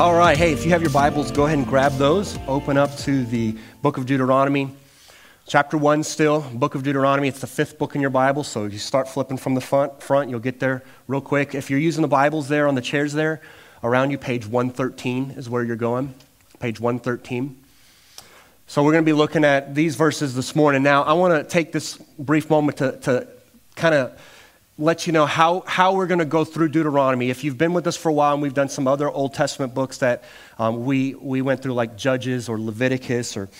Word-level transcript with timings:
All 0.00 0.14
right, 0.14 0.34
hey, 0.34 0.54
if 0.54 0.64
you 0.64 0.70
have 0.70 0.80
your 0.80 0.90
Bibles, 0.90 1.30
go 1.30 1.44
ahead 1.44 1.58
and 1.58 1.66
grab 1.66 1.92
those. 1.98 2.38
Open 2.48 2.78
up 2.78 2.96
to 3.00 3.22
the 3.26 3.54
book 3.82 3.98
of 3.98 4.06
Deuteronomy, 4.06 4.74
chapter 5.46 5.76
1 5.76 6.04
still, 6.04 6.40
book 6.54 6.74
of 6.74 6.82
Deuteronomy. 6.82 7.28
It's 7.28 7.42
the 7.42 7.46
fifth 7.46 7.76
book 7.76 7.94
in 7.94 8.00
your 8.00 8.08
Bible, 8.08 8.42
so 8.42 8.64
if 8.64 8.72
you 8.72 8.78
start 8.78 9.08
flipping 9.08 9.36
from 9.36 9.54
the 9.54 9.60
front, 9.60 10.02
front, 10.02 10.30
you'll 10.30 10.40
get 10.40 10.58
there 10.58 10.82
real 11.06 11.20
quick. 11.20 11.54
If 11.54 11.68
you're 11.68 11.78
using 11.78 12.00
the 12.00 12.08
Bibles 12.08 12.48
there 12.48 12.66
on 12.66 12.76
the 12.76 12.80
chairs 12.80 13.12
there, 13.12 13.42
around 13.84 14.10
you, 14.10 14.16
page 14.16 14.46
113 14.46 15.32
is 15.32 15.50
where 15.50 15.62
you're 15.62 15.76
going. 15.76 16.14
Page 16.60 16.80
113. 16.80 17.62
So 18.68 18.82
we're 18.82 18.92
going 18.92 19.04
to 19.04 19.06
be 19.06 19.12
looking 19.12 19.44
at 19.44 19.74
these 19.74 19.96
verses 19.96 20.34
this 20.34 20.56
morning. 20.56 20.82
Now, 20.82 21.02
I 21.02 21.12
want 21.12 21.34
to 21.34 21.44
take 21.44 21.72
this 21.72 21.98
brief 22.18 22.48
moment 22.48 22.78
to, 22.78 22.96
to 23.00 23.28
kind 23.76 23.94
of 23.94 24.18
let 24.80 25.06
you 25.06 25.12
know 25.12 25.26
how, 25.26 25.62
how 25.66 25.92
we're 25.92 26.06
going 26.06 26.20
to 26.20 26.24
go 26.24 26.42
through 26.42 26.70
Deuteronomy. 26.70 27.28
If 27.28 27.44
you've 27.44 27.58
been 27.58 27.74
with 27.74 27.86
us 27.86 27.98
for 27.98 28.08
a 28.08 28.12
while 28.12 28.32
and 28.32 28.42
we've 28.42 28.54
done 28.54 28.70
some 28.70 28.88
other 28.88 29.10
Old 29.10 29.34
Testament 29.34 29.74
books 29.74 29.98
that 29.98 30.24
um, 30.58 30.86
we, 30.86 31.14
we 31.14 31.42
went 31.42 31.62
through, 31.62 31.74
like 31.74 31.98
Judges 31.98 32.48
or 32.48 32.58
Leviticus 32.58 33.36
or 33.36 33.50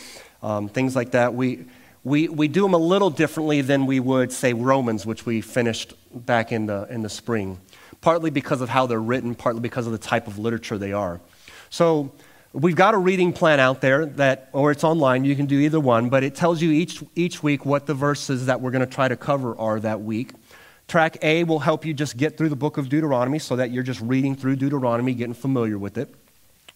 um, 0.43 0.71
things 0.71 0.97
like 0.97 1.11
that, 1.11 1.35
we, 1.35 1.67
we, 2.05 2.29
we 2.29 2.49
do 2.49 2.63
them 2.63 2.73
a 2.73 2.79
little 2.79 3.11
differently 3.11 3.61
than 3.61 3.85
we 3.85 4.01
would, 4.01 4.33
say, 4.33 4.55
Romans, 4.55 5.05
which 5.05 5.27
we 5.27 5.43
finished 5.43 5.93
back 6.15 6.53
in 6.53 6.65
the, 6.65 6.87
in 6.89 7.03
the 7.03 7.11
spring. 7.11 7.61
Partly 8.01 8.31
because 8.31 8.63
of 8.63 8.71
how 8.71 8.87
they're 8.87 8.99
written, 8.99 9.35
partly 9.35 9.61
because 9.61 9.85
of 9.85 9.93
the 9.93 9.99
type 9.99 10.27
of 10.27 10.39
literature 10.39 10.79
they 10.79 10.95
are. 10.95 11.21
So 11.69 12.13
we've 12.55 12.75
got 12.75 12.95
a 12.95 12.99
reading 12.99 13.35
plan 13.35 13.61
out 13.61 13.83
there 13.83 14.07
that, 14.07 14.49
or 14.55 14.71
it's 14.71 14.85
online, 14.85 15.27
you 15.27 15.37
can 15.37 15.45
do 15.45 15.61
either 15.61 15.79
one, 15.79 16.09
but 16.09 16.25
it 16.25 16.35
tells 16.35 16.63
you 16.63 16.71
each, 16.71 17.03
each 17.15 17.43
week 17.43 17.67
what 17.67 17.85
the 17.85 17.93
verses 17.93 18.47
that 18.47 18.63
we're 18.63 18.71
going 18.71 18.87
to 18.87 18.93
try 18.93 19.07
to 19.07 19.17
cover 19.17 19.55
are 19.59 19.79
that 19.81 20.01
week. 20.01 20.33
Track 20.91 21.19
A 21.23 21.45
will 21.45 21.61
help 21.61 21.87
you 21.87 21.95
just 21.95 22.17
get 22.17 22.37
through 22.37 22.49
the 22.49 22.57
book 22.57 22.77
of 22.77 22.89
Deuteronomy 22.89 23.39
so 23.39 23.55
that 23.55 23.71
you're 23.71 23.85
just 23.85 24.01
reading 24.01 24.35
through 24.35 24.57
Deuteronomy, 24.57 25.15
getting 25.15 25.35
familiar 25.35 25.79
with 25.79 25.97
it. 25.97 26.13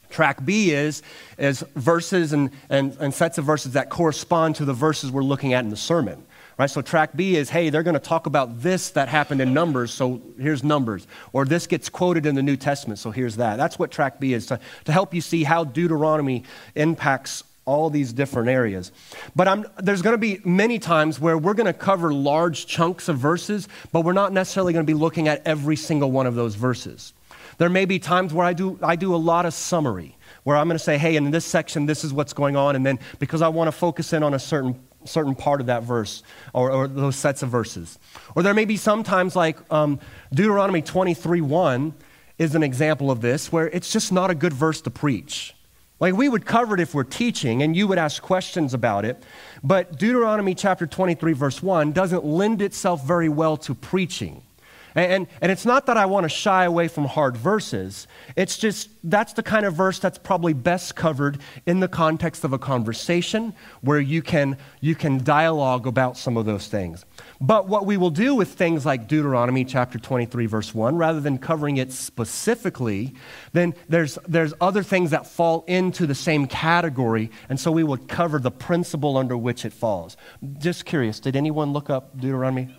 Track 0.09 0.45
B 0.45 0.71
is, 0.71 1.03
is 1.37 1.65
verses 1.75 2.33
and, 2.33 2.53
and, 2.71 2.97
and 3.01 3.12
sets 3.12 3.39
of 3.39 3.45
verses 3.45 3.73
that 3.73 3.91
correspond 3.91 4.55
to 4.55 4.65
the 4.65 4.73
verses 4.73 5.11
we're 5.11 5.25
looking 5.25 5.53
at 5.53 5.65
in 5.65 5.71
the 5.71 5.77
sermon. 5.77 6.25
Right? 6.56 6.71
So 6.71 6.81
track 6.81 7.17
B 7.17 7.34
is, 7.34 7.51
hey, 7.51 7.71
they're 7.71 7.83
going 7.83 7.95
to 7.95 7.98
talk 7.98 8.27
about 8.27 8.62
this 8.62 8.91
that 8.91 9.09
happened 9.09 9.41
in 9.41 9.53
Numbers, 9.53 9.93
so 9.93 10.23
here's 10.39 10.62
Numbers. 10.62 11.09
Or 11.33 11.45
this 11.45 11.67
gets 11.67 11.89
quoted 11.89 12.25
in 12.25 12.37
the 12.37 12.43
New 12.43 12.56
Testament, 12.56 13.01
so 13.01 13.11
here's 13.11 13.34
that. 13.34 13.56
That's 13.56 13.81
what 13.81 13.91
track 13.91 14.21
B 14.21 14.33
is, 14.33 14.47
to, 14.47 14.61
to 14.84 14.93
help 14.93 15.12
you 15.12 15.23
see 15.23 15.43
how 15.43 15.65
Deuteronomy 15.65 16.45
impacts 16.77 17.43
all 17.67 17.91
these 17.91 18.12
different 18.12 18.48
areas. 18.48 18.93
But 19.34 19.48
I'm, 19.48 19.67
there's 19.79 20.03
going 20.03 20.15
to 20.15 20.19
be 20.19 20.41
many 20.45 20.79
times 20.79 21.19
where 21.19 21.39
we're 21.39 21.55
going 21.55 21.67
to 21.67 21.73
cover 21.73 22.12
large 22.12 22.67
chunks 22.67 23.09
of 23.09 23.19
verses, 23.19 23.69
but 23.93 24.03
we're 24.03 24.12
not 24.12 24.33
necessarily 24.33 24.73
going 24.73 24.84
to 24.84 24.91
be 24.91 24.98
looking 24.98 25.29
at 25.29 25.47
every 25.47 25.77
single 25.77 26.11
one 26.11 26.27
of 26.27 26.34
those 26.34 26.55
verses. 26.55 27.15
There 27.59 27.71
may 27.71 27.84
be 27.84 27.98
times 27.98 28.34
where 28.34 28.47
I 28.47 28.53
do, 28.53 28.79
I 28.83 28.97
do 28.97 29.15
a 29.15 29.17
lot 29.17 29.47
of 29.47 29.55
summary, 29.55 30.17
where 30.43 30.56
I'm 30.56 30.67
going 30.69 30.79
to 30.79 30.84
say, 30.84 30.98
hey, 30.98 31.17
in 31.17 31.31
this 31.31 31.45
section, 31.45 31.87
this 31.87 32.05
is 32.05 32.12
what's 32.12 32.33
going 32.33 32.56
on, 32.56 32.77
and 32.77 32.84
then 32.84 32.98
because 33.19 33.43
I 33.43 33.48
want 33.48 33.69
to 33.69 33.73
focus 33.73 34.12
in 34.12 34.23
on 34.23 34.34
a 34.34 34.39
certain 34.39 34.81
certain 35.06 35.34
part 35.34 35.61
of 35.61 35.67
that 35.67 35.83
verse 35.83 36.23
or, 36.55 36.71
or, 36.71 36.89
those 36.89 37.15
sets 37.15 37.43
of 37.43 37.51
verses. 37.51 37.99
Or 38.34 38.43
there 38.43 38.55
may 38.55 38.65
be 38.65 38.78
sometimes 38.78 39.37
like 39.37 39.59
um, 39.71 40.01
Deuteronomy 40.33 40.81
23 40.81 41.43
1 41.43 41.95
is 42.39 42.55
an 42.55 42.62
example 42.62 43.11
of 43.11 43.21
this, 43.21 43.53
where 43.53 43.69
it's 43.69 43.93
just 43.93 44.12
not 44.12 44.31
a 44.31 44.34
good 44.34 44.53
verse 44.53 44.81
to 44.83 44.91
preach. 44.91 45.53
Like 46.00 46.14
we 46.14 46.28
would 46.28 46.45
cover 46.45 46.75
it 46.75 46.81
if 46.81 46.95
we're 46.95 47.05
teaching 47.05 47.62
and 47.62 47.77
you 47.77 47.87
would 47.87 47.98
ask 47.98 48.23
questions 48.23 48.75
about 48.75 49.05
it. 49.05 49.23
But 49.62 49.98
Deuteronomy 49.98 50.55
chapter 50.55 50.87
23, 50.87 51.33
verse 51.33 51.62
1 51.62 51.92
doesn't 51.92 52.25
lend 52.25 52.61
itself 52.61 53.06
very 53.06 53.28
well 53.28 53.56
to 53.59 53.75
preaching. 53.75 54.43
And, 54.94 55.12
and, 55.12 55.27
and, 55.41 55.53
it's 55.53 55.66
not 55.66 55.87
that 55.87 55.97
I 55.97 56.06
want 56.06 56.25
to 56.25 56.28
shy 56.28 56.65
away 56.65 56.88
from 56.88 57.05
hard 57.06 57.37
verses. 57.37 58.06
It's 58.37 58.56
just 58.56 58.91
that's 59.03 59.32
the 59.32 59.43
kind 59.43 59.66
of 59.66 59.75
verse 59.75 59.99
that's 59.99 60.19
probably 60.19 60.53
best 60.53 60.94
covered 60.94 61.38
in 61.66 61.81
the 61.81 61.88
context 61.88 62.44
of 62.44 62.53
a 62.53 62.59
conversation 62.59 63.55
where 63.81 64.00
you 64.00 64.22
can, 64.22 64.56
you 64.81 64.94
can 64.94 65.22
dialogue 65.22 65.87
about 65.87 66.16
some 66.16 66.37
of 66.37 66.47
those 66.47 66.69
things. 66.69 67.05
But 67.41 67.69
what 67.69 67.87
we 67.87 67.97
will 67.97 68.10
do 68.10 68.34
with 68.34 68.55
things 68.55 68.87
like 68.87 69.09
Deuteronomy 69.09 69.65
chapter 69.65 69.99
23, 69.99 70.47
verse 70.47 70.75
1, 70.75 70.97
rather 70.97 71.21
than 71.21 71.38
covering 71.38 71.76
it 71.76 71.93
specifically, 71.93 73.15
then 73.53 73.75
there's, 73.88 74.19
there's 74.28 74.55
other 74.61 74.82
things 74.82 75.11
that 75.11 75.26
fall 75.26 75.65
into 75.66 76.06
the 76.06 76.15
same 76.15 76.47
category. 76.47 77.31
And 77.49 77.59
so 77.59 77.72
we 77.72 77.82
will 77.82 77.99
cover 77.99 78.38
the 78.38 78.50
principle 78.50 79.16
under 79.16 79.37
which 79.37 79.65
it 79.65 79.72
falls. 79.72 80.16
Just 80.59 80.84
curious, 80.84 81.21
did 81.21 81.37
anyone 81.37 81.72
look 81.72 81.91
up 81.91 82.19
Deuteronomy? 82.19 82.75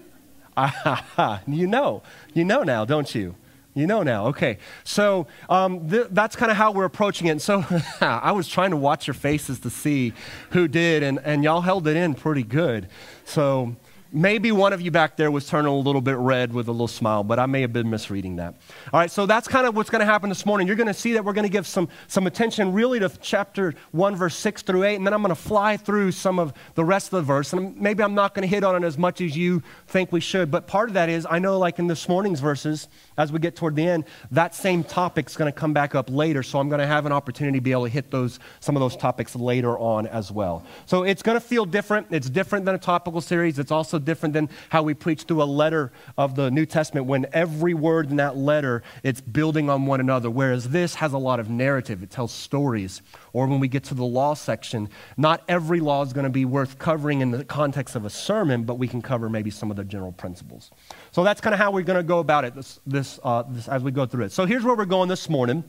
You 1.48 1.68
know. 1.68 2.02
You 2.34 2.46
know 2.46 2.64
now, 2.64 2.86
don't 2.86 3.14
you? 3.14 3.36
You 3.74 3.88
know 3.88 4.04
now. 4.04 4.28
Okay. 4.28 4.58
So 4.86 5.28
um, 5.50 5.90
th- 5.90 6.08
that's 6.12 6.36
kind 6.38 6.50
of 6.50 6.56
how 6.58 6.72
we're 6.72 6.86
approaching 6.86 7.28
it. 7.28 7.32
And 7.32 7.42
so 7.42 7.66
I 8.02 8.32
was 8.32 8.48
trying 8.48 8.72
to 8.72 8.78
watch 8.78 9.06
your 9.06 9.14
faces 9.14 9.60
to 9.60 9.70
see 9.70 10.14
who 10.52 10.68
did, 10.70 11.04
and, 11.04 11.20
and 11.24 11.44
y'all 11.44 11.62
held 11.62 11.88
it 11.88 11.98
in 11.98 12.14
pretty 12.16 12.44
good. 12.44 12.88
So 13.26 13.76
Maybe 14.12 14.52
one 14.52 14.72
of 14.72 14.82
you 14.82 14.92
back 14.92 15.18
there 15.18 15.32
was 15.32 15.48
turning 15.48 15.72
a 15.72 15.76
little 15.76 16.02
bit 16.02 16.16
red 16.18 16.54
with 16.54 16.68
a 16.68 16.72
little 16.72 16.88
smile, 16.88 17.24
but 17.24 17.40
I 17.40 17.48
may 17.48 17.62
have 17.62 17.74
been 17.74 17.90
misreading 17.90 18.38
that. 18.38 18.56
All 18.94 19.00
right, 19.00 19.12
so 19.12 19.26
that's 19.26 19.48
kind 19.48 19.68
of 19.68 19.76
what's 19.76 19.90
going 19.90 20.00
to 20.00 20.06
happen 20.06 20.30
this 20.30 20.46
morning. 20.46 20.68
You're 20.68 20.76
going 20.76 20.88
to 20.88 20.94
see 20.94 21.14
that 21.14 21.26
we're 21.26 21.34
going 21.34 21.48
to 21.48 21.52
give 21.52 21.68
some, 21.68 21.90
some 22.08 22.28
attention 22.28 22.72
really 22.72 23.00
to 23.00 23.10
chapter 23.22 23.74
1, 23.92 24.16
verse 24.16 24.36
6 24.38 24.62
through 24.62 24.84
8, 24.84 24.96
and 24.96 25.06
then 25.06 25.14
I'm 25.14 25.22
going 25.22 25.36
to 25.36 25.42
fly 25.42 25.76
through 25.76 26.12
some 26.12 26.40
of 26.40 26.54
the 26.76 26.86
rest 26.86 27.08
of 27.08 27.18
the 27.18 27.22
verse. 27.24 27.52
And 27.52 27.76
maybe 27.80 28.04
I'm 28.04 28.14
not 28.14 28.34
going 28.34 28.44
to 28.44 28.48
hit 28.48 28.64
on 28.64 28.82
it 28.82 28.86
as 28.86 28.98
much 28.98 29.22
as 29.22 29.36
you 29.36 29.64
think 29.88 30.12
we 30.12 30.22
should, 30.22 30.50
but 30.50 30.68
part 30.68 30.90
of 30.90 30.94
that 30.94 31.10
is 31.10 31.28
I 31.30 31.40
know, 31.40 31.58
like 31.58 31.80
in 31.80 31.88
this 31.88 32.08
morning's 32.08 32.40
verses, 32.40 32.88
as 33.18 33.32
we 33.32 33.40
get 33.40 33.56
toward 33.56 33.76
the 33.76 33.88
end, 33.88 34.06
that 34.32 34.56
same 34.56 34.84
topic's 34.84 35.36
going 35.36 35.52
to 35.52 35.58
come 35.58 35.74
back 35.74 35.96
up 35.96 36.10
later, 36.10 36.44
so 36.44 36.60
I'm 36.60 36.70
going 36.70 36.80
to 36.80 36.88
have 36.88 37.06
an 37.06 37.12
opportunity 37.12 37.58
to 37.58 37.64
be 37.64 37.72
able 37.72 37.84
to 37.84 37.90
hit 37.90 38.12
those, 38.12 38.40
some 38.60 38.76
of 38.76 38.80
those 38.80 38.96
topics 38.96 39.36
later 39.36 39.78
on 39.78 40.08
as 40.08 40.32
well. 40.32 40.64
So 40.86 41.04
it's 41.04 41.24
going 41.24 41.36
to 41.36 41.46
feel 41.46 41.66
different. 41.66 42.08
It's 42.12 42.30
different 42.30 42.66
than 42.66 42.76
a 42.76 42.80
topical 42.80 43.20
series. 43.20 43.60
It's 43.60 43.72
also 43.72 43.95
different 44.00 44.34
than 44.34 44.50
how 44.70 44.84
we 44.84 44.94
preach 44.94 45.24
through 45.24 45.42
a 45.42 45.46
letter 45.46 45.92
of 46.18 46.36
the 46.36 46.52
New 46.52 46.66
Testament. 46.66 47.08
When 47.08 47.26
every 47.34 47.74
word 47.74 48.10
in 48.10 48.18
that 48.18 48.38
letter 48.38 48.84
it's 49.04 49.22
building 49.22 49.70
on 49.70 49.86
one 49.86 50.00
another. 50.00 50.30
Whereas 50.30 50.70
this 50.70 50.96
has 50.96 51.14
a 51.14 51.18
lot 51.18 51.40
of 51.40 51.50
narrative. 51.50 52.04
It 52.04 52.10
tells 52.10 52.32
stories. 52.32 53.02
Or 53.34 53.48
when 53.48 53.60
we 53.60 53.68
get 53.68 53.84
to 53.86 53.94
the 53.94 54.06
law 54.06 54.34
section 54.34 54.90
not 55.18 55.44
every 55.48 55.80
law 55.80 56.04
is 56.04 56.14
going 56.14 56.24
to 56.24 56.30
be 56.30 56.46
worth 56.46 56.78
covering 56.80 57.22
in 57.22 57.32
the 57.32 57.46
context 57.46 57.96
of 57.96 58.06
a 58.06 58.10
sermon 58.10 58.64
but 58.64 58.76
we 58.76 58.88
can 58.88 59.02
cover 59.02 59.30
maybe 59.30 59.50
some 59.50 59.72
of 59.72 59.78
the 59.78 59.84
general 59.84 60.12
principles. 60.12 60.72
So 61.12 61.24
that's 61.24 61.42
kind 61.42 61.54
of 61.54 61.60
how 61.60 61.72
we're 61.72 61.84
going 61.84 61.98
to 61.98 62.04
go 62.04 62.20
about 62.20 62.46
it 62.46 62.56
this, 62.56 62.80
this, 62.86 63.20
uh, 63.24 63.44
this 63.48 63.68
as 63.68 63.84
we 63.84 63.92
go 63.92 64.06
through 64.06 64.26
it. 64.26 64.32
So 64.32 64.46
here's 64.46 64.64
where 64.64 64.76
we're 64.76 64.86
going 64.86 65.10
this 65.10 65.30
morning. 65.30 65.64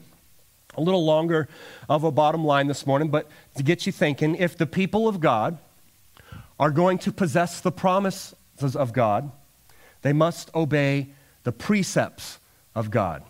A 0.75 0.81
little 0.81 1.05
longer 1.05 1.47
of 1.89 2.03
a 2.03 2.11
bottom 2.11 2.43
line 2.45 2.67
this 2.67 2.85
morning, 2.85 3.09
but 3.09 3.29
to 3.55 3.63
get 3.63 3.85
you 3.85 3.91
thinking, 3.91 4.35
if 4.35 4.57
the 4.57 4.67
people 4.67 5.07
of 5.07 5.19
God 5.19 5.57
are 6.59 6.71
going 6.71 6.97
to 6.99 7.11
possess 7.11 7.61
the 7.61 7.71
promises 7.71 8.75
of 8.75 8.93
God, 8.93 9.31
they 10.01 10.13
must 10.13 10.53
obey 10.55 11.09
the 11.43 11.51
precepts 11.51 12.39
of 12.75 12.91
God. 12.91 13.23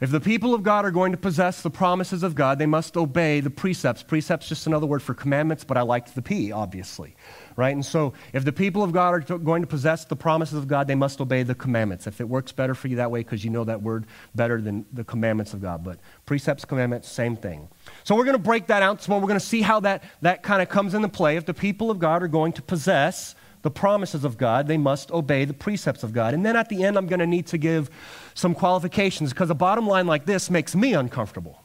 If 0.00 0.12
the 0.12 0.20
people 0.20 0.54
of 0.54 0.62
God 0.62 0.84
are 0.84 0.92
going 0.92 1.10
to 1.10 1.18
possess 1.18 1.60
the 1.60 1.70
promises 1.70 2.22
of 2.22 2.36
God, 2.36 2.60
they 2.60 2.66
must 2.66 2.96
obey 2.96 3.40
the 3.40 3.50
precepts. 3.50 4.04
Precepts 4.04 4.48
just 4.48 4.68
another 4.68 4.86
word 4.86 5.02
for 5.02 5.12
commandments, 5.12 5.64
but 5.64 5.76
I 5.76 5.82
liked 5.82 6.14
the 6.14 6.22
P, 6.22 6.52
obviously. 6.52 7.16
Right? 7.56 7.74
And 7.74 7.84
so, 7.84 8.12
if 8.32 8.44
the 8.44 8.52
people 8.52 8.84
of 8.84 8.92
God 8.92 9.14
are 9.14 9.38
going 9.38 9.62
to 9.62 9.66
possess 9.66 10.04
the 10.04 10.14
promises 10.14 10.56
of 10.56 10.68
God, 10.68 10.86
they 10.86 10.94
must 10.94 11.20
obey 11.20 11.42
the 11.42 11.56
commandments. 11.56 12.06
If 12.06 12.20
it 12.20 12.28
works 12.28 12.52
better 12.52 12.76
for 12.76 12.86
you 12.86 12.96
that 12.96 13.10
way, 13.10 13.20
because 13.20 13.44
you 13.44 13.50
know 13.50 13.64
that 13.64 13.82
word 13.82 14.06
better 14.36 14.60
than 14.60 14.86
the 14.92 15.02
commandments 15.02 15.52
of 15.52 15.60
God. 15.60 15.82
But 15.82 15.98
precepts, 16.26 16.64
commandments, 16.64 17.08
same 17.08 17.34
thing. 17.34 17.68
So, 18.04 18.14
we're 18.14 18.24
going 18.24 18.36
to 18.36 18.42
break 18.42 18.66
that 18.68 18.82
out 18.82 19.02
some 19.02 19.14
We're 19.20 19.28
going 19.28 19.40
to 19.40 19.44
see 19.44 19.62
how 19.62 19.80
that, 19.80 20.02
that 20.22 20.42
kind 20.42 20.62
of 20.62 20.68
comes 20.68 20.94
into 20.94 21.08
play. 21.08 21.36
If 21.36 21.46
the 21.46 21.54
people 21.54 21.90
of 21.90 21.98
God 21.98 22.22
are 22.22 22.28
going 22.28 22.52
to 22.54 22.62
possess 22.62 23.34
the 23.62 23.70
promises 23.70 24.24
of 24.24 24.38
God, 24.38 24.66
they 24.68 24.78
must 24.78 25.10
obey 25.10 25.44
the 25.44 25.54
precepts 25.54 26.02
of 26.02 26.12
God. 26.12 26.34
And 26.34 26.46
then 26.46 26.56
at 26.56 26.68
the 26.68 26.84
end, 26.84 26.96
I'm 26.96 27.06
going 27.06 27.20
to 27.20 27.26
need 27.26 27.46
to 27.48 27.58
give 27.58 27.90
some 28.34 28.54
qualifications 28.54 29.32
because 29.32 29.50
a 29.50 29.54
bottom 29.54 29.86
line 29.86 30.06
like 30.06 30.26
this 30.26 30.50
makes 30.50 30.74
me 30.74 30.94
uncomfortable. 30.94 31.60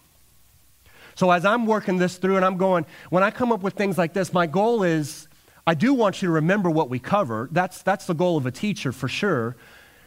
So 1.16 1.30
as 1.30 1.46
I'm 1.46 1.66
working 1.66 1.98
this 1.98 2.18
through 2.18 2.38
and 2.38 2.46
I'm 2.46 2.58
going, 2.58 2.86
when 3.10 3.24
I 3.24 3.32
come 3.32 3.52
up 3.52 3.62
with 3.62 3.76
things 3.76 3.98
like 3.98 4.14
this, 4.14 4.34
my 4.34 4.48
goal 4.48 4.84
is 4.84 5.28
I 5.66 5.76
do 5.76 5.94
want 5.94 6.22
you 6.22 6.28
to 6.28 6.34
remember 6.34 6.70
what 6.70 6.90
we 6.90 7.00
cover. 7.00 7.48
That's, 7.52 7.82
that's 7.84 8.06
the 8.08 8.16
goal 8.16 8.38
of 8.38 8.46
a 8.46 8.52
teacher 8.52 8.92
for 8.92 9.08
sure. 9.08 9.56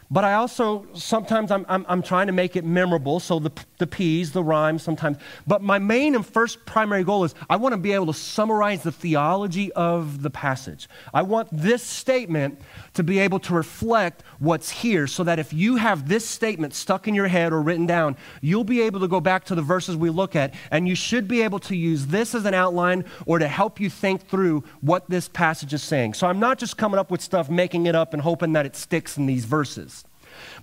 But 0.09 0.23
I 0.23 0.35
also, 0.35 0.87
sometimes 0.93 1.51
I'm, 1.51 1.65
I'm, 1.67 1.85
I'm, 1.89 2.01
trying 2.01 2.27
to 2.27 2.33
make 2.33 2.55
it 2.55 2.63
memorable, 2.63 3.19
so 3.19 3.39
the, 3.39 3.51
the 3.77 3.87
P's, 3.87 4.31
the 4.31 4.41
rhymes 4.41 4.81
sometimes. 4.81 5.17
But 5.45 5.61
my 5.61 5.79
main 5.79 6.15
and 6.15 6.25
first 6.25 6.65
primary 6.65 7.03
goal 7.03 7.25
is 7.25 7.35
I 7.49 7.57
want 7.57 7.73
to 7.73 7.77
be 7.77 7.91
able 7.91 8.05
to 8.05 8.13
summarize 8.13 8.83
the 8.83 8.91
theology 8.91 9.69
of 9.73 10.21
the 10.21 10.29
passage. 10.29 10.87
I 11.13 11.23
want 11.23 11.49
this 11.51 11.83
statement 11.83 12.61
to 12.93 13.03
be 13.03 13.19
able 13.19 13.39
to 13.41 13.53
reflect 13.53 14.23
what's 14.39 14.69
here 14.69 15.07
so 15.07 15.25
that 15.25 15.39
if 15.39 15.51
you 15.51 15.75
have 15.75 16.07
this 16.07 16.25
statement 16.25 16.73
stuck 16.73 17.09
in 17.09 17.13
your 17.13 17.27
head 17.27 17.51
or 17.51 17.61
written 17.61 17.85
down, 17.85 18.15
you'll 18.39 18.63
be 18.63 18.81
able 18.83 19.01
to 19.01 19.09
go 19.09 19.19
back 19.19 19.43
to 19.45 19.55
the 19.55 19.61
verses 19.61 19.97
we 19.97 20.09
look 20.09 20.37
at, 20.37 20.53
and 20.71 20.87
you 20.87 20.95
should 20.95 21.27
be 21.27 21.41
able 21.41 21.59
to 21.59 21.75
use 21.75 22.05
this 22.05 22.33
as 22.33 22.45
an 22.45 22.53
outline 22.53 23.03
or 23.25 23.39
to 23.39 23.47
help 23.47 23.77
you 23.77 23.89
think 23.89 24.25
through 24.29 24.63
what 24.79 25.09
this 25.09 25.27
passage 25.27 25.73
is 25.73 25.83
saying. 25.83 26.13
So 26.13 26.27
I'm 26.27 26.39
not 26.39 26.59
just 26.59 26.77
coming 26.77 26.97
up 26.97 27.11
with 27.11 27.21
stuff, 27.21 27.49
making 27.49 27.87
it 27.87 27.95
up, 27.95 28.13
and 28.13 28.21
hoping 28.21 28.53
that 28.53 28.65
it 28.65 28.77
sticks 28.77 29.17
in 29.17 29.25
these 29.25 29.43
verses. 29.43 29.96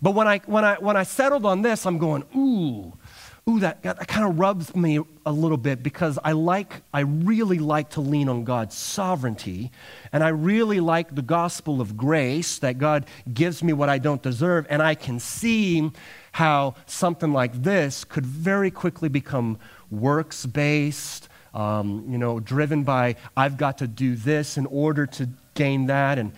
But 0.02 0.12
when 0.12 0.28
I, 0.28 0.38
when 0.46 0.64
I, 0.64 0.76
when 0.76 0.96
I 0.96 1.02
settled 1.02 1.46
on 1.46 1.62
this, 1.62 1.86
I'm 1.86 1.98
going, 1.98 2.24
ooh, 2.36 2.92
ooh, 3.48 3.60
that, 3.60 3.82
that 3.82 4.08
kind 4.08 4.26
of 4.26 4.38
rubs 4.38 4.74
me 4.74 5.00
a 5.26 5.32
little 5.32 5.56
bit 5.56 5.82
because 5.82 6.18
I 6.24 6.32
like, 6.32 6.82
I 6.92 7.00
really 7.00 7.58
like 7.58 7.90
to 7.90 8.00
lean 8.00 8.28
on 8.28 8.44
God's 8.44 8.74
sovereignty. 8.74 9.70
And 10.12 10.24
I 10.24 10.28
really 10.28 10.80
like 10.80 11.14
the 11.14 11.22
gospel 11.22 11.80
of 11.80 11.96
grace 11.96 12.58
that 12.58 12.78
God 12.78 13.06
gives 13.32 13.62
me 13.62 13.72
what 13.72 13.88
I 13.88 13.98
don't 13.98 14.22
deserve. 14.22 14.66
And 14.70 14.82
I 14.82 14.94
can 14.94 15.20
see 15.20 15.90
how 16.32 16.74
something 16.86 17.32
like 17.32 17.62
this 17.62 18.04
could 18.04 18.26
very 18.26 18.70
quickly 18.70 19.08
become 19.08 19.58
works 19.90 20.46
based, 20.46 21.28
um, 21.52 22.04
you 22.08 22.18
know, 22.18 22.40
driven 22.40 22.82
by 22.82 23.16
I've 23.36 23.56
got 23.56 23.78
to 23.78 23.86
do 23.86 24.16
this 24.16 24.56
in 24.56 24.66
order 24.66 25.06
to 25.06 25.28
gain 25.54 25.86
that. 25.86 26.18
And, 26.18 26.32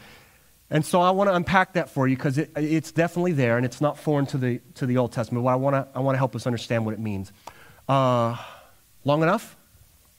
and 0.71 0.85
so 0.85 1.01
I 1.01 1.11
want 1.11 1.29
to 1.29 1.35
unpack 1.35 1.75
that 1.75 1.91
for 1.91 2.09
you 2.09 2.17
because 2.17 2.39
it, 2.39 2.51
it's 2.57 2.91
definitely 2.91 3.33
there 3.33 3.57
and 3.57 3.65
it's 3.65 3.81
not 3.81 3.99
foreign 3.99 4.27
to 4.27 4.39
the, 4.39 4.61
to 4.75 4.87
the 4.87 4.97
Old 4.97 5.13
Testament. 5.13 5.45
But 5.45 5.51
I 5.51 5.57
want 5.57 5.75
to 5.75 5.89
I 5.95 6.01
wanna 6.01 6.19
help 6.19 6.35
us 6.35 6.47
understand 6.47 6.85
what 6.85 6.95
it 6.95 7.01
means. 7.01 7.33
Uh, 7.89 8.37
long 9.05 9.23
enough? 9.23 9.57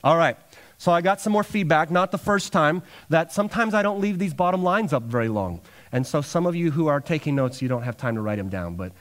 All 0.02 0.16
right. 0.16 0.36
So 0.78 0.92
I 0.92 1.00
got 1.00 1.20
some 1.20 1.32
more 1.32 1.42
feedback, 1.42 1.90
not 1.90 2.12
the 2.12 2.18
first 2.18 2.52
time, 2.52 2.82
that 3.08 3.32
sometimes 3.32 3.74
I 3.74 3.82
don't 3.82 4.00
leave 4.00 4.18
these 4.18 4.32
bottom 4.32 4.62
lines 4.62 4.92
up 4.92 5.02
very 5.02 5.28
long. 5.28 5.60
And 5.90 6.06
so 6.06 6.20
some 6.20 6.46
of 6.46 6.54
you 6.54 6.70
who 6.70 6.86
are 6.86 7.00
taking 7.00 7.34
notes, 7.34 7.60
you 7.60 7.68
don't 7.68 7.82
have 7.82 7.96
time 7.96 8.14
to 8.14 8.20
write 8.20 8.36
them 8.36 8.48
down. 8.48 8.76
But 8.76 8.92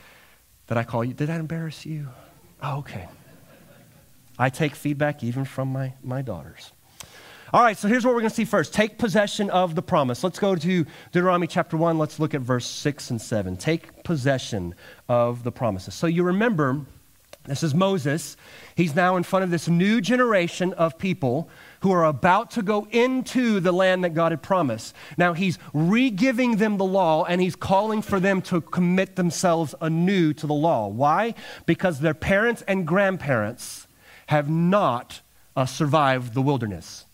did 0.68 0.78
I 0.78 0.84
call 0.84 1.04
you? 1.04 1.14
Did 1.14 1.28
that 1.28 1.40
embarrass 1.40 1.86
you? 1.86 2.08
Oh, 2.64 2.80
okay. 2.80 3.08
I 4.40 4.50
take 4.50 4.76
feedback 4.76 5.24
even 5.24 5.46
from 5.46 5.72
my, 5.72 5.94
my 6.04 6.24
daughters. 6.24 6.72
All 7.54 7.62
right, 7.62 7.78
so 7.78 7.88
here's 7.88 8.04
what 8.04 8.14
we're 8.14 8.20
going 8.20 8.30
to 8.30 8.36
see 8.36 8.44
first. 8.44 8.74
Take 8.74 8.98
possession 8.98 9.50
of 9.50 9.74
the 9.74 9.82
promise. 9.82 10.22
Let's 10.22 10.38
go 10.38 10.54
to 10.54 10.86
Deuteronomy 11.14 11.48
chapter 11.48 11.78
1. 11.78 11.98
Let's 11.98 12.20
look 12.20 12.34
at 12.34 12.42
verse 12.42 12.66
6 12.66 13.10
and 13.10 13.22
7. 13.22 13.56
Take 13.56 14.04
possession 14.04 14.76
of 15.08 15.46
the 15.46 15.52
promises. 15.54 15.94
So 15.94 16.08
you 16.08 16.24
remember, 16.24 16.82
this 17.46 17.64
is 17.64 17.74
Moses. 17.74 18.36
He's 18.76 18.96
now 18.96 19.16
in 19.16 19.24
front 19.24 19.44
of 19.44 19.50
this 19.50 19.70
new 19.70 20.02
generation 20.02 20.74
of 20.74 20.98
people 20.98 21.50
who 21.80 21.94
are 21.94 22.04
about 22.04 22.52
to 22.52 22.62
go 22.62 22.86
into 22.92 23.62
the 23.62 23.72
land 23.72 24.04
that 24.04 24.14
God 24.14 24.34
had 24.34 24.44
promised. 24.44 24.94
Now 25.18 25.32
he's 25.32 25.58
re 25.74 26.10
giving 26.10 26.58
them 26.58 26.78
the 26.78 26.84
law 26.84 27.24
and 27.24 27.40
he's 27.40 27.56
calling 27.56 28.02
for 28.02 28.20
them 28.20 28.42
to 28.42 28.60
commit 28.60 29.16
themselves 29.16 29.74
anew 29.80 30.34
to 30.34 30.48
the 30.48 30.54
law. 30.54 30.90
Why? 30.90 31.34
Because 31.66 32.02
their 32.02 32.14
parents 32.14 32.62
and 32.68 32.86
grandparents 32.86 33.88
have 34.26 34.50
not 34.50 35.22
uh, 35.56 35.66
survived 35.66 36.34
the 36.34 36.42
wilderness. 36.42 37.06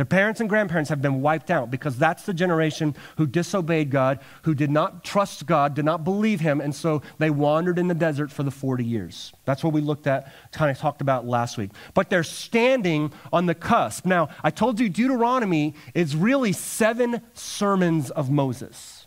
Their 0.00 0.06
parents 0.06 0.40
and 0.40 0.48
grandparents 0.48 0.88
have 0.88 1.02
been 1.02 1.20
wiped 1.20 1.50
out 1.50 1.70
because 1.70 1.98
that's 1.98 2.22
the 2.22 2.32
generation 2.32 2.96
who 3.18 3.26
disobeyed 3.26 3.90
God, 3.90 4.20
who 4.44 4.54
did 4.54 4.70
not 4.70 5.04
trust 5.04 5.44
God, 5.44 5.74
did 5.74 5.84
not 5.84 6.04
believe 6.04 6.40
Him, 6.40 6.62
and 6.62 6.74
so 6.74 7.02
they 7.18 7.28
wandered 7.28 7.78
in 7.78 7.86
the 7.86 7.94
desert 7.94 8.32
for 8.32 8.42
the 8.42 8.50
40 8.50 8.82
years. 8.82 9.30
That's 9.44 9.62
what 9.62 9.74
we 9.74 9.82
looked 9.82 10.06
at, 10.06 10.32
kind 10.52 10.70
of 10.70 10.78
talked 10.78 11.02
about 11.02 11.26
last 11.26 11.58
week. 11.58 11.72
But 11.92 12.08
they're 12.08 12.22
standing 12.22 13.12
on 13.30 13.44
the 13.44 13.54
cusp. 13.54 14.06
Now, 14.06 14.30
I 14.42 14.48
told 14.48 14.80
you 14.80 14.88
Deuteronomy 14.88 15.74
is 15.92 16.16
really 16.16 16.52
seven 16.52 17.20
sermons 17.34 18.10
of 18.10 18.30
Moses. 18.30 19.06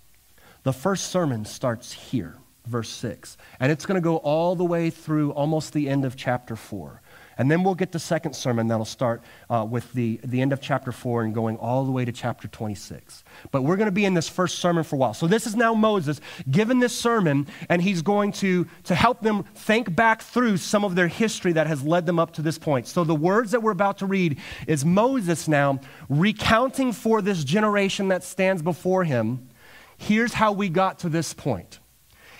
The 0.61 0.73
first 0.73 1.07
sermon 1.07 1.45
starts 1.45 1.91
here, 1.91 2.35
verse 2.67 2.89
6, 2.89 3.35
and 3.59 3.71
it's 3.71 3.87
going 3.87 3.99
to 3.99 4.05
go 4.05 4.17
all 4.17 4.55
the 4.55 4.63
way 4.63 4.91
through 4.91 5.31
almost 5.31 5.73
the 5.73 5.89
end 5.89 6.05
of 6.05 6.15
chapter 6.15 6.55
4. 6.55 7.01
And 7.37 7.49
then 7.49 7.63
we'll 7.63 7.75
get 7.75 7.91
the 7.91 7.99
second 7.99 8.35
sermon 8.35 8.67
that'll 8.67 8.85
start 8.85 9.23
uh, 9.49 9.65
with 9.69 9.91
the, 9.93 10.19
the 10.23 10.41
end 10.41 10.53
of 10.53 10.61
chapter 10.61 10.91
4 10.91 11.23
and 11.23 11.33
going 11.33 11.57
all 11.57 11.85
the 11.85 11.91
way 11.91 12.05
to 12.05 12.11
chapter 12.11 12.47
26. 12.47 13.23
But 13.51 13.63
we're 13.63 13.75
going 13.75 13.87
to 13.87 13.91
be 13.91 14.05
in 14.05 14.13
this 14.13 14.29
first 14.29 14.59
sermon 14.59 14.83
for 14.83 14.95
a 14.95 14.99
while. 14.99 15.13
So 15.13 15.27
this 15.27 15.47
is 15.47 15.55
now 15.55 15.73
Moses 15.73 16.21
given 16.49 16.79
this 16.79 16.97
sermon, 16.97 17.47
and 17.69 17.81
he's 17.81 18.01
going 18.01 18.31
to, 18.33 18.67
to 18.83 18.95
help 18.95 19.21
them 19.21 19.43
think 19.55 19.95
back 19.95 20.21
through 20.21 20.57
some 20.57 20.83
of 20.83 20.95
their 20.95 21.07
history 21.07 21.53
that 21.53 21.67
has 21.67 21.83
led 21.83 22.05
them 22.05 22.19
up 22.19 22.33
to 22.33 22.41
this 22.41 22.57
point. 22.57 22.87
So 22.87 23.03
the 23.03 23.15
words 23.15 23.51
that 23.51 23.61
we're 23.61 23.71
about 23.71 23.97
to 23.99 24.05
read 24.05 24.39
is 24.67 24.85
Moses 24.85 25.47
now 25.47 25.79
recounting 26.09 26.91
for 26.91 27.21
this 27.21 27.43
generation 27.43 28.09
that 28.09 28.23
stands 28.23 28.61
before 28.61 29.03
him. 29.03 29.49
Here's 29.97 30.33
how 30.33 30.51
we 30.51 30.69
got 30.69 30.99
to 30.99 31.09
this 31.09 31.33
point. 31.33 31.79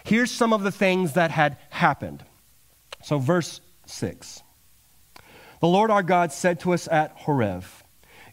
Here's 0.04 0.31
some 0.31 0.51
of 0.54 0.63
the 0.63 0.72
things 0.72 1.13
that 1.13 1.31
had 1.31 1.57
happened. 1.69 2.25
So, 3.04 3.19
verse 3.19 3.62
6. 3.86 4.44
The 5.63 5.69
Lord 5.69 5.92
our 5.92 6.04
God 6.04 6.33
said 6.33 6.60
to 6.60 6.74
us 6.74 6.89
at 6.89 7.13
Horeb, 7.19 7.63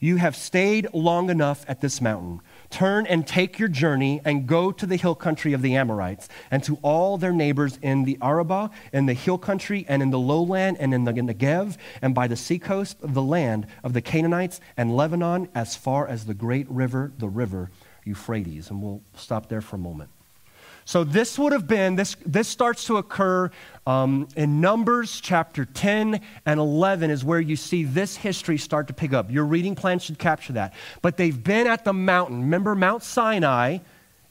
You 0.00 0.16
have 0.16 0.34
stayed 0.34 0.88
long 0.92 1.30
enough 1.30 1.64
at 1.68 1.80
this 1.80 2.00
mountain. 2.00 2.40
Turn 2.70 3.06
and 3.06 3.24
take 3.24 3.56
your 3.56 3.68
journey 3.68 4.20
and 4.24 4.48
go 4.48 4.72
to 4.72 4.84
the 4.84 4.96
hill 4.96 5.14
country 5.14 5.52
of 5.52 5.62
the 5.62 5.76
Amorites 5.76 6.28
and 6.50 6.60
to 6.64 6.76
all 6.82 7.18
their 7.18 7.32
neighbors 7.32 7.78
in 7.82 8.02
the 8.02 8.18
Arabah, 8.20 8.70
in 8.92 9.06
the 9.06 9.14
hill 9.14 9.38
country, 9.38 9.86
and 9.88 10.02
in 10.02 10.10
the 10.10 10.18
lowland, 10.18 10.78
and 10.80 10.92
in 10.92 11.04
the 11.04 11.12
Negev, 11.12 11.76
and 12.02 12.16
by 12.16 12.26
the 12.26 12.34
seacoast 12.34 13.00
of 13.00 13.14
the 13.14 13.22
land 13.22 13.68
of 13.84 13.92
the 13.92 14.02
Canaanites 14.02 14.60
and 14.76 14.96
Lebanon, 14.96 15.50
as 15.54 15.76
far 15.76 16.08
as 16.08 16.26
the 16.26 16.34
great 16.34 16.68
river, 16.68 17.12
the 17.16 17.28
river 17.28 17.70
Euphrates. 18.04 18.70
And 18.70 18.82
we'll 18.82 19.02
stop 19.14 19.48
there 19.48 19.60
for 19.60 19.76
a 19.76 19.78
moment. 19.78 20.10
So 20.90 21.04
this 21.04 21.38
would 21.38 21.52
have 21.52 21.69
been, 21.69 21.94
this, 21.94 22.16
this 22.26 22.48
starts 22.48 22.87
to 22.87 22.96
occur 22.96 23.52
um, 23.87 24.26
in 24.34 24.60
Numbers 24.60 25.20
chapter 25.20 25.64
10 25.64 26.20
and 26.46 26.58
11 26.58 27.12
is 27.12 27.25
where 27.25 27.38
you 27.38 27.54
see 27.54 27.84
this 27.84 28.16
history 28.16 28.58
start 28.58 28.88
to 28.88 28.92
pick 28.92 29.12
up. 29.12 29.31
Your 29.31 29.44
reading 29.44 29.76
plan 29.76 30.00
should 30.00 30.19
capture 30.19 30.52
that. 30.54 30.75
But 31.00 31.16
they've 31.16 31.44
been 31.44 31.69
at 31.69 31.84
the 31.84 31.92
mountain. 31.92 32.40
Remember, 32.40 32.75
Mount 32.75 33.04
Sinai 33.04 33.78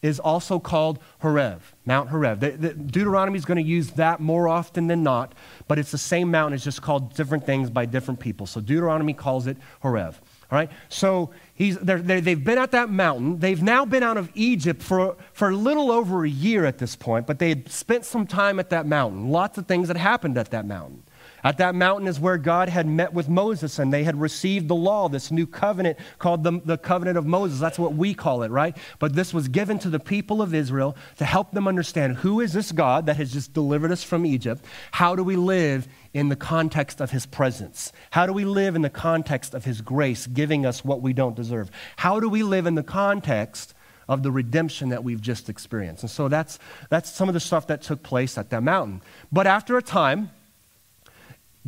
is 0.02 0.20
also 0.20 0.60
called 0.60 1.00
Horeb, 1.20 1.62
Mount 1.86 2.10
Horeb. 2.10 2.42
The, 2.42 2.52
the, 2.52 2.74
Deuteronomy 2.74 3.38
is 3.38 3.46
going 3.46 3.64
to 3.64 3.70
use 3.70 3.92
that 3.92 4.20
more 4.20 4.50
often 4.50 4.88
than 4.88 5.02
not, 5.02 5.32
but 5.70 5.80
it's 5.80 5.92
the 5.92 5.98
same 5.98 6.30
mountain. 6.30 6.56
It's 6.56 6.66
just 6.66 6.82
called 6.82 7.14
different 7.14 7.46
things 7.46 7.70
by 7.70 7.86
different 7.86 8.20
people. 8.20 8.46
So 8.46 8.60
Deuteronomy 8.60 9.14
calls 9.14 9.48
it 9.48 9.56
Horeb. 9.80 10.16
All 10.52 10.58
right? 10.58 10.72
So 10.90 11.30
he's, 11.54 11.78
they're, 11.78 12.02
they 12.02 12.32
have 12.32 12.44
been 12.44 12.58
at 12.58 12.72
that 12.72 12.90
mountain. 12.90 13.40
They've 13.40 13.62
now 13.62 13.86
been 13.86 14.02
out 14.02 14.18
of 14.18 14.32
Egypt 14.34 14.82
for, 14.82 15.16
for 15.32 15.50
a 15.50 15.56
little 15.56 15.92
over 15.92 16.26
a 16.26 16.30
year 16.30 16.66
at 16.66 16.80
this 16.80 16.96
point, 16.96 17.28
but 17.28 17.38
they 17.38 17.50
had 17.50 17.70
spent 17.70 18.06
some 18.06 18.26
time 18.26 18.60
at 18.60 18.72
that 18.72 18.88
mountain. 18.88 19.30
Lots 19.30 19.58
of 19.58 19.68
things 19.68 19.90
had 19.90 19.98
happened 19.98 20.38
at 20.38 20.50
that 20.52 20.66
mountain. 20.66 21.04
At 21.44 21.58
that 21.58 21.76
mountain 21.76 22.08
is 22.08 22.20
where 22.20 22.38
God 22.38 22.70
had 22.70 22.86
met 22.88 23.14
with 23.14 23.30
Moses 23.30 23.80
and 23.80 23.94
they 23.94 24.04
had 24.04 24.20
received 24.20 24.68
the 24.68 24.76
law, 24.76 25.08
this 25.08 25.32
new 25.32 25.48
covenant 25.48 25.98
called 26.18 26.44
the, 26.44 26.60
the 26.66 26.78
covenant 26.78 27.18
of 27.18 27.26
Moses. 27.26 27.60
That's 27.60 27.80
what 27.80 27.94
we 27.94 28.14
call 28.14 28.44
it, 28.44 28.52
right? 28.52 28.76
But 29.00 29.14
this 29.14 29.34
was 29.34 29.48
given 29.48 29.80
to 29.80 29.90
the 29.90 30.00
people 30.00 30.42
of 30.42 30.54
Israel 30.54 30.98
to 31.18 31.26
help 31.26 31.52
them 31.52 31.68
understand 31.68 32.18
who 32.18 32.42
is 32.42 32.54
this 32.54 32.72
God 32.72 33.06
that 33.06 33.18
has 33.18 33.32
just 33.32 33.54
delivered 33.54 33.92
us 33.92 34.04
from 34.04 34.26
Egypt? 34.26 34.66
How 34.92 35.16
do 35.16 35.24
we 35.24 35.36
live 35.36 35.88
in 36.14 36.30
the 36.30 36.36
context 36.36 37.02
of 37.02 37.12
his 37.12 37.26
presence? 37.26 37.92
How 38.12 38.26
do 38.26 38.34
we 38.34 38.46
live 38.46 38.76
in 38.76 38.82
the 38.82 38.90
context 38.90 39.54
of 39.54 39.66
his 39.66 39.82
grace, 39.82 40.28
giving 40.28 40.66
us 40.66 40.84
what 40.84 41.02
we 41.02 41.14
don't 41.14 41.36
deserve? 41.36 41.70
How 41.98 42.20
do 42.20 42.30
we 42.30 42.44
live 42.44 42.66
in 42.66 42.76
the 42.76 42.84
context 42.84 43.74
of 44.08 44.24
the 44.24 44.32
redemption 44.32 44.90
that 44.90 45.04
we've 45.04 45.22
just 45.22 45.50
experienced? 45.50 46.04
And 46.04 46.10
so 46.10 46.28
that's, 46.28 46.60
that's 46.90 47.12
some 47.12 47.28
of 47.28 47.34
the 47.34 47.40
stuff 47.40 47.68
that 47.68 47.82
took 47.82 48.04
place 48.04 48.38
at 48.38 48.50
that 48.50 48.64
mountain. 48.64 49.02
But 49.32 49.48
after 49.48 49.78
a 49.78 49.82
time, 49.82 50.32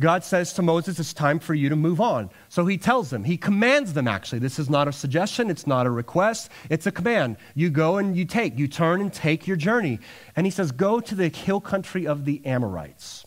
God 0.00 0.24
says 0.24 0.54
to 0.54 0.62
Moses, 0.62 0.98
It's 0.98 1.12
time 1.12 1.38
for 1.38 1.54
you 1.54 1.68
to 1.68 1.76
move 1.76 2.00
on. 2.00 2.30
So 2.48 2.66
he 2.66 2.78
tells 2.78 3.10
them, 3.10 3.24
he 3.24 3.36
commands 3.36 3.92
them 3.92 4.08
actually. 4.08 4.38
This 4.38 4.58
is 4.58 4.70
not 4.70 4.88
a 4.88 4.92
suggestion, 4.92 5.50
it's 5.50 5.66
not 5.66 5.86
a 5.86 5.90
request, 5.90 6.50
it's 6.70 6.86
a 6.86 6.92
command. 6.92 7.36
You 7.54 7.70
go 7.70 7.98
and 7.98 8.16
you 8.16 8.24
take, 8.24 8.58
you 8.58 8.68
turn 8.68 9.00
and 9.00 9.12
take 9.12 9.46
your 9.46 9.56
journey. 9.56 10.00
And 10.34 10.46
he 10.46 10.50
says, 10.50 10.72
Go 10.72 10.98
to 11.00 11.14
the 11.14 11.28
hill 11.28 11.60
country 11.60 12.06
of 12.06 12.24
the 12.24 12.44
Amorites. 12.44 13.26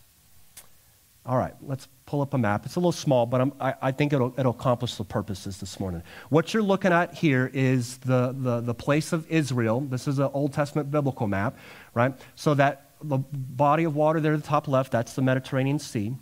All 1.26 1.38
right, 1.38 1.56
let's 1.62 1.88
pull 2.06 2.22
up 2.22 2.36
a 2.36 2.38
map. 2.38 2.68
It's 2.68 2.76
a 2.76 2.80
little 2.80 2.92
small, 2.92 3.26
but 3.26 3.52
I, 3.60 3.74
I 3.82 3.92
think 3.92 4.14
it'll, 4.14 4.34
it'll 4.38 4.52
accomplish 4.52 4.94
the 4.96 5.04
purposes 5.04 5.60
this 5.60 5.80
morning. 5.80 6.04
What 6.30 6.54
you're 6.54 6.62
looking 6.62 6.92
at 6.92 7.16
here 7.16 7.50
is 7.52 7.98
the, 8.00 8.36
the, 8.38 8.62
the 8.62 8.76
place 8.76 9.12
of 9.12 9.30
Israel. 9.30 9.82
This 9.82 10.08
is 10.08 10.20
an 10.20 10.30
Old 10.34 10.54
Testament 10.54 10.92
biblical 10.92 11.26
map, 11.26 11.58
right? 11.96 12.14
So 12.36 12.54
that 12.54 12.92
the 13.02 13.18
body 13.18 13.86
of 13.86 13.96
water 13.96 14.20
there 14.20 14.34
at 14.34 14.42
the 14.42 14.48
top 14.48 14.68
left, 14.68 14.92
that's 14.92 15.14
the 15.14 15.24
Mediterranean 15.24 15.80
Sea. 15.80 16.16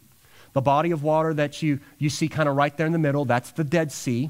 The 0.53 0.61
body 0.61 0.91
of 0.91 1.03
water 1.03 1.33
that 1.33 1.61
you, 1.61 1.79
you 1.97 2.09
see 2.09 2.29
kind 2.29 2.47
of 2.47 2.55
right 2.55 2.75
there 2.77 2.87
in 2.87 2.93
the 2.93 2.99
middle, 2.99 3.25
that's 3.25 3.51
the 3.51 3.63
Dead 3.65 3.91
Sea, 3.91 4.29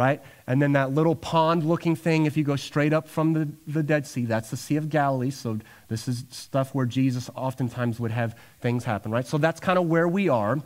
right? 0.00 0.22
And 0.46 0.62
then 0.62 0.72
that 0.72 0.94
little 0.94 1.14
pond 1.14 1.62
looking 1.62 1.94
thing, 1.94 2.24
if 2.24 2.34
you 2.34 2.42
go 2.42 2.56
straight 2.56 2.94
up 2.94 3.06
from 3.06 3.34
the, 3.34 3.50
the 3.66 3.82
Dead 3.82 4.06
Sea, 4.06 4.24
that's 4.24 4.48
the 4.48 4.56
Sea 4.56 4.76
of 4.76 4.88
Galilee. 4.88 5.30
So 5.30 5.58
this 5.88 6.08
is 6.08 6.24
stuff 6.30 6.74
where 6.74 6.86
Jesus 6.86 7.28
oftentimes 7.34 8.00
would 8.00 8.10
have 8.10 8.34
things 8.62 8.84
happen, 8.84 9.12
right? 9.12 9.26
So 9.26 9.36
that's 9.36 9.60
kind 9.60 9.78
of 9.78 9.88
where 9.88 10.08
we 10.08 10.30
are, 10.30 10.58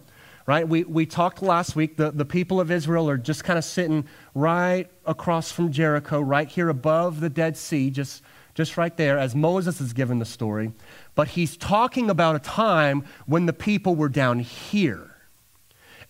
right? 0.46 0.68
We, 0.68 0.84
we 0.84 1.04
talked 1.04 1.42
last 1.42 1.74
week, 1.74 1.96
the, 1.96 2.12
the 2.12 2.24
people 2.24 2.60
of 2.60 2.70
Israel 2.70 3.10
are 3.10 3.16
just 3.16 3.42
kind 3.42 3.58
of 3.58 3.64
sitting 3.64 4.06
right 4.36 4.88
across 5.04 5.50
from 5.50 5.72
Jericho, 5.72 6.20
right 6.20 6.48
here 6.48 6.68
above 6.68 7.18
the 7.18 7.28
Dead 7.28 7.56
Sea, 7.56 7.90
just, 7.90 8.22
just 8.54 8.76
right 8.76 8.96
there, 8.96 9.18
as 9.18 9.34
Moses 9.34 9.80
is 9.80 9.92
given 9.92 10.20
the 10.20 10.24
story. 10.24 10.70
But 11.16 11.26
he's 11.26 11.56
talking 11.56 12.08
about 12.08 12.36
a 12.36 12.38
time 12.38 13.04
when 13.26 13.46
the 13.46 13.52
people 13.52 13.96
were 13.96 14.08
down 14.08 14.38
here. 14.38 15.13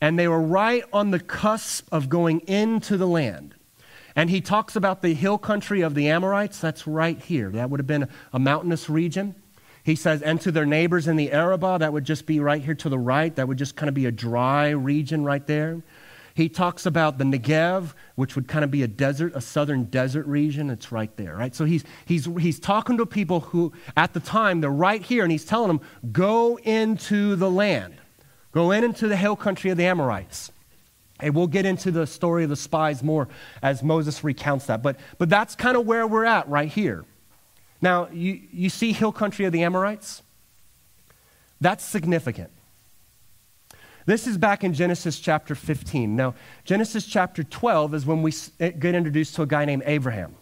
And 0.04 0.18
they 0.18 0.28
were 0.28 0.38
right 0.38 0.84
on 0.92 1.12
the 1.12 1.18
cusp 1.18 1.88
of 1.90 2.10
going 2.10 2.40
into 2.40 2.98
the 2.98 3.06
land. 3.06 3.54
And 4.14 4.28
he 4.28 4.42
talks 4.42 4.76
about 4.76 5.00
the 5.00 5.14
hill 5.14 5.38
country 5.38 5.80
of 5.80 5.94
the 5.94 6.10
Amorites. 6.10 6.60
That's 6.60 6.86
right 6.86 7.18
here. 7.18 7.48
That 7.48 7.70
would 7.70 7.80
have 7.80 7.86
been 7.86 8.10
a 8.30 8.38
mountainous 8.38 8.90
region. 8.90 9.34
He 9.82 9.94
says, 9.94 10.20
and 10.20 10.38
to 10.42 10.52
their 10.52 10.66
neighbors 10.66 11.08
in 11.08 11.16
the 11.16 11.32
Arabah, 11.32 11.78
that 11.78 11.94
would 11.94 12.04
just 12.04 12.26
be 12.26 12.38
right 12.38 12.62
here 12.62 12.74
to 12.74 12.90
the 12.90 12.98
right. 12.98 13.34
That 13.34 13.48
would 13.48 13.56
just 13.56 13.76
kind 13.76 13.88
of 13.88 13.94
be 13.94 14.04
a 14.04 14.12
dry 14.12 14.68
region 14.68 15.24
right 15.24 15.46
there. 15.46 15.82
He 16.34 16.50
talks 16.50 16.84
about 16.84 17.16
the 17.16 17.24
Negev, 17.24 17.94
which 18.14 18.36
would 18.36 18.46
kind 18.46 18.62
of 18.62 18.70
be 18.70 18.82
a 18.82 18.88
desert, 18.88 19.32
a 19.34 19.40
southern 19.40 19.84
desert 19.84 20.26
region. 20.26 20.68
It's 20.68 20.92
right 20.92 21.16
there, 21.16 21.34
right? 21.34 21.54
So 21.54 21.64
he's, 21.64 21.82
he's, 22.04 22.26
he's 22.38 22.60
talking 22.60 22.98
to 22.98 23.06
people 23.06 23.40
who, 23.40 23.72
at 23.96 24.12
the 24.12 24.20
time, 24.20 24.60
they're 24.60 24.68
right 24.70 25.00
here, 25.00 25.22
and 25.22 25.32
he's 25.32 25.46
telling 25.46 25.68
them, 25.68 25.80
go 26.12 26.58
into 26.58 27.36
the 27.36 27.50
land. 27.50 27.94
Go 28.54 28.70
in 28.70 28.84
into 28.84 29.08
the 29.08 29.16
hill 29.16 29.34
country 29.34 29.70
of 29.70 29.76
the 29.76 29.84
Amorites. 29.84 30.52
And 31.18 31.34
we'll 31.34 31.48
get 31.48 31.66
into 31.66 31.90
the 31.90 32.06
story 32.06 32.44
of 32.44 32.50
the 32.50 32.56
spies 32.56 33.02
more 33.02 33.28
as 33.62 33.82
Moses 33.82 34.22
recounts 34.22 34.66
that. 34.66 34.80
But, 34.80 34.96
but 35.18 35.28
that's 35.28 35.56
kind 35.56 35.76
of 35.76 35.86
where 35.86 36.06
we're 36.06 36.24
at 36.24 36.48
right 36.48 36.68
here. 36.68 37.04
Now, 37.82 38.08
you, 38.12 38.40
you 38.52 38.70
see 38.70 38.92
hill 38.92 39.10
country 39.12 39.44
of 39.44 39.52
the 39.52 39.64
Amorites? 39.64 40.22
That's 41.60 41.84
significant. 41.84 42.50
This 44.06 44.26
is 44.26 44.38
back 44.38 44.62
in 44.62 44.72
Genesis 44.72 45.18
chapter 45.18 45.54
15. 45.54 46.14
Now, 46.14 46.34
Genesis 46.64 47.06
chapter 47.06 47.42
12 47.42 47.94
is 47.94 48.06
when 48.06 48.22
we 48.22 48.32
get 48.58 48.94
introduced 48.94 49.34
to 49.36 49.42
a 49.42 49.46
guy 49.46 49.64
named 49.64 49.82
Abraham. 49.86 50.34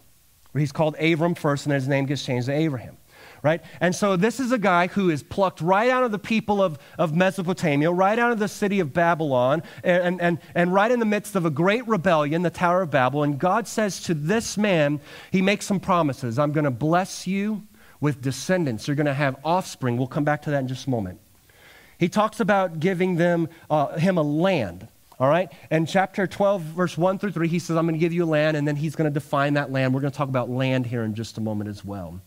He's 0.53 0.71
called 0.71 0.95
Abram 0.99 1.33
first, 1.33 1.65
and 1.65 1.71
then 1.71 1.79
his 1.79 1.87
name 1.87 2.05
gets 2.05 2.23
changed 2.23 2.45
to 2.45 2.53
Abraham. 2.53 2.97
Right? 3.43 3.61
And 3.81 3.93
so 3.93 4.15
this 4.15 4.39
is 4.39 4.53
a 4.53 4.57
guy 4.57 4.87
who 4.87 5.09
is 5.09 5.21
plucked 5.21 5.59
right 5.59 5.89
out 5.89 6.03
of 6.03 6.11
the 6.11 6.17
people 6.17 6.63
of, 6.63 6.79
of 6.97 7.13
Mesopotamia, 7.13 7.91
right 7.91 8.17
out 8.17 8.31
of 8.31 8.39
the 8.39 8.47
city 8.47 8.79
of 8.79 8.93
Babylon, 8.93 9.63
and, 9.83 10.21
and, 10.21 10.39
and 10.55 10.73
right 10.73 10.89
in 10.89 10.99
the 10.99 11.05
midst 11.05 11.35
of 11.35 11.45
a 11.45 11.49
great 11.49 11.85
rebellion, 11.85 12.41
the 12.41 12.49
Tower 12.49 12.81
of 12.81 12.89
Babel. 12.89 13.21
And 13.21 13.37
God 13.37 13.67
says 13.67 14.01
to 14.03 14.13
this 14.13 14.57
man, 14.57 15.01
He 15.29 15.41
makes 15.41 15.65
some 15.65 15.81
promises. 15.81 16.39
I'm 16.39 16.53
going 16.53 16.63
to 16.63 16.71
bless 16.71 17.27
you 17.27 17.63
with 17.99 18.21
descendants. 18.21 18.87
You're 18.87 18.95
going 18.95 19.07
to 19.07 19.13
have 19.13 19.35
offspring. 19.43 19.97
We'll 19.97 20.07
come 20.07 20.23
back 20.23 20.41
to 20.43 20.51
that 20.51 20.59
in 20.59 20.67
just 20.69 20.87
a 20.87 20.89
moment. 20.89 21.19
He 21.97 22.09
talks 22.09 22.39
about 22.39 22.79
giving 22.79 23.15
them, 23.15 23.49
uh, 23.69 23.97
him 23.97 24.17
a 24.17 24.23
land. 24.23 24.87
All 25.19 25.29
right? 25.29 25.51
And 25.69 25.87
chapter 25.87 26.27
12, 26.27 26.61
verse 26.61 26.97
1 26.97 27.19
through 27.19 27.31
3, 27.31 27.47
he 27.47 27.59
says, 27.59 27.77
I'm 27.77 27.85
going 27.85 27.95
to 27.95 27.99
give 27.99 28.13
you 28.13 28.25
land, 28.25 28.57
and 28.57 28.67
then 28.67 28.75
he's 28.75 28.95
going 28.95 29.09
to 29.09 29.13
define 29.13 29.53
that 29.53 29.71
land. 29.71 29.93
We're 29.93 30.01
going 30.01 30.11
to 30.11 30.17
talk 30.17 30.29
about 30.29 30.49
land 30.49 30.85
here 30.85 31.03
in 31.03 31.13
just 31.15 31.37
a 31.37 31.41
moment 31.41 31.69
as 31.69 31.85
well. 31.85 32.19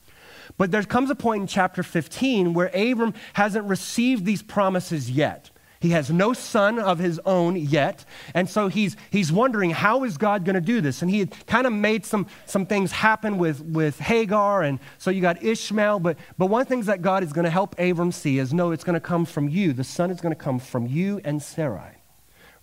But 0.57 0.71
there 0.71 0.83
comes 0.83 1.11
a 1.11 1.15
point 1.15 1.43
in 1.43 1.47
chapter 1.47 1.83
15 1.83 2.55
where 2.55 2.71
Abram 2.75 3.15
hasn't 3.35 3.67
received 3.67 4.25
these 4.25 4.43
promises 4.43 5.11
yet. 5.11 5.51
He 5.81 5.91
has 5.91 6.11
no 6.11 6.33
son 6.33 6.79
of 6.79 6.99
his 6.99 7.21
own 7.25 7.57
yet. 7.57 8.05
And 8.35 8.49
so 8.49 8.69
he's, 8.69 8.97
he's 9.11 9.31
wondering, 9.31 9.71
how 9.71 10.05
is 10.05 10.17
God 10.17 10.45
going 10.45 10.55
to 10.55 10.61
do 10.61 10.81
this? 10.81 11.03
And 11.03 11.11
he 11.11 11.19
had 11.21 11.47
kind 11.47 11.67
of 11.67 11.73
made 11.73 12.05
some, 12.07 12.27
some 12.47 12.67
things 12.67 12.93
happen 12.93 13.39
with, 13.39 13.61
with 13.63 13.99
Hagar. 13.99 14.63
And 14.63 14.81
so 14.99 15.11
you 15.11 15.21
got 15.21 15.43
Ishmael. 15.43 16.01
But, 16.01 16.19
but 16.39 16.47
one 16.47 16.63
of 16.63 16.67
the 16.67 16.75
things 16.75 16.87
that 16.87 17.03
God 17.03 17.23
is 17.23 17.33
going 17.33 17.45
to 17.45 17.51
help 17.51 17.79
Abram 17.79 18.11
see 18.11 18.39
is 18.39 18.55
no, 18.55 18.71
it's 18.71 18.85
going 18.85 18.95
to 18.95 19.01
come 19.01 19.25
from 19.25 19.49
you. 19.49 19.73
The 19.73 19.85
son 19.85 20.11
is 20.11 20.21
going 20.21 20.35
to 20.35 20.41
come 20.41 20.59
from 20.59 20.87
you 20.87 21.21
and 21.25 21.43
Sarai. 21.43 21.97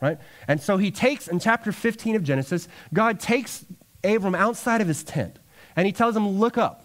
Right? 0.01 0.17
And 0.47 0.59
so 0.59 0.77
he 0.77 0.91
takes, 0.91 1.27
in 1.27 1.39
chapter 1.39 1.71
15 1.71 2.15
of 2.15 2.23
Genesis, 2.23 2.67
God 2.93 3.19
takes 3.19 3.63
Abram 4.03 4.35
outside 4.35 4.81
of 4.81 4.87
his 4.87 5.03
tent. 5.03 5.39
And 5.75 5.85
he 5.85 5.93
tells 5.93 6.15
him, 6.15 6.27
look 6.27 6.57
up. 6.57 6.82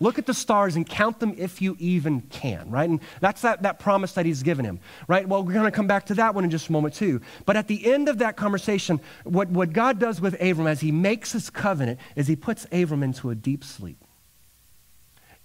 Look 0.00 0.18
at 0.18 0.26
the 0.26 0.34
stars 0.34 0.76
and 0.76 0.88
count 0.88 1.18
them 1.18 1.34
if 1.36 1.60
you 1.60 1.76
even 1.80 2.20
can, 2.22 2.70
right? 2.70 2.88
And 2.88 3.00
that's 3.20 3.42
that, 3.42 3.62
that 3.62 3.78
promise 3.80 4.12
that 4.12 4.26
he's 4.26 4.42
given 4.44 4.64
him, 4.64 4.78
right? 5.08 5.28
Well, 5.28 5.42
we're 5.42 5.52
going 5.52 5.64
to 5.64 5.72
come 5.72 5.88
back 5.88 6.06
to 6.06 6.14
that 6.14 6.34
one 6.34 6.44
in 6.44 6.50
just 6.50 6.68
a 6.68 6.72
moment, 6.72 6.94
too. 6.94 7.20
But 7.46 7.56
at 7.56 7.66
the 7.66 7.92
end 7.92 8.08
of 8.08 8.18
that 8.18 8.36
conversation, 8.36 9.00
what, 9.24 9.48
what 9.48 9.72
God 9.72 9.98
does 9.98 10.20
with 10.20 10.34
Abram 10.40 10.68
as 10.68 10.80
he 10.80 10.92
makes 10.92 11.32
his 11.32 11.50
covenant 11.50 11.98
is 12.14 12.28
he 12.28 12.36
puts 12.36 12.66
Abram 12.70 13.02
into 13.02 13.30
a 13.30 13.34
deep 13.34 13.64
sleep 13.64 13.98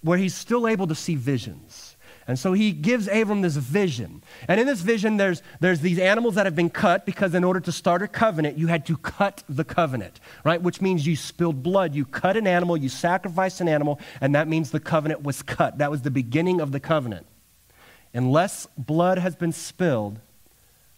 where 0.02 0.18
he's 0.18 0.34
still 0.34 0.68
able 0.68 0.86
to 0.86 0.94
see 0.94 1.16
visions 1.16 1.83
and 2.26 2.38
so 2.38 2.54
he 2.54 2.72
gives 2.72 3.06
Abram 3.06 3.42
this 3.42 3.56
vision. 3.56 4.22
And 4.48 4.58
in 4.58 4.66
this 4.66 4.80
vision, 4.80 5.18
there's, 5.18 5.42
there's 5.60 5.80
these 5.80 5.98
animals 5.98 6.36
that 6.36 6.46
have 6.46 6.56
been 6.56 6.70
cut 6.70 7.04
because 7.04 7.34
in 7.34 7.44
order 7.44 7.60
to 7.60 7.72
start 7.72 8.02
a 8.02 8.08
covenant, 8.08 8.56
you 8.56 8.68
had 8.68 8.86
to 8.86 8.96
cut 8.96 9.42
the 9.48 9.64
covenant, 9.64 10.20
right? 10.42 10.60
Which 10.60 10.80
means 10.80 11.06
you 11.06 11.16
spilled 11.16 11.62
blood. 11.62 11.94
You 11.94 12.06
cut 12.06 12.36
an 12.36 12.46
animal, 12.46 12.76
you 12.78 12.88
sacrificed 12.88 13.60
an 13.60 13.68
animal, 13.68 14.00
and 14.22 14.34
that 14.34 14.48
means 14.48 14.70
the 14.70 14.80
covenant 14.80 15.22
was 15.22 15.42
cut. 15.42 15.78
That 15.78 15.90
was 15.90 16.02
the 16.02 16.10
beginning 16.10 16.60
of 16.60 16.72
the 16.72 16.80
covenant. 16.80 17.26
Unless 18.14 18.68
blood 18.78 19.18
has 19.18 19.36
been 19.36 19.52
spilled, 19.52 20.20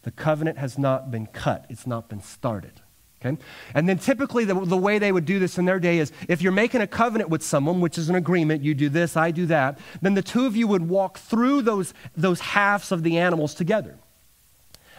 the 0.02 0.12
covenant 0.12 0.58
has 0.58 0.78
not 0.78 1.10
been 1.10 1.26
cut, 1.26 1.66
it's 1.68 1.86
not 1.86 2.08
been 2.08 2.22
started. 2.22 2.82
Okay? 3.26 3.42
And 3.74 3.88
then 3.88 3.98
typically, 3.98 4.44
the, 4.44 4.54
the 4.54 4.76
way 4.76 4.98
they 4.98 5.12
would 5.12 5.24
do 5.24 5.38
this 5.38 5.58
in 5.58 5.64
their 5.64 5.78
day 5.78 5.98
is 5.98 6.12
if 6.28 6.42
you're 6.42 6.52
making 6.52 6.80
a 6.80 6.86
covenant 6.86 7.30
with 7.30 7.42
someone, 7.42 7.80
which 7.80 7.98
is 7.98 8.08
an 8.08 8.14
agreement, 8.14 8.62
you 8.62 8.74
do 8.74 8.88
this, 8.88 9.16
I 9.16 9.30
do 9.30 9.46
that, 9.46 9.78
then 10.02 10.14
the 10.14 10.22
two 10.22 10.46
of 10.46 10.56
you 10.56 10.66
would 10.68 10.88
walk 10.88 11.18
through 11.18 11.62
those, 11.62 11.94
those 12.16 12.40
halves 12.40 12.92
of 12.92 13.02
the 13.02 13.18
animals 13.18 13.54
together 13.54 13.98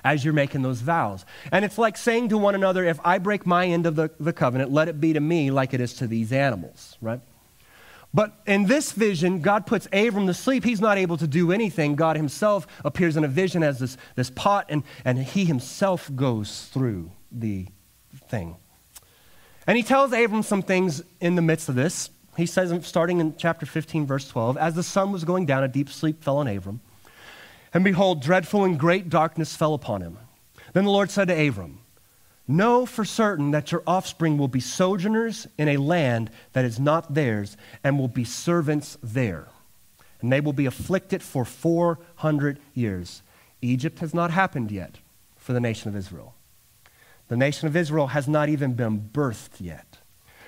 as 0.03 0.23
you're 0.23 0.33
making 0.33 0.61
those 0.61 0.81
vows. 0.81 1.25
And 1.51 1.65
it's 1.65 1.77
like 1.77 1.97
saying 1.97 2.29
to 2.29 2.37
one 2.37 2.55
another, 2.55 2.85
if 2.85 2.99
I 3.03 3.17
break 3.17 3.45
my 3.45 3.65
end 3.65 3.85
of 3.85 3.95
the, 3.95 4.09
the 4.19 4.33
covenant, 4.33 4.71
let 4.71 4.87
it 4.87 5.01
be 5.01 5.13
to 5.13 5.19
me 5.19 5.51
like 5.51 5.73
it 5.73 5.81
is 5.81 5.93
to 5.95 6.07
these 6.07 6.31
animals, 6.31 6.97
right? 7.01 7.19
But 8.13 8.39
in 8.47 8.67
this 8.67 8.93
vision, 8.93 9.41
God 9.41 9.65
puts 9.65 9.87
Abram 9.91 10.27
to 10.27 10.33
sleep. 10.33 10.63
He's 10.63 10.79
not 10.79 10.97
able 10.97 11.17
to 11.17 11.27
do 11.27 11.51
anything. 11.51 11.95
God 11.95 12.15
himself 12.15 12.65
appears 12.85 13.17
in 13.17 13.23
a 13.23 13.27
vision 13.27 13.63
as 13.63 13.79
this, 13.79 13.97
this 14.15 14.29
pot, 14.29 14.65
and, 14.69 14.83
and 15.03 15.19
he 15.19 15.45
himself 15.45 16.09
goes 16.15 16.69
through 16.73 17.11
the 17.31 17.67
thing. 18.29 18.55
And 19.65 19.75
he 19.75 19.83
tells 19.83 20.13
Abram 20.13 20.43
some 20.43 20.61
things 20.61 21.03
in 21.19 21.35
the 21.35 21.41
midst 21.41 21.67
of 21.67 21.75
this. 21.75 22.09
He 22.37 22.45
says, 22.45 22.73
starting 22.85 23.19
in 23.19 23.35
chapter 23.37 23.65
15, 23.65 24.05
verse 24.05 24.27
12, 24.27 24.57
as 24.57 24.75
the 24.75 24.83
sun 24.83 25.11
was 25.11 25.23
going 25.23 25.45
down, 25.45 25.63
a 25.63 25.67
deep 25.67 25.89
sleep 25.89 26.23
fell 26.23 26.37
on 26.37 26.47
Abram. 26.47 26.79
And 27.73 27.83
behold, 27.83 28.21
dreadful 28.21 28.63
and 28.63 28.79
great 28.79 29.09
darkness 29.09 29.55
fell 29.55 29.73
upon 29.73 30.01
him. 30.01 30.17
Then 30.73 30.85
the 30.85 30.91
Lord 30.91 31.09
said 31.09 31.27
to 31.27 31.47
Abram, 31.47 31.79
Know 32.47 32.85
for 32.85 33.03
certain 33.03 33.51
that 33.51 33.73
your 33.73 33.83
offspring 33.85 34.37
will 34.37 34.47
be 34.47 34.61
sojourners 34.61 35.47
in 35.57 35.67
a 35.67 35.77
land 35.77 36.31
that 36.53 36.63
is 36.63 36.79
not 36.79 37.13
theirs, 37.13 37.57
and 37.83 37.99
will 37.99 38.07
be 38.07 38.23
servants 38.23 38.97
there. 39.03 39.47
And 40.21 40.31
they 40.31 40.39
will 40.39 40.53
be 40.53 40.65
afflicted 40.65 41.21
for 41.21 41.43
400 41.43 42.59
years. 42.73 43.21
Egypt 43.61 43.99
has 43.99 44.13
not 44.13 44.31
happened 44.31 44.71
yet 44.71 44.99
for 45.35 45.51
the 45.51 45.59
nation 45.59 45.89
of 45.89 45.95
Israel. 45.95 46.35
The 47.27 47.37
nation 47.37 47.67
of 47.67 47.75
Israel 47.75 48.07
has 48.07 48.27
not 48.27 48.49
even 48.49 48.73
been 48.73 48.99
birthed 48.99 49.59
yet. 49.59 49.97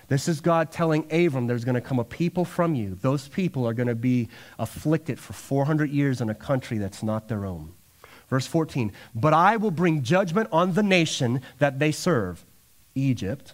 This 0.07 0.27
is 0.27 0.41
God 0.41 0.71
telling 0.71 1.05
Abram 1.11 1.45
there's 1.45 1.65
going 1.65 1.75
to 1.75 1.81
come 1.81 1.99
a 1.99 2.03
people 2.03 2.43
from 2.43 2.73
you. 2.73 2.97
Those 2.99 3.27
people 3.27 3.67
are 3.67 3.73
going 3.73 3.87
to 3.87 3.95
be 3.95 4.27
afflicted 4.57 5.19
for 5.19 5.33
400 5.33 5.89
years 5.91 6.19
in 6.19 6.29
a 6.29 6.35
country 6.35 6.79
that's 6.79 7.03
not 7.03 7.27
their 7.27 7.45
own. 7.45 7.73
Verse 8.27 8.47
14, 8.47 8.91
but 9.15 9.33
I 9.33 9.57
will 9.57 9.71
bring 9.71 10.03
judgment 10.03 10.49
on 10.51 10.73
the 10.73 10.83
nation 10.83 11.41
that 11.57 11.79
they 11.79 11.91
serve, 11.91 12.45
Egypt, 12.95 13.53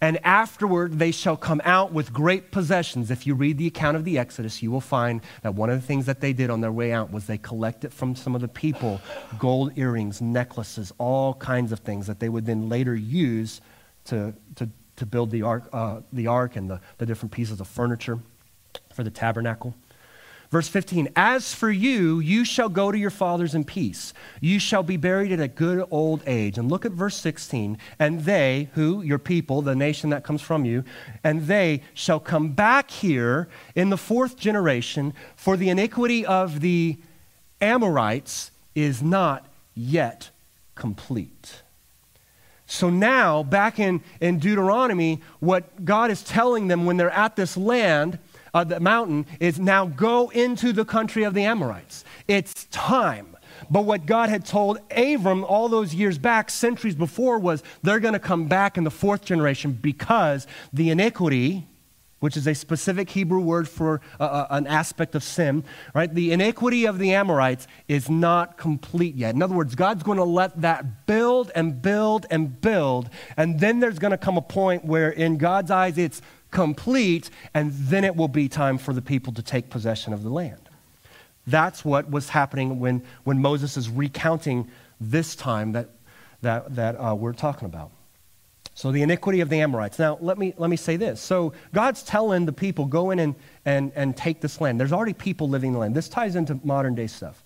and 0.00 0.24
afterward 0.24 0.98
they 0.98 1.10
shall 1.10 1.36
come 1.36 1.60
out 1.64 1.92
with 1.92 2.12
great 2.12 2.50
possessions. 2.50 3.10
If 3.10 3.26
you 3.26 3.34
read 3.34 3.58
the 3.58 3.66
account 3.66 3.96
of 3.96 4.04
the 4.04 4.18
Exodus, 4.18 4.62
you 4.62 4.70
will 4.70 4.80
find 4.80 5.20
that 5.42 5.54
one 5.54 5.70
of 5.70 5.80
the 5.80 5.86
things 5.86 6.06
that 6.06 6.20
they 6.20 6.32
did 6.32 6.50
on 6.50 6.60
their 6.60 6.72
way 6.72 6.92
out 6.92 7.10
was 7.10 7.26
they 7.26 7.38
collected 7.38 7.92
from 7.92 8.14
some 8.14 8.34
of 8.34 8.40
the 8.40 8.48
people 8.48 9.00
gold 9.38 9.72
earrings, 9.76 10.20
necklaces, 10.20 10.92
all 10.98 11.34
kinds 11.34 11.72
of 11.72 11.80
things 11.80 12.06
that 12.06 12.20
they 12.20 12.28
would 12.28 12.46
then 12.46 12.68
later 12.68 12.94
use 12.94 13.60
to, 14.04 14.34
to, 14.56 14.68
to 14.96 15.06
build 15.06 15.30
the 15.30 15.42
ark, 15.42 15.68
uh, 15.72 16.00
the 16.12 16.26
ark 16.26 16.56
and 16.56 16.70
the, 16.70 16.80
the 16.98 17.06
different 17.06 17.32
pieces 17.32 17.60
of 17.60 17.68
furniture 17.68 18.18
for 18.92 19.04
the 19.04 19.10
tabernacle. 19.10 19.74
Verse 20.50 20.68
15, 20.68 21.10
as 21.14 21.54
for 21.54 21.70
you, 21.70 22.20
you 22.20 22.42
shall 22.42 22.70
go 22.70 22.90
to 22.90 22.96
your 22.96 23.10
fathers 23.10 23.54
in 23.54 23.64
peace. 23.64 24.14
You 24.40 24.58
shall 24.58 24.82
be 24.82 24.96
buried 24.96 25.30
at 25.30 25.40
a 25.40 25.48
good 25.48 25.86
old 25.90 26.22
age. 26.26 26.56
And 26.56 26.70
look 26.70 26.86
at 26.86 26.92
verse 26.92 27.16
16. 27.16 27.76
And 27.98 28.22
they, 28.22 28.70
who, 28.72 29.02
your 29.02 29.18
people, 29.18 29.60
the 29.60 29.76
nation 29.76 30.08
that 30.10 30.24
comes 30.24 30.40
from 30.40 30.64
you, 30.64 30.84
and 31.22 31.46
they 31.48 31.82
shall 31.92 32.18
come 32.18 32.52
back 32.52 32.90
here 32.90 33.48
in 33.74 33.90
the 33.90 33.98
fourth 33.98 34.38
generation, 34.38 35.12
for 35.36 35.58
the 35.58 35.68
iniquity 35.68 36.24
of 36.24 36.60
the 36.60 36.96
Amorites 37.60 38.50
is 38.74 39.02
not 39.02 39.46
yet 39.74 40.30
complete. 40.74 41.62
So 42.70 42.90
now, 42.90 43.42
back 43.42 43.78
in, 43.78 44.02
in 44.20 44.38
Deuteronomy, 44.38 45.20
what 45.40 45.84
God 45.84 46.10
is 46.10 46.22
telling 46.22 46.68
them 46.68 46.86
when 46.86 46.96
they're 46.96 47.10
at 47.10 47.34
this 47.34 47.56
land 47.56 48.18
uh, 48.54 48.64
the 48.64 48.80
mountain 48.80 49.26
is 49.40 49.58
now 49.58 49.86
go 49.86 50.28
into 50.30 50.72
the 50.72 50.84
country 50.84 51.22
of 51.24 51.34
the 51.34 51.44
Amorites. 51.44 52.04
It's 52.26 52.64
time. 52.66 53.36
But 53.70 53.84
what 53.84 54.06
God 54.06 54.28
had 54.28 54.44
told 54.44 54.78
Abram 54.90 55.44
all 55.44 55.68
those 55.68 55.94
years 55.94 56.18
back, 56.18 56.50
centuries 56.50 56.94
before, 56.94 57.38
was 57.38 57.62
they're 57.82 58.00
going 58.00 58.14
to 58.14 58.20
come 58.20 58.46
back 58.46 58.76
in 58.76 58.84
the 58.84 58.90
fourth 58.90 59.24
generation 59.24 59.72
because 59.72 60.46
the 60.72 60.90
iniquity, 60.90 61.66
which 62.20 62.36
is 62.36 62.46
a 62.46 62.54
specific 62.54 63.10
Hebrew 63.10 63.40
word 63.40 63.68
for 63.68 64.00
uh, 64.18 64.24
uh 64.24 64.46
an 64.50 64.66
aspect 64.66 65.14
of 65.14 65.22
sin, 65.22 65.64
right? 65.94 66.12
The 66.12 66.32
iniquity 66.32 66.86
of 66.86 66.98
the 66.98 67.14
Amorites 67.14 67.66
is 67.88 68.08
not 68.08 68.56
complete 68.56 69.14
yet. 69.14 69.34
In 69.34 69.42
other 69.42 69.54
words, 69.54 69.74
God's 69.74 70.02
going 70.02 70.18
to 70.18 70.24
let 70.24 70.60
that 70.62 71.06
build 71.06 71.50
and 71.54 71.80
build 71.80 72.26
and 72.30 72.60
build, 72.60 73.10
and 73.36 73.60
then 73.60 73.80
there's 73.80 73.98
going 73.98 74.12
to 74.12 74.18
come 74.18 74.36
a 74.36 74.42
point 74.42 74.84
where, 74.84 75.10
in 75.10 75.36
God's 75.36 75.70
eyes, 75.70 75.98
it's 75.98 76.22
complete, 76.50 77.30
and 77.54 77.72
then 77.72 78.04
it 78.04 78.16
will 78.16 78.28
be 78.28 78.48
time 78.48 78.78
for 78.78 78.92
the 78.92 79.02
people 79.02 79.32
to 79.34 79.42
take 79.42 79.70
possession 79.70 80.12
of 80.12 80.22
the 80.22 80.30
land. 80.30 80.68
That's 81.46 81.84
what 81.84 82.10
was 82.10 82.28
happening 82.28 82.78
when, 82.78 83.02
when 83.24 83.40
Moses 83.40 83.76
is 83.76 83.88
recounting 83.88 84.68
this 85.00 85.34
time 85.34 85.72
that, 85.72 85.90
that, 86.42 86.74
that 86.74 86.94
uh, 86.96 87.14
we're 87.14 87.32
talking 87.32 87.66
about. 87.66 87.90
So 88.74 88.92
the 88.92 89.02
iniquity 89.02 89.40
of 89.40 89.48
the 89.48 89.60
Amorites. 89.60 89.98
Now, 89.98 90.18
let 90.20 90.38
me, 90.38 90.54
let 90.56 90.70
me 90.70 90.76
say 90.76 90.96
this. 90.96 91.20
So 91.20 91.52
God's 91.74 92.02
telling 92.04 92.46
the 92.46 92.52
people, 92.52 92.84
go 92.84 93.10
in 93.10 93.18
and, 93.18 93.34
and, 93.64 93.90
and 93.96 94.16
take 94.16 94.40
this 94.40 94.60
land. 94.60 94.78
There's 94.78 94.92
already 94.92 95.14
people 95.14 95.48
living 95.48 95.68
in 95.68 95.74
the 95.74 95.80
land. 95.80 95.96
This 95.96 96.08
ties 96.08 96.36
into 96.36 96.60
modern 96.62 96.94
day 96.94 97.08
stuff. 97.08 97.42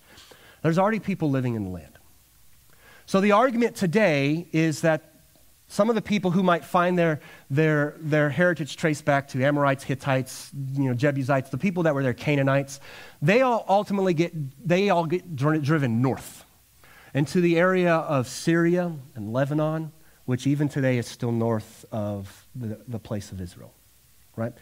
There's 0.61 0.77
already 0.77 0.99
people 0.99 1.31
living 1.31 1.55
in 1.55 1.63
the 1.63 1.71
land. 1.71 1.97
So 3.05 3.19
the 3.19 3.31
argument 3.31 3.75
today 3.75 4.47
is 4.51 4.81
that 4.81 5.12
some 5.73 5.89
of 5.89 5.95
the 5.95 6.03
people 6.03 6.29
who 6.29 6.43
might 6.43 6.63
find 6.63 6.99
their, 6.99 7.19
their, 7.49 7.95
their 7.99 8.29
heritage 8.29 8.77
traced 8.77 9.05
back 9.05 9.27
to 9.29 9.43
Amorites, 9.43 9.83
Hittites, 9.83 10.51
you 10.73 10.83
know, 10.83 10.93
Jebusites, 10.93 11.49
the 11.49 11.57
people 11.57 11.81
that 11.83 11.95
were 11.95 12.03
there, 12.03 12.13
Canaanites, 12.13 12.79
they 13.23 13.41
all 13.41 13.65
ultimately 13.67 14.13
get, 14.13 14.33
they 14.67 14.91
all 14.91 15.07
get 15.07 15.35
driven 15.35 15.99
north 15.99 16.45
into 17.15 17.41
the 17.41 17.57
area 17.57 17.95
of 17.95 18.27
Syria 18.27 18.93
and 19.15 19.33
Lebanon, 19.33 19.91
which 20.25 20.45
even 20.45 20.69
today 20.69 20.99
is 20.99 21.07
still 21.07 21.31
north 21.31 21.85
of 21.91 22.45
the, 22.53 22.79
the 22.87 22.99
place 22.99 23.31
of 23.31 23.41
Israel, 23.41 23.73
right? 24.35 24.53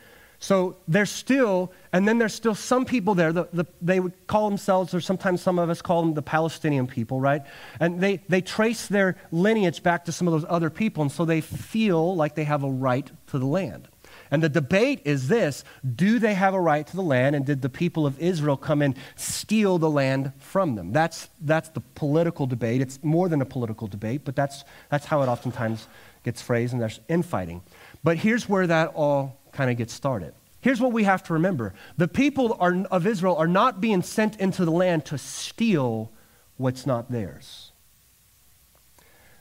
So 0.41 0.77
there's 0.87 1.11
still, 1.11 1.71
and 1.93 2.07
then 2.07 2.17
there's 2.17 2.33
still 2.33 2.55
some 2.55 2.83
people 2.83 3.13
there. 3.13 3.31
The, 3.31 3.47
the, 3.53 3.65
they 3.79 3.99
would 3.99 4.25
call 4.25 4.49
themselves, 4.49 4.91
or 4.95 4.99
sometimes 4.99 5.39
some 5.39 5.59
of 5.59 5.69
us 5.69 5.83
call 5.83 6.01
them 6.01 6.15
the 6.15 6.23
Palestinian 6.23 6.87
people, 6.87 7.21
right? 7.21 7.43
And 7.79 8.01
they, 8.01 8.23
they 8.27 8.41
trace 8.41 8.87
their 8.87 9.17
lineage 9.31 9.83
back 9.83 10.05
to 10.05 10.11
some 10.11 10.27
of 10.27 10.33
those 10.33 10.45
other 10.49 10.71
people, 10.71 11.03
and 11.03 11.11
so 11.11 11.25
they 11.25 11.41
feel 11.41 12.15
like 12.15 12.33
they 12.33 12.43
have 12.45 12.63
a 12.63 12.71
right 12.71 13.09
to 13.27 13.37
the 13.37 13.45
land. 13.45 13.87
And 14.31 14.41
the 14.41 14.49
debate 14.49 15.01
is 15.05 15.27
this 15.27 15.63
do 15.95 16.17
they 16.17 16.33
have 16.33 16.55
a 16.55 16.59
right 16.59 16.87
to 16.87 16.95
the 16.95 17.03
land, 17.03 17.35
and 17.35 17.45
did 17.45 17.61
the 17.61 17.69
people 17.69 18.07
of 18.07 18.19
Israel 18.19 18.57
come 18.57 18.81
and 18.81 18.95
steal 19.15 19.77
the 19.77 19.91
land 19.91 20.33
from 20.39 20.73
them? 20.73 20.91
That's, 20.91 21.29
that's 21.41 21.69
the 21.69 21.81
political 21.93 22.47
debate. 22.47 22.81
It's 22.81 22.97
more 23.03 23.29
than 23.29 23.41
a 23.41 23.45
political 23.45 23.87
debate, 23.87 24.21
but 24.25 24.35
that's, 24.35 24.63
that's 24.89 25.05
how 25.05 25.21
it 25.21 25.27
oftentimes 25.27 25.87
gets 26.23 26.41
phrased, 26.41 26.73
and 26.73 26.81
there's 26.81 26.99
infighting. 27.07 27.61
But 28.03 28.17
here's 28.17 28.49
where 28.49 28.65
that 28.65 28.93
all 28.95 29.40
kind 29.51 29.69
of 29.69 29.77
get 29.77 29.89
started. 29.89 30.33
Here's 30.61 30.79
what 30.79 30.91
we 30.91 31.03
have 31.03 31.23
to 31.23 31.33
remember 31.33 31.73
the 31.97 32.07
people 32.07 32.55
are, 32.59 32.85
of 32.91 33.07
Israel 33.07 33.35
are 33.35 33.47
not 33.47 33.81
being 33.81 34.01
sent 34.01 34.39
into 34.39 34.63
the 34.63 34.71
land 34.71 35.05
to 35.05 35.17
steal 35.17 36.11
what's 36.57 36.85
not 36.85 37.11
theirs. 37.11 37.71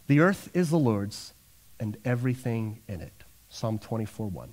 The 0.06 0.20
earth 0.20 0.50
is 0.54 0.70
the 0.70 0.78
Lord's 0.78 1.34
and 1.78 1.96
everything 2.04 2.80
in 2.88 3.00
it. 3.00 3.24
Psalm 3.48 3.78
24 3.78 4.28
1. 4.28 4.52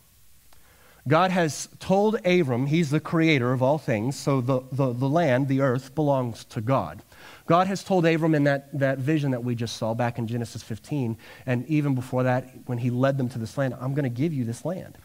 God 1.08 1.32
has 1.32 1.70
told 1.80 2.16
Abram, 2.26 2.66
he's 2.66 2.90
the 2.90 3.00
creator 3.00 3.54
of 3.54 3.64
all 3.64 3.78
things, 3.78 4.20
so 4.20 4.42
the, 4.42 4.62
the, 4.74 4.92
the 4.92 5.08
land, 5.08 5.48
the 5.48 5.62
earth, 5.62 5.96
belongs 5.96 6.44
to 6.46 6.60
God. 6.60 7.02
God 7.46 7.68
has 7.68 7.82
told 7.82 8.06
Abram 8.06 8.36
in 8.36 8.44
that, 8.44 8.78
that 8.78 8.98
vision 8.98 9.32
that 9.32 9.44
we 9.44 9.56
just 9.56 9.78
saw 9.78 9.94
back 9.94 10.20
in 10.20 10.28
Genesis 10.28 10.62
15, 10.64 11.18
and 11.46 11.66
even 11.68 11.96
before 11.96 12.24
that, 12.24 12.50
when 12.66 12.80
he 12.80 12.90
led 12.90 13.18
them 13.18 13.30
to 13.30 13.40
this 13.40 13.58
land, 13.58 13.74
I'm 13.80 13.94
going 13.94 14.04
to 14.04 14.10
give 14.10 14.34
you 14.34 14.44
this 14.44 14.66
land. 14.66 14.98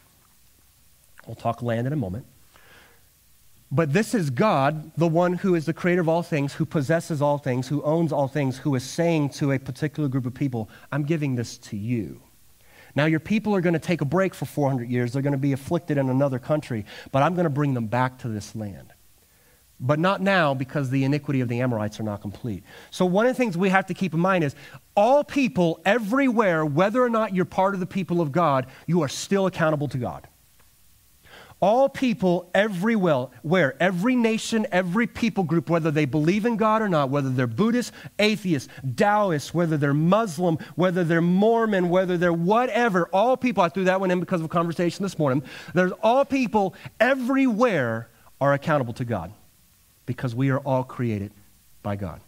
We'll 1.27 1.35
talk 1.35 1.61
land 1.61 1.87
in 1.87 1.93
a 1.93 1.97
moment. 1.97 2.25
But 3.71 3.91
this 3.91 4.13
is 4.13 4.29
God, 4.29 4.91
the 4.97 5.07
one 5.07 5.33
who 5.33 5.55
is 5.55 5.65
the 5.65 5.73
creator 5.73 6.01
of 6.01 6.07
all 6.07 6.21
things, 6.21 6.53
who 6.53 6.65
possesses 6.65 7.23
all 7.23 7.39
things, 7.39 7.67
who 7.67 7.81
owns 7.81 8.11
all 8.11 8.27
things, 8.27 8.59
who 8.59 8.75
is 8.75 8.83
saying 8.83 9.29
to 9.29 9.51
a 9.51 9.57
particular 9.57 10.07
group 10.07 10.27
of 10.27 10.33
people, 10.35 10.69
I'm 10.91 11.03
giving 11.03 11.33
this 11.33 11.57
to 11.57 11.75
you. 11.75 12.21
Now, 12.95 13.05
your 13.05 13.19
people 13.19 13.55
are 13.55 13.61
going 13.61 13.73
to 13.73 13.79
take 13.79 14.01
a 14.01 14.05
break 14.05 14.35
for 14.35 14.45
400 14.45 14.87
years. 14.87 15.13
They're 15.13 15.23
going 15.23 15.31
to 15.31 15.39
be 15.39 15.53
afflicted 15.53 15.97
in 15.97 16.09
another 16.09 16.37
country, 16.37 16.85
but 17.11 17.23
I'm 17.23 17.33
going 17.33 17.45
to 17.45 17.49
bring 17.49 17.73
them 17.73 17.87
back 17.87 18.19
to 18.19 18.27
this 18.27 18.55
land. 18.55 18.93
But 19.79 19.97
not 19.97 20.21
now 20.21 20.53
because 20.53 20.91
the 20.91 21.03
iniquity 21.03 21.41
of 21.41 21.49
the 21.49 21.59
Amorites 21.61 21.99
are 21.99 22.03
not 22.03 22.21
complete. 22.21 22.63
So, 22.91 23.05
one 23.05 23.25
of 23.25 23.35
the 23.35 23.37
things 23.37 23.57
we 23.57 23.69
have 23.69 23.87
to 23.87 23.95
keep 23.95 24.13
in 24.13 24.19
mind 24.19 24.43
is 24.43 24.55
all 24.95 25.23
people 25.23 25.81
everywhere, 25.83 26.63
whether 26.63 27.03
or 27.03 27.09
not 27.09 27.33
you're 27.33 27.43
part 27.43 27.73
of 27.73 27.79
the 27.79 27.87
people 27.87 28.21
of 28.21 28.31
God, 28.31 28.67
you 28.85 29.01
are 29.01 29.09
still 29.09 29.47
accountable 29.47 29.87
to 29.87 29.97
God. 29.97 30.27
All 31.63 31.87
people 31.87 32.49
everywhere, 32.53 33.27
where 33.41 33.81
every 33.81 34.17
nation, 34.17 34.67
every 34.69 35.07
people 35.07 35.45
group, 35.45 35.69
whether 35.69 35.91
they 35.91 36.03
believe 36.03 36.45
in 36.45 36.57
God 36.57 36.81
or 36.81 36.89
not, 36.89 37.09
whether 37.09 37.29
they're 37.29 37.47
Buddhist, 37.47 37.93
atheist, 38.19 38.69
Taoist, 38.97 39.53
whether 39.53 39.77
they're 39.77 39.93
Muslim, 39.93 40.57
whether 40.75 41.05
they're 41.05 41.21
Mormon, 41.21 41.87
whether 41.87 42.17
they're 42.17 42.33
whatever, 42.33 43.07
all 43.13 43.37
people, 43.37 43.63
I 43.63 43.69
threw 43.69 43.85
that 43.85 44.01
one 44.01 44.11
in 44.11 44.19
because 44.19 44.41
of 44.41 44.45
a 44.47 44.49
conversation 44.49 45.03
this 45.03 45.17
morning. 45.17 45.41
There's 45.73 45.93
all 46.03 46.25
people 46.25 46.75
everywhere 46.99 48.09
are 48.41 48.51
accountable 48.51 48.93
to 48.95 49.05
God 49.05 49.31
because 50.05 50.35
we 50.35 50.49
are 50.49 50.59
all 50.59 50.83
created 50.83 51.31
by 51.81 51.95
God. 51.95 52.19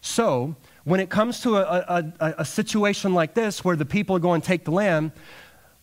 So, 0.00 0.54
when 0.84 1.00
it 1.00 1.10
comes 1.10 1.40
to 1.40 1.56
a, 1.56 2.12
a, 2.20 2.34
a, 2.38 2.44
situation 2.44 3.14
like 3.14 3.34
this 3.34 3.64
where 3.64 3.74
the 3.74 3.86
people 3.86 4.14
are 4.14 4.20
going 4.20 4.42
to 4.42 4.46
take 4.46 4.64
the 4.64 4.70
land, 4.70 5.12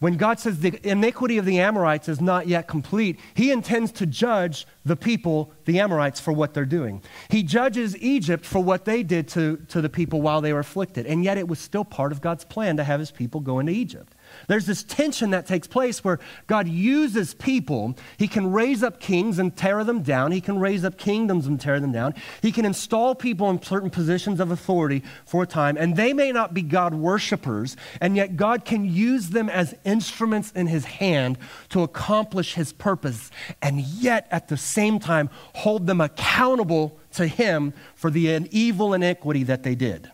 when 0.02 0.18
God 0.18 0.40
says 0.40 0.62
the 0.62 0.80
iniquity 0.82 1.38
of 1.38 1.46
the 1.46 1.60
Amorites 1.60 2.10
is 2.10 2.20
not 2.20 2.48
yet 2.48 2.68
complete, 2.68 3.20
he 3.36 3.52
intends 3.52 3.92
to 3.92 4.08
judge 4.08 4.66
the 4.84 4.96
people, 4.96 5.54
the 5.66 5.80
Amorites, 5.80 6.20
for 6.20 6.32
what 6.34 6.56
they're 6.56 6.66
doing. 6.66 7.04
He 7.30 7.44
judges 7.44 7.96
Egypt 7.98 8.44
for 8.44 8.58
what 8.64 8.86
they 8.86 9.04
did 9.04 9.28
to, 9.30 9.58
to 9.68 9.80
the 9.80 9.90
people 9.90 10.24
while 10.24 10.42
they 10.42 10.54
were 10.54 10.60
afflicted. 10.60 11.06
And 11.06 11.24
yet 11.24 11.38
it 11.38 11.48
was 11.48 11.60
still 11.60 11.86
part 11.86 12.12
of 12.12 12.20
God's 12.20 12.44
plan 12.44 12.78
to 12.78 12.84
have 12.84 13.00
his 13.00 13.12
people 13.12 13.42
go 13.42 13.60
into 13.60 13.74
Egypt. 13.74 14.16
There's 14.52 14.66
this 14.66 14.84
tension 14.84 15.30
that 15.30 15.46
takes 15.46 15.66
place 15.66 16.04
where 16.04 16.20
God 16.46 16.68
uses 16.68 17.34
people. 17.34 17.96
He 18.18 18.28
can 18.28 18.52
raise 18.52 18.84
up 18.84 19.00
kings 19.00 19.40
and 19.40 19.56
tear 19.56 19.86
them 19.86 20.02
down. 20.02 20.34
He 20.34 20.42
can 20.42 20.60
raise 20.60 20.84
up 20.84 20.98
kingdoms 20.98 21.48
and 21.48 21.58
tear 21.58 21.80
them 21.80 21.94
down. 21.94 22.16
He 22.42 22.52
can 22.52 22.66
install 22.66 23.16
people 23.16 23.50
in 23.50 23.62
certain 23.62 23.90
positions 23.90 24.42
of 24.42 24.52
authority 24.52 25.04
for 25.26 25.44
a 25.44 25.48
time, 25.48 25.78
and 25.78 25.96
they 25.96 26.12
may 26.12 26.34
not 26.34 26.54
be 26.54 26.64
God 26.64 26.94
worshippers, 26.94 27.78
and 28.02 28.18
yet 28.18 28.36
God 28.36 28.66
can 28.66 28.84
use 28.84 29.30
them 29.30 29.48
as 29.48 29.74
instruments 29.86 30.52
in 30.52 30.68
His 30.68 30.84
hand 30.84 31.38
to 31.70 31.82
accomplish 31.82 32.56
His 32.56 32.74
purpose, 32.74 33.32
and 33.62 33.80
yet 33.80 34.28
at 34.32 34.50
the 34.50 34.58
same 34.58 35.00
time 35.00 35.30
hold 35.56 35.88
them 35.88 36.02
accountable 36.02 37.00
to 37.14 37.26
Him 37.26 37.72
for 37.96 38.12
the 38.12 38.28
evil 38.52 38.94
iniquity 38.94 39.44
that 39.44 39.64
they 39.64 39.76
did. 39.76 40.12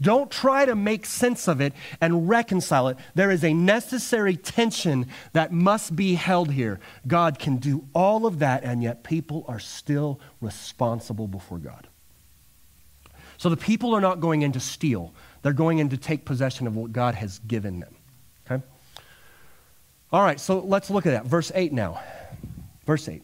Don't 0.00 0.30
try 0.30 0.66
to 0.66 0.74
make 0.74 1.06
sense 1.06 1.48
of 1.48 1.60
it 1.60 1.72
and 2.00 2.28
reconcile 2.28 2.88
it. 2.88 2.96
There 3.14 3.30
is 3.30 3.44
a 3.44 3.54
necessary 3.54 4.36
tension 4.36 5.06
that 5.32 5.52
must 5.52 5.94
be 5.94 6.14
held 6.14 6.50
here. 6.50 6.80
God 7.06 7.38
can 7.38 7.58
do 7.58 7.86
all 7.94 8.26
of 8.26 8.40
that, 8.40 8.64
and 8.64 8.82
yet 8.82 9.04
people 9.04 9.44
are 9.46 9.60
still 9.60 10.20
responsible 10.40 11.28
before 11.28 11.58
God. 11.58 11.86
So 13.38 13.48
the 13.48 13.56
people 13.56 13.94
are 13.94 14.00
not 14.00 14.20
going 14.20 14.42
in 14.42 14.52
to 14.52 14.60
steal, 14.60 15.12
they're 15.42 15.52
going 15.52 15.78
in 15.78 15.90
to 15.90 15.96
take 15.96 16.24
possession 16.24 16.66
of 16.66 16.76
what 16.76 16.92
God 16.92 17.14
has 17.14 17.38
given 17.40 17.80
them. 17.80 17.94
Okay? 18.50 18.64
All 20.12 20.22
right, 20.22 20.40
so 20.40 20.60
let's 20.60 20.90
look 20.90 21.06
at 21.06 21.10
that. 21.10 21.26
Verse 21.26 21.52
8 21.54 21.72
now. 21.72 22.00
Verse 22.86 23.08
8. 23.08 23.22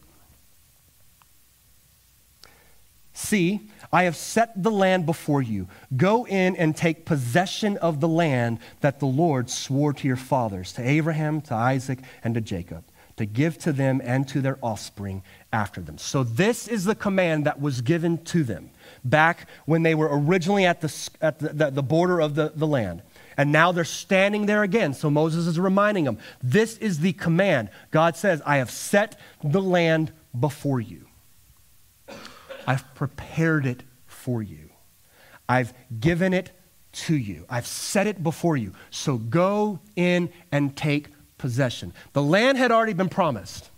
See, 3.13 3.69
I 3.91 4.03
have 4.03 4.15
set 4.15 4.61
the 4.61 4.71
land 4.71 5.05
before 5.05 5.41
you. 5.41 5.67
Go 5.95 6.25
in 6.25 6.55
and 6.55 6.75
take 6.75 7.05
possession 7.05 7.77
of 7.77 7.99
the 7.99 8.07
land 8.07 8.59
that 8.79 8.99
the 8.99 9.05
Lord 9.05 9.49
swore 9.49 9.91
to 9.93 10.07
your 10.07 10.17
fathers, 10.17 10.71
to 10.73 10.87
Abraham, 10.87 11.41
to 11.41 11.53
Isaac, 11.53 11.99
and 12.23 12.33
to 12.35 12.41
Jacob, 12.41 12.85
to 13.17 13.25
give 13.25 13.57
to 13.59 13.73
them 13.73 14.01
and 14.03 14.27
to 14.29 14.39
their 14.39 14.57
offspring 14.61 15.23
after 15.51 15.81
them. 15.81 15.97
So, 15.97 16.23
this 16.23 16.69
is 16.69 16.85
the 16.85 16.95
command 16.95 17.45
that 17.45 17.59
was 17.59 17.81
given 17.81 18.23
to 18.25 18.43
them 18.43 18.71
back 19.03 19.47
when 19.65 19.83
they 19.83 19.93
were 19.93 20.09
originally 20.09 20.65
at 20.65 20.79
the, 20.79 21.09
at 21.21 21.39
the, 21.39 21.49
the, 21.49 21.71
the 21.71 21.83
border 21.83 22.21
of 22.21 22.35
the, 22.35 22.53
the 22.55 22.67
land. 22.67 23.01
And 23.37 23.51
now 23.51 23.71
they're 23.71 23.85
standing 23.85 24.45
there 24.45 24.63
again. 24.63 24.93
So 24.93 25.09
Moses 25.09 25.47
is 25.47 25.59
reminding 25.59 26.03
them 26.03 26.17
this 26.43 26.77
is 26.77 26.99
the 26.99 27.13
command. 27.13 27.69
God 27.89 28.15
says, 28.15 28.41
I 28.45 28.57
have 28.57 28.69
set 28.69 29.19
the 29.43 29.61
land 29.61 30.11
before 30.37 30.81
you. 30.81 31.07
I've 32.67 32.93
prepared 32.95 33.65
it 33.65 33.83
for 34.07 34.41
you. 34.41 34.69
I've 35.47 35.73
given 35.99 36.33
it 36.33 36.51
to 36.91 37.15
you. 37.15 37.45
I've 37.49 37.67
set 37.67 38.07
it 38.07 38.23
before 38.23 38.57
you. 38.57 38.73
So 38.89 39.17
go 39.17 39.79
in 39.95 40.29
and 40.51 40.75
take 40.75 41.07
possession. 41.37 41.93
The 42.13 42.21
land 42.21 42.57
had 42.57 42.71
already 42.71 42.93
been 42.93 43.09
promised. 43.09 43.69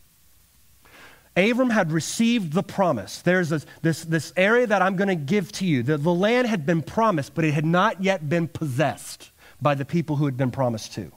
Abram 1.36 1.72
had 1.72 1.92
received 1.92 2.54
the 2.54 2.62
promise. 2.62 3.22
There's 3.22 3.50
this, 3.50 3.66
this, 3.82 4.04
this 4.04 4.34
area 4.38 4.68
that 4.68 4.82
I'm 4.82 4.96
going 4.96 5.08
to 5.08 5.16
give 5.16 5.52
to 5.54 5.66
you. 5.66 5.82
The, 5.82 5.98
the 5.98 6.14
land 6.14 6.48
had 6.48 6.66
been 6.66 6.84
promised, 6.84 7.34
but 7.34 7.44
it 7.44 7.54
had 7.54 7.66
not 7.66 8.04
yet 8.04 8.30
been 8.30 8.48
possessed 8.48 9.32
by 9.62 9.74
the 9.74 9.86
people 9.86 10.18
who 10.18 10.26
had 10.26 10.38
been 10.38 10.52
promised 10.52 10.94
to. 10.94 11.12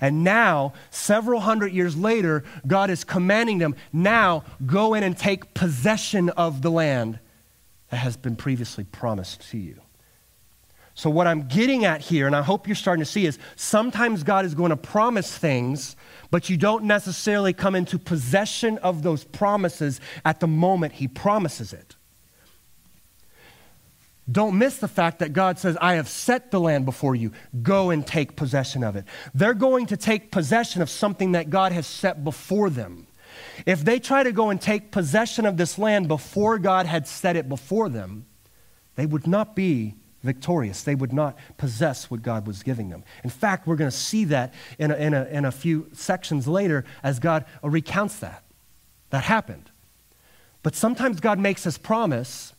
And 0.00 0.24
now, 0.24 0.72
several 0.90 1.40
hundred 1.40 1.72
years 1.72 1.96
later, 1.96 2.44
God 2.66 2.90
is 2.90 3.04
commanding 3.04 3.58
them 3.58 3.76
now 3.92 4.44
go 4.66 4.94
in 4.94 5.02
and 5.02 5.16
take 5.16 5.54
possession 5.54 6.30
of 6.30 6.62
the 6.62 6.70
land 6.70 7.18
that 7.90 7.98
has 7.98 8.16
been 8.16 8.36
previously 8.36 8.84
promised 8.84 9.50
to 9.50 9.58
you. 9.58 9.80
So, 10.98 11.10
what 11.10 11.28
I'm 11.28 11.46
getting 11.46 11.84
at 11.84 12.00
here, 12.00 12.26
and 12.26 12.34
I 12.34 12.42
hope 12.42 12.66
you're 12.66 12.74
starting 12.74 13.04
to 13.04 13.10
see, 13.10 13.24
is 13.24 13.38
sometimes 13.54 14.24
God 14.24 14.44
is 14.44 14.56
going 14.56 14.70
to 14.70 14.76
promise 14.76 15.38
things, 15.38 15.94
but 16.32 16.50
you 16.50 16.56
don't 16.56 16.84
necessarily 16.84 17.52
come 17.52 17.76
into 17.76 18.00
possession 18.00 18.78
of 18.78 19.02
those 19.02 19.22
promises 19.22 20.00
at 20.24 20.40
the 20.40 20.48
moment 20.48 20.94
He 20.94 21.06
promises 21.06 21.72
it. 21.72 21.94
Don't 24.30 24.58
miss 24.58 24.76
the 24.76 24.88
fact 24.88 25.20
that 25.20 25.32
God 25.32 25.58
says, 25.58 25.76
I 25.80 25.94
have 25.94 26.08
set 26.08 26.50
the 26.50 26.60
land 26.60 26.84
before 26.84 27.14
you. 27.14 27.32
Go 27.62 27.90
and 27.90 28.06
take 28.06 28.36
possession 28.36 28.84
of 28.84 28.94
it. 28.94 29.04
They're 29.32 29.54
going 29.54 29.86
to 29.86 29.96
take 29.96 30.30
possession 30.30 30.82
of 30.82 30.90
something 30.90 31.32
that 31.32 31.48
God 31.48 31.72
has 31.72 31.86
set 31.86 32.24
before 32.24 32.68
them. 32.68 33.06
If 33.64 33.84
they 33.84 33.98
try 33.98 34.22
to 34.22 34.32
go 34.32 34.50
and 34.50 34.60
take 34.60 34.90
possession 34.90 35.46
of 35.46 35.56
this 35.56 35.78
land 35.78 36.08
before 36.08 36.58
God 36.58 36.86
had 36.86 37.06
set 37.06 37.36
it 37.36 37.48
before 37.48 37.88
them, 37.88 38.26
they 38.96 39.06
would 39.06 39.26
not 39.26 39.56
be 39.56 39.94
victorious. 40.22 40.82
They 40.82 40.94
would 40.94 41.12
not 41.12 41.38
possess 41.56 42.10
what 42.10 42.22
God 42.22 42.46
was 42.46 42.62
giving 42.62 42.90
them. 42.90 43.04
In 43.24 43.30
fact, 43.30 43.66
we're 43.66 43.76
going 43.76 43.90
to 43.90 43.96
see 43.96 44.24
that 44.26 44.52
in 44.78 44.90
a, 44.90 44.96
in, 44.96 45.14
a, 45.14 45.24
in 45.24 45.44
a 45.44 45.52
few 45.52 45.88
sections 45.92 46.46
later 46.46 46.84
as 47.02 47.18
God 47.18 47.44
recounts 47.62 48.18
that. 48.18 48.42
That 49.10 49.24
happened. 49.24 49.70
But 50.62 50.74
sometimes 50.74 51.20
God 51.20 51.38
makes 51.38 51.64
his 51.64 51.78
promise 51.78 52.52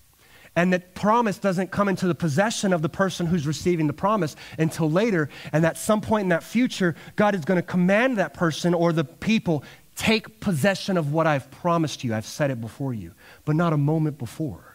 and 0.56 0.74
that 0.74 0.96
promise 0.96 1.38
doesn't 1.38 1.72
come 1.72 1.88
into 1.88 2.08
the 2.08 2.16
possession 2.16 2.74
of 2.74 2.82
the 2.82 2.90
person 2.90 3.26
who's 3.26 3.48
receiving 3.48 3.88
the 3.88 3.94
promise 3.94 4.36
until 4.58 4.90
later. 4.90 5.30
And 5.54 5.66
at 5.66 5.78
some 5.78 6.02
point 6.02 6.24
in 6.24 6.30
that 6.30 6.44
future, 6.44 6.96
God 7.16 7.36
is 7.36 7.46
going 7.46 7.58
to 7.58 7.66
command 7.66 8.18
that 8.18 8.34
person 8.34 8.74
or 8.74 8.92
the 8.92 9.04
people 9.04 9.64
take 9.96 10.40
possession 10.40 10.98
of 10.98 11.12
what 11.12 11.28
I've 11.28 11.50
promised 11.52 12.04
you. 12.04 12.14
I've 12.14 12.26
said 12.26 12.52
it 12.52 12.62
before 12.62 12.94
you, 12.94 13.14
but 13.46 13.56
not 13.56 13.74
a 13.74 13.78
moment 13.78 14.18
before. 14.18 14.70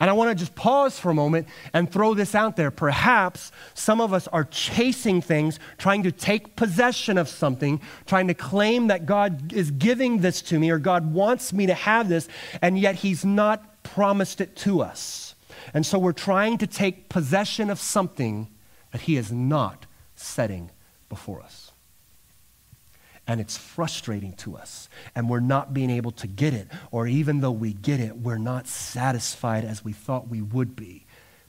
And 0.00 0.10
I 0.10 0.12
want 0.12 0.30
to 0.30 0.34
just 0.34 0.54
pause 0.54 0.98
for 0.98 1.10
a 1.10 1.14
moment 1.14 1.48
and 1.72 1.90
throw 1.90 2.14
this 2.14 2.34
out 2.34 2.56
there. 2.56 2.70
Perhaps 2.70 3.52
some 3.74 4.00
of 4.00 4.12
us 4.12 4.26
are 4.28 4.44
chasing 4.44 5.20
things, 5.20 5.58
trying 5.78 6.02
to 6.02 6.12
take 6.12 6.56
possession 6.56 7.16
of 7.16 7.28
something, 7.28 7.80
trying 8.06 8.28
to 8.28 8.34
claim 8.34 8.88
that 8.88 9.06
God 9.06 9.52
is 9.52 9.70
giving 9.70 10.18
this 10.18 10.42
to 10.42 10.58
me 10.58 10.70
or 10.70 10.78
God 10.78 11.12
wants 11.12 11.52
me 11.52 11.66
to 11.66 11.74
have 11.74 12.08
this, 12.08 12.28
and 12.60 12.78
yet 12.78 12.96
He's 12.96 13.24
not 13.24 13.73
promised 13.84 14.40
it 14.40 14.56
to 14.56 14.80
us. 14.80 15.36
And 15.72 15.86
so 15.86 15.98
we're 15.98 16.12
trying 16.12 16.58
to 16.58 16.66
take 16.66 17.08
possession 17.08 17.70
of 17.70 17.78
something 17.78 18.48
that 18.90 19.02
He 19.02 19.16
is 19.16 19.30
not 19.30 19.86
setting 20.16 20.70
before 21.08 21.40
us. 21.40 21.70
And 23.26 23.40
it's 23.40 23.56
frustrating 23.56 24.34
to 24.34 24.56
us. 24.56 24.88
And 25.14 25.30
we're 25.30 25.40
not 25.40 25.72
being 25.72 25.90
able 25.90 26.10
to 26.12 26.26
get 26.26 26.52
it. 26.52 26.68
Or 26.90 27.06
even 27.06 27.40
though 27.40 27.52
we 27.52 27.72
get 27.72 28.00
it, 28.00 28.18
we're 28.18 28.36
not 28.36 28.66
satisfied 28.66 29.64
as 29.64 29.84
we 29.84 29.92
thought 29.92 30.28
we 30.28 30.42
would 30.42 30.76
be. 30.76 31.06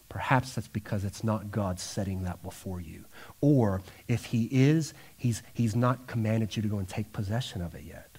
Perhaps 0.08 0.54
that's 0.54 0.70
because 0.70 1.04
it's 1.04 1.24
not 1.24 1.52
God 1.52 1.78
setting 1.80 2.24
that 2.24 2.42
before 2.42 2.80
you. 2.80 3.04
Or 3.42 3.82
if 4.08 4.26
He 4.26 4.48
is, 4.52 4.94
He's, 5.18 5.44
he's 5.54 5.76
not 5.76 6.08
commanded 6.08 6.56
you 6.56 6.62
to 6.62 6.70
go 6.70 6.78
and 6.78 6.88
take 6.88 7.12
possession 7.12 7.62
of 7.62 7.76
it 7.76 7.84
yet. 7.84 8.18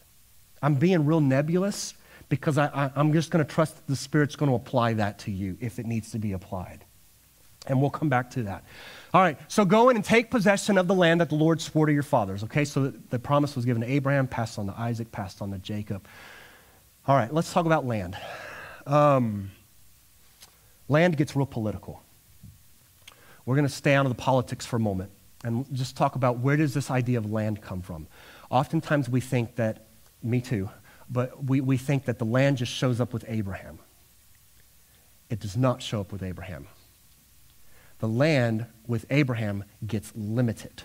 I'm 0.61 0.75
being 0.75 1.07
real 1.07 1.21
nebulous 1.21 1.95
because 2.29 2.59
I, 2.59 2.91
I'm 2.97 3.13
just 3.13 3.31
going 3.31 3.45
to 3.45 3.51
trust 3.51 3.77
that 3.77 3.87
the 3.87 3.97
Spirit's 3.97 4.37
going 4.37 4.51
to 4.51 4.57
apply 4.57 4.95
that 4.95 5.19
to 5.21 5.31
you 5.31 5.57
if 5.61 5.79
it 5.79 5.87
needs 5.87 6.11
to 6.13 6.19
be 6.19 6.33
applied. 6.33 6.85
And 7.69 7.81
we'll 7.81 7.91
come 7.91 8.09
back 8.09 8.31
to 8.33 8.45
that. 8.45 8.65
All 9.13 9.21
right, 9.21 9.39
so 9.49 9.65
go 9.65 9.89
in 9.89 9.97
and 9.97 10.05
take 10.05 10.31
possession 10.31 10.79
of 10.79 10.87
the 10.87 10.95
land 10.95 11.21
that 11.21 11.29
the 11.29 11.35
Lord 11.35 11.61
swore 11.61 11.87
to 11.87 11.93
your 11.93 12.03
fathers. 12.03 12.45
Okay, 12.45 12.65
so 12.65 12.93
the 13.11 13.19
promise 13.19 13.57
was 13.57 13.65
given 13.65 13.83
to 13.83 13.91
Abraham, 13.91 14.27
passed 14.27 14.59
on 14.59 14.67
to 14.67 14.79
Isaac, 14.79 15.11
passed 15.11 15.43
on 15.43 15.51
to 15.51 15.59
Jacob. 15.59 16.07
All 17.09 17.17
right, 17.17 17.33
let's 17.33 17.53
talk 17.53 17.67
about 17.67 17.87
land. 17.87 18.17
Um, 18.87 19.51
land 20.89 21.17
gets 21.17 21.35
real 21.35 21.47
political. 21.47 22.03
We're 23.45 23.57
going 23.57 23.69
to 23.69 23.73
stay 23.73 23.95
out 23.95 24.07
of 24.07 24.11
the 24.11 24.21
politics 24.21 24.67
for 24.67 24.77
a 24.77 24.81
moment 24.81 25.11
and 25.45 25.73
just 25.73 25.97
talk 25.97 26.17
about 26.17 26.39
where 26.39 26.57
does 26.57 26.75
this 26.75 26.91
idea 26.91 27.19
of 27.19 27.31
land 27.31 27.63
come 27.63 27.81
from. 27.81 28.09
Oftentimes 28.51 29.09
we 29.09 29.21
think 29.21 29.57
that, 29.57 29.87
me 30.23 30.41
too, 30.41 30.69
but 31.11 31.45
we, 31.45 31.61
we 31.61 31.77
think 31.77 32.05
that 32.07 32.19
the 32.19 32.25
land 32.25 32.59
just 32.59 32.73
shows 32.73 33.01
up 33.01 33.13
with 33.13 33.25
Abraham. 33.29 33.79
It 35.31 35.41
does 35.41 35.57
not 35.57 35.83
show 35.83 36.01
up 36.01 36.13
with 36.13 36.23
Abraham. 36.23 36.67
The 37.99 38.09
land 38.09 38.67
with 38.87 39.07
Abraham 39.11 39.65
gets 39.87 40.13
limited. 40.15 40.83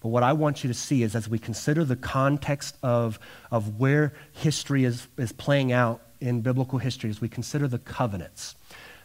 But 0.00 0.08
what 0.08 0.22
I 0.22 0.32
want 0.32 0.62
you 0.62 0.68
to 0.68 0.74
see 0.74 1.02
is 1.02 1.16
as 1.16 1.28
we 1.28 1.38
consider 1.38 1.84
the 1.84 1.96
context 1.96 2.76
of, 2.82 3.18
of 3.50 3.80
where 3.80 4.12
history 4.32 4.84
is, 4.84 5.08
is 5.16 5.32
playing 5.32 5.72
out 5.72 6.02
in 6.20 6.40
biblical 6.40 6.78
history, 6.78 7.10
as 7.10 7.20
we 7.20 7.28
consider 7.28 7.66
the 7.66 7.78
covenants, 7.78 8.54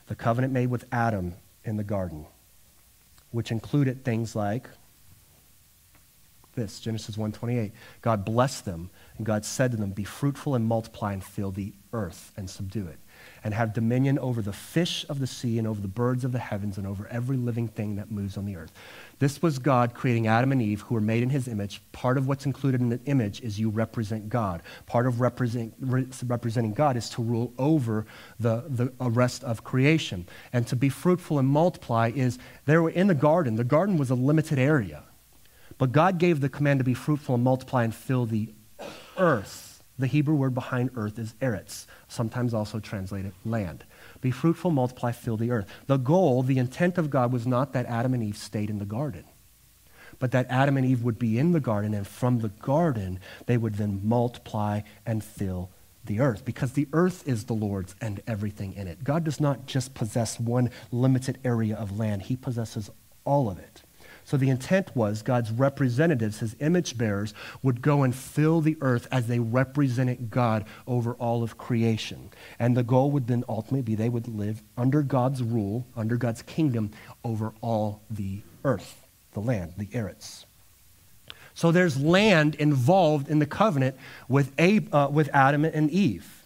the 0.08 0.15
covenant 0.15 0.53
made 0.53 0.67
with 0.67 0.86
Adam 0.91 1.34
in 1.63 1.77
the 1.77 1.84
garden, 1.84 2.25
which 3.32 3.51
included 3.51 4.03
things 4.03 4.36
like 4.36 4.67
this 6.56 6.79
Genesis 6.79 7.15
1:28 7.15 7.71
God 8.01 8.23
blessed 8.23 8.65
them 8.65 8.91
and 9.17 9.26
God 9.26 9.45
said 9.45 9.71
to 9.71 9.78
them 9.78 9.91
be 9.91 10.04
fruitful 10.04 10.56
and 10.56 10.65
multiply 10.65 11.13
and 11.13 11.23
fill 11.23 11.52
the 11.52 11.73
earth 11.91 12.32
and 12.36 12.49
subdue 12.49 12.88
it 12.88 12.97
and 13.43 13.54
have 13.54 13.73
dominion 13.73 14.17
over 14.19 14.41
the 14.41 14.54
fish 14.54 15.06
of 15.10 15.19
the 15.19 15.28
sea 15.28 15.58
and 15.58 15.67
over 15.67 15.82
the 15.82 15.88
birds 15.88 16.23
of 16.23 16.32
the 16.32 16.39
heavens 16.39 16.78
and 16.78 16.88
over 16.88 17.08
every 17.08 17.36
living 17.36 17.67
thing 17.67 17.95
that 17.95 18.10
moves 18.10 18.38
on 18.38 18.45
the 18.45 18.56
earth. 18.56 18.71
This 19.19 19.41
was 19.41 19.60
God 19.60 19.93
creating 19.93 20.28
Adam 20.28 20.52
and 20.52 20.62
Eve, 20.62 20.82
who 20.82 20.95
were 20.95 21.02
made 21.02 21.23
in 21.23 21.30
his 21.30 21.47
image. 21.47 21.82
Part 21.91 22.17
of 22.17 22.28
what's 22.28 22.45
included 22.45 22.82
in 22.82 22.89
the 22.89 22.99
image 23.06 23.41
is 23.41 23.60
you 23.60 23.69
represent 23.69 24.30
God. 24.30 24.62
Part 24.86 25.08
of 25.08 25.19
represent, 25.19 25.73
representing 25.80 26.73
God 26.73 26.95
is 26.95 27.10
to 27.12 27.21
rule 27.21 27.54
over 27.58 28.06
the, 28.39 28.63
the 28.67 28.91
rest 29.10 29.43
of 29.43 29.63
creation. 29.63 30.28
And 30.54 30.65
to 30.67 30.76
be 30.76 30.89
fruitful 30.89 31.39
and 31.39 31.47
multiply 31.47 32.12
is, 32.13 32.39
they 32.65 32.78
were 32.78 32.89
in 32.89 33.08
the 33.08 33.15
garden. 33.15 33.56
The 33.56 33.63
garden 33.63 33.97
was 33.97 34.10
a 34.10 34.15
limited 34.15 34.58
area. 34.58 35.04
But 35.78 35.91
God 35.91 36.17
gave 36.17 36.39
the 36.39 36.49
command 36.49 36.80
to 36.80 36.84
be 36.84 36.93
fruitful 36.93 37.36
and 37.36 37.43
multiply 37.43 37.84
and 37.84 37.93
fill 37.93 38.26
the 38.26 38.54
earth. 39.17 39.84
The 39.99 40.08
Hebrew 40.08 40.36
word 40.36 40.56
behind 40.56 40.89
earth 40.95 41.19
is 41.19 41.36
eretz, 41.39 41.86
sometimes 42.08 42.54
also 42.54 42.80
translated 42.80 43.34
land. 43.45 43.84
Be 44.21 44.32
fruitful, 44.32 44.71
multiply, 44.71 45.12
fill 45.12 45.38
the 45.38 45.52
earth. 45.52 45.67
The 45.86 45.97
goal, 45.97 46.41
the 46.41 46.58
intent 46.58 46.97
of 46.97 47.10
God 47.10 47.32
was 47.32 47.45
not 47.45 47.73
that 47.73 47.86
Adam 47.86 48.13
and 48.13 48.23
Eve 48.23 48.38
stayed 48.38 48.71
in 48.71 48.80
the 48.80 48.86
garden, 48.86 49.26
but 50.17 50.32
that 50.32 50.47
Adam 50.49 50.78
and 50.78 50.86
Eve 50.86 51.04
would 51.04 51.19
be 51.19 51.38
in 51.38 51.52
the 51.52 51.60
garden, 51.60 51.93
and 51.93 52.08
from 52.08 52.39
the 52.39 52.49
garden, 52.49 53.19
they 53.45 53.58
would 53.58 53.76
then 53.76 54.02
multiply 54.04 54.82
and 55.06 55.23
fill 55.23 55.69
the 56.06 56.19
earth 56.19 56.43
because 56.43 56.73
the 56.73 56.88
earth 56.91 57.28
is 57.28 57.45
the 57.45 57.54
Lord's 57.54 57.95
and 58.02 58.21
everything 58.28 58.73
in 58.73 58.88
it. 58.88 59.04
God 59.04 59.23
does 59.23 59.39
not 59.39 59.67
just 59.67 59.93
possess 59.93 60.39
one 60.39 60.71
limited 60.91 61.38
area 61.45 61.76
of 61.76 61.97
land, 61.97 62.23
He 62.23 62.36
possesses 62.36 62.89
all 63.26 63.49
of 63.49 63.60
it. 63.60 63.84
So 64.25 64.38
the 64.38 64.49
intent 64.49 64.95
was 64.95 65.21
God's 65.21 65.51
representatives, 65.51 66.39
his 66.39 66.55
image 66.59 66.97
bearers, 66.97 67.33
would 67.62 67.81
go 67.81 68.03
and 68.03 68.15
fill 68.15 68.62
the 68.62 68.77
earth 68.81 69.07
as 69.12 69.27
they 69.27 69.39
represented 69.39 70.31
God 70.31 70.65
over 70.88 71.13
all 71.15 71.43
of 71.43 71.57
creation. 71.57 72.29
And 72.57 72.75
the 72.75 72.83
goal 72.83 73.12
would 73.12 73.27
then 73.27 73.43
ultimately 73.49 73.81
be 73.81 73.95
they 73.95 74.09
would 74.09 74.27
live 74.27 74.63
under 74.77 75.01
God's 75.01 75.43
rule, 75.43 75.86
under 75.95 76.15
God's 76.15 76.41
kingdom 76.41 76.91
over 77.23 77.53
all 77.62 78.01
the 78.09 78.41
earth, 78.63 79.05
the 79.33 79.41
land, 79.41 79.73
the 79.77 79.88
eretz. 79.88 80.45
So 81.53 81.71
there's 81.71 81.99
land 82.01 82.55
involved 82.55 83.29
in 83.29 83.39
the 83.39 83.45
covenant 83.45 83.95
with, 84.27 84.51
Ab- 84.57 84.93
uh, 84.93 85.09
with 85.12 85.29
Adam 85.33 85.65
and 85.65 85.91
Eve. 85.91 86.42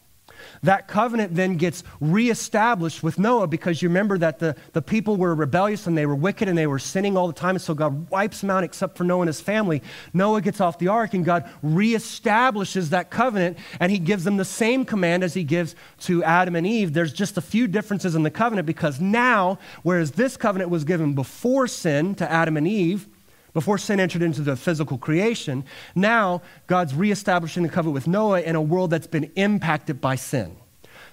That 0.64 0.88
covenant 0.88 1.36
then 1.36 1.58
gets 1.58 1.84
reestablished 2.00 3.04
with 3.04 3.20
Noah 3.20 3.48
because 3.48 3.82
you 3.82 3.90
remember 3.90 4.18
that 4.18 4.40
the, 4.40 4.56
the 4.74 4.82
people 4.82 5.18
were 5.18 5.36
rebellious 5.36 5.88
and 5.88 5.98
they 5.98 6.06
were 6.06 6.16
wicked 6.16 6.48
and 6.48 6.58
they 6.58 6.68
were 6.68 6.80
sinning 6.80 7.18
all 7.18 7.28
the 7.28 7.34
time. 7.34 7.56
And 7.56 7.62
so 7.62 7.74
God 7.74 8.10
wipes 8.10 8.42
them 8.42 8.50
out 8.50 8.64
except 8.64 8.98
for 8.98 9.04
Noah 9.04 9.22
and 9.22 9.28
his 9.28 9.42
family. 9.42 9.82
Noah 10.14 10.42
gets 10.42 10.62
off 10.62 10.80
the 10.80 10.88
ark 10.88 11.14
and 11.14 11.26
God 11.26 11.50
reestablishes 11.64 12.90
that 12.90 13.10
covenant 13.10 13.58
and 13.80 13.92
he 13.92 14.00
gives 14.00 14.24
them 14.24 14.38
the 14.38 14.46
same 14.46 14.86
command 14.86 15.24
as 15.24 15.34
he 15.34 15.44
gives 15.44 15.76
to 16.00 16.24
Adam 16.24 16.56
and 16.56 16.66
Eve. 16.66 16.94
There's 16.94 17.14
just 17.14 17.38
a 17.38 17.42
few 17.42 17.68
differences 17.68 18.16
in 18.16 18.24
the 18.24 18.32
covenant 18.32 18.66
because 18.66 19.00
now, 19.00 19.60
whereas 19.84 20.12
this 20.12 20.38
covenant 20.38 20.70
was 20.70 20.84
given 20.84 21.14
before 21.14 21.68
sin 21.68 22.16
to 22.16 22.32
Adam 22.32 22.58
and 22.58 22.68
Eve, 22.68 23.08
before 23.54 23.78
sin 23.78 24.00
entered 24.00 24.22
into 24.22 24.42
the 24.42 24.56
physical 24.56 24.98
creation, 24.98 25.64
now 25.96 26.42
God's 26.68 26.94
reestablishing 26.94 27.64
the 27.64 27.70
covenant 27.70 27.94
with 27.94 28.08
Noah 28.08 28.42
in 28.42 28.56
a 28.56 28.62
world 28.62 28.92
that's 28.92 29.08
been 29.08 29.32
impacted 29.36 30.00
by 30.00 30.16
sin. 30.16 30.58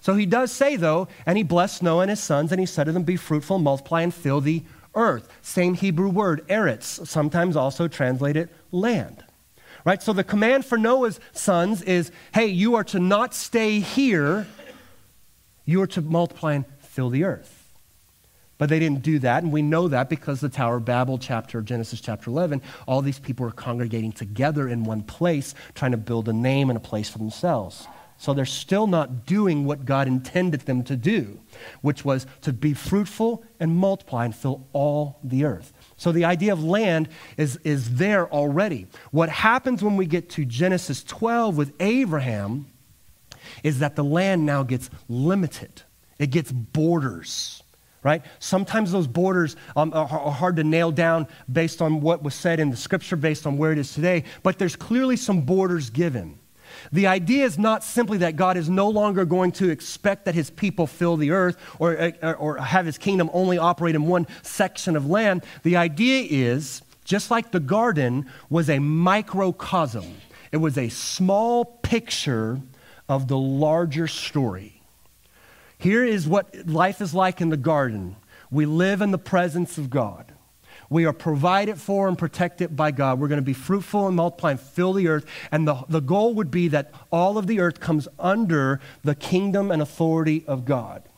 So 0.01 0.15
he 0.15 0.27
does 0.27 0.53
say, 0.53 0.77
though, 0.77 1.09
and 1.25 1.39
he 1.39 1.45
blessed 1.45 1.83
Noah 1.83 2.03
and 2.03 2.11
his 2.11 2.23
sons, 2.23 2.53
and 2.53 2.61
he 2.61 2.67
said 2.67 2.85
to 2.85 2.93
them, 2.93 3.05
Be 3.05 3.17
fruitful, 3.17 3.59
multiply, 3.59 4.03
and 4.03 4.13
fill 4.13 4.43
the 4.43 4.63
earth. 4.95 5.29
Same 5.41 5.75
Hebrew 5.75 6.11
word, 6.11 6.47
eretz, 6.49 7.07
sometimes 7.07 7.57
also 7.57 7.89
translated 7.89 8.51
land. 8.71 9.25
Right? 9.85 10.03
So 10.03 10.13
the 10.13 10.25
command 10.25 10.65
for 10.65 10.79
Noah's 10.79 11.21
sons 11.33 11.83
is 11.83 12.11
hey, 12.35 12.47
you 12.47 12.75
are 12.75 12.85
to 12.85 12.99
not 12.99 13.35
stay 13.35 13.81
here, 13.81 14.47
you 15.65 15.81
are 15.83 15.87
to 15.89 16.03
multiply 16.03 16.55
and 16.55 16.65
fill 16.81 17.11
the 17.11 17.25
earth. 17.25 17.64
But 18.65 18.71
they 18.71 18.79
didn't 18.79 19.03
do 19.03 19.19
that, 19.19 19.43
and 19.43 19.53
we 19.53 19.61
know 19.61 19.89
that 19.89 20.09
because 20.09 20.41
the 20.41 20.49
Tower 20.49 20.77
of 20.77 20.87
Babel 20.87 21.19
chapter, 21.19 21.61
Genesis 21.61 22.01
chapter 22.01 22.31
11, 22.31 22.63
all 22.89 23.03
these 23.03 23.19
people 23.19 23.45
were 23.45 23.53
congregating 23.53 24.11
together 24.11 24.71
in 24.71 24.85
one 24.85 25.03
place, 25.03 25.55
trying 25.75 25.91
to 25.91 25.99
build 25.99 26.31
a 26.31 26.33
name 26.33 26.71
and 26.71 26.79
a 26.79 26.81
place 26.81 27.11
for 27.11 27.19
themselves. 27.19 27.87
So 28.17 28.33
they're 28.33 28.47
still 28.47 28.87
not 28.87 29.27
doing 29.27 29.67
what 29.67 29.85
God 29.85 30.09
intended 30.09 30.63
them 30.63 30.83
to 30.85 30.97
do, 30.97 31.41
which 31.83 32.07
was 32.07 32.27
to 32.41 32.55
be 32.55 32.73
fruitful 32.73 33.45
and 33.61 33.77
multiply 33.77 34.25
and 34.25 34.35
fill 34.35 34.67
all 34.73 35.19
the 35.23 35.45
earth. 35.45 35.75
So 35.99 36.11
the 36.11 36.25
idea 36.25 36.55
of 36.55 36.65
land 36.65 37.11
is, 37.37 37.59
is 37.65 37.97
there 37.97 38.33
already. 38.33 38.87
What 39.11 39.29
happens 39.29 39.85
when 39.85 39.99
we 39.99 40.07
get 40.07 40.31
to 40.31 40.47
Genesis 40.47 41.05
12 41.05 41.55
with 41.55 41.75
Abraham 41.81 42.65
is 43.63 43.81
that 43.81 43.95
the 43.95 44.05
land 44.05 44.47
now 44.47 44.63
gets 44.63 44.89
limited, 45.07 45.83
it 46.19 46.31
gets 46.31 46.51
borders. 46.51 47.61
Right? 48.05 48.23
Sometimes 48.39 48.93
those 48.93 49.07
borders 49.07 49.57
um, 49.75 49.93
are, 49.95 50.07
hard 50.07 50.57
to 50.57 50.65
nail 50.65 50.93
down 50.93 51.27
based 51.51 51.81
on 51.81 52.03
what 52.03 52.23
was 52.23 52.35
said 52.35 52.61
in 52.61 52.69
the 52.69 52.77
scripture, 52.77 53.17
based 53.17 53.47
on 53.47 53.57
where 53.57 53.73
it 53.73 53.79
is 53.79 53.95
today, 53.95 54.25
but 54.43 54.59
there's 54.59 54.77
clearly 54.77 55.17
some 55.17 55.41
borders 55.41 55.89
given. 55.89 56.39
The 56.93 57.07
idea 57.07 57.45
is 57.45 57.59
not 57.59 57.83
simply 57.83 58.19
that 58.19 58.37
God 58.37 58.59
is 58.59 58.69
no 58.69 58.91
longer 58.91 59.25
going 59.25 59.53
to 59.53 59.71
expect 59.71 60.27
that 60.27 60.35
his 60.35 60.51
people 60.51 60.87
fill 60.87 61.17
the 61.17 61.31
earth 61.31 61.57
or, 61.79 61.95
or, 61.95 62.13
uh, 62.23 62.33
or 62.33 62.59
have 62.59 62.85
his 62.85 62.99
kingdom 62.99 63.31
only 63.33 63.57
operate 63.57 63.95
in 63.95 64.07
one 64.07 64.27
section 64.43 64.97
of 64.97 65.07
land. 65.07 65.45
The 65.63 65.77
idea 65.77 66.27
is, 66.29 66.83
just 67.05 67.31
like 67.31 67.53
the 67.53 67.61
garden 67.61 68.27
was 68.51 68.69
a 68.69 68.79
microcosm, 68.79 70.15
it 70.53 70.59
was 70.59 70.77
a 70.77 70.89
small 70.91 71.65
picture 71.65 72.61
of 73.09 73.29
the 73.29 73.39
larger 73.39 74.07
story. 74.09 74.74
Here 75.79 76.05
is 76.05 76.27
what 76.27 76.67
life 76.67 77.01
is 77.01 77.15
like 77.15 77.41
in 77.41 77.51
the 77.51 77.57
garden. 77.57 78.17
We 78.51 78.67
live 78.67 79.03
in 79.03 79.11
the 79.11 79.19
presence 79.19 79.79
of 79.79 79.91
God. 79.91 80.33
We 80.91 81.07
are 81.07 81.13
provided 81.13 81.81
for 81.81 82.09
and 82.09 82.17
protected 82.17 82.77
by 82.77 82.91
God. 82.91 83.19
We're 83.19 83.29
going 83.29 83.41
to 83.41 83.43
be 83.43 83.53
fruitful 83.53 84.07
and 84.07 84.17
multiply 84.17 84.53
and 84.53 84.61
fill 84.61 84.93
the 84.93 85.09
earth. 85.09 85.27
And 85.51 85.67
the, 85.67 85.83
the 85.89 86.01
goal 86.01 86.35
would 86.35 86.51
be 86.51 86.69
that 86.69 86.93
all 87.11 87.39
of 87.39 87.47
the 87.47 87.61
earth 87.61 87.81
comes 87.81 88.07
under 88.19 88.81
the 89.03 89.15
kingdom 89.15 89.71
and 89.71 89.83
authority 89.83 90.45
of 90.47 90.65
God. 90.65 91.09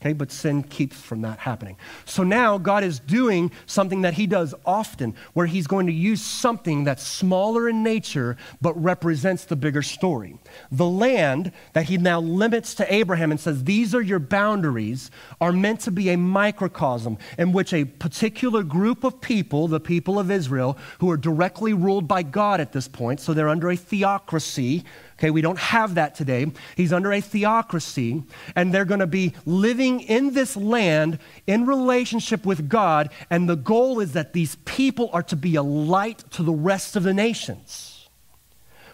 Okay, 0.00 0.12
but 0.12 0.30
sin 0.30 0.62
keeps 0.62 0.96
from 0.96 1.22
that 1.22 1.40
happening. 1.40 1.76
So 2.04 2.22
now 2.22 2.56
God 2.56 2.84
is 2.84 3.00
doing 3.00 3.50
something 3.66 4.02
that 4.02 4.14
He 4.14 4.28
does 4.28 4.54
often, 4.64 5.16
where 5.32 5.46
He's 5.46 5.66
going 5.66 5.88
to 5.88 5.92
use 5.92 6.22
something 6.22 6.84
that's 6.84 7.02
smaller 7.02 7.68
in 7.68 7.82
nature 7.82 8.36
but 8.60 8.80
represents 8.80 9.44
the 9.44 9.56
bigger 9.56 9.82
story. 9.82 10.38
The 10.70 10.88
land 10.88 11.50
that 11.72 11.86
He 11.86 11.98
now 11.98 12.20
limits 12.20 12.76
to 12.76 12.94
Abraham 12.94 13.32
and 13.32 13.40
says, 13.40 13.64
These 13.64 13.92
are 13.92 14.00
your 14.00 14.20
boundaries, 14.20 15.10
are 15.40 15.50
meant 15.50 15.80
to 15.80 15.90
be 15.90 16.10
a 16.10 16.16
microcosm 16.16 17.18
in 17.36 17.50
which 17.50 17.72
a 17.72 17.84
particular 17.84 18.62
group 18.62 19.02
of 19.02 19.20
people, 19.20 19.66
the 19.66 19.80
people 19.80 20.20
of 20.20 20.30
Israel, 20.30 20.78
who 21.00 21.10
are 21.10 21.16
directly 21.16 21.72
ruled 21.72 22.06
by 22.06 22.22
God 22.22 22.60
at 22.60 22.70
this 22.70 22.86
point, 22.86 23.18
so 23.18 23.34
they're 23.34 23.48
under 23.48 23.68
a 23.68 23.76
theocracy 23.76 24.84
Okay, 25.18 25.30
we 25.30 25.40
don't 25.40 25.58
have 25.58 25.96
that 25.96 26.14
today. 26.14 26.46
He's 26.76 26.92
under 26.92 27.12
a 27.12 27.20
theocracy, 27.20 28.22
and 28.54 28.72
they're 28.72 28.84
going 28.84 29.00
to 29.00 29.06
be 29.06 29.34
living 29.44 30.00
in 30.00 30.32
this 30.32 30.56
land 30.56 31.18
in 31.44 31.66
relationship 31.66 32.46
with 32.46 32.68
God, 32.68 33.10
and 33.28 33.48
the 33.48 33.56
goal 33.56 33.98
is 33.98 34.12
that 34.12 34.32
these 34.32 34.54
people 34.64 35.10
are 35.12 35.24
to 35.24 35.34
be 35.34 35.56
a 35.56 35.62
light 35.62 36.22
to 36.32 36.44
the 36.44 36.52
rest 36.52 36.94
of 36.94 37.02
the 37.02 37.14
nations. 37.14 37.97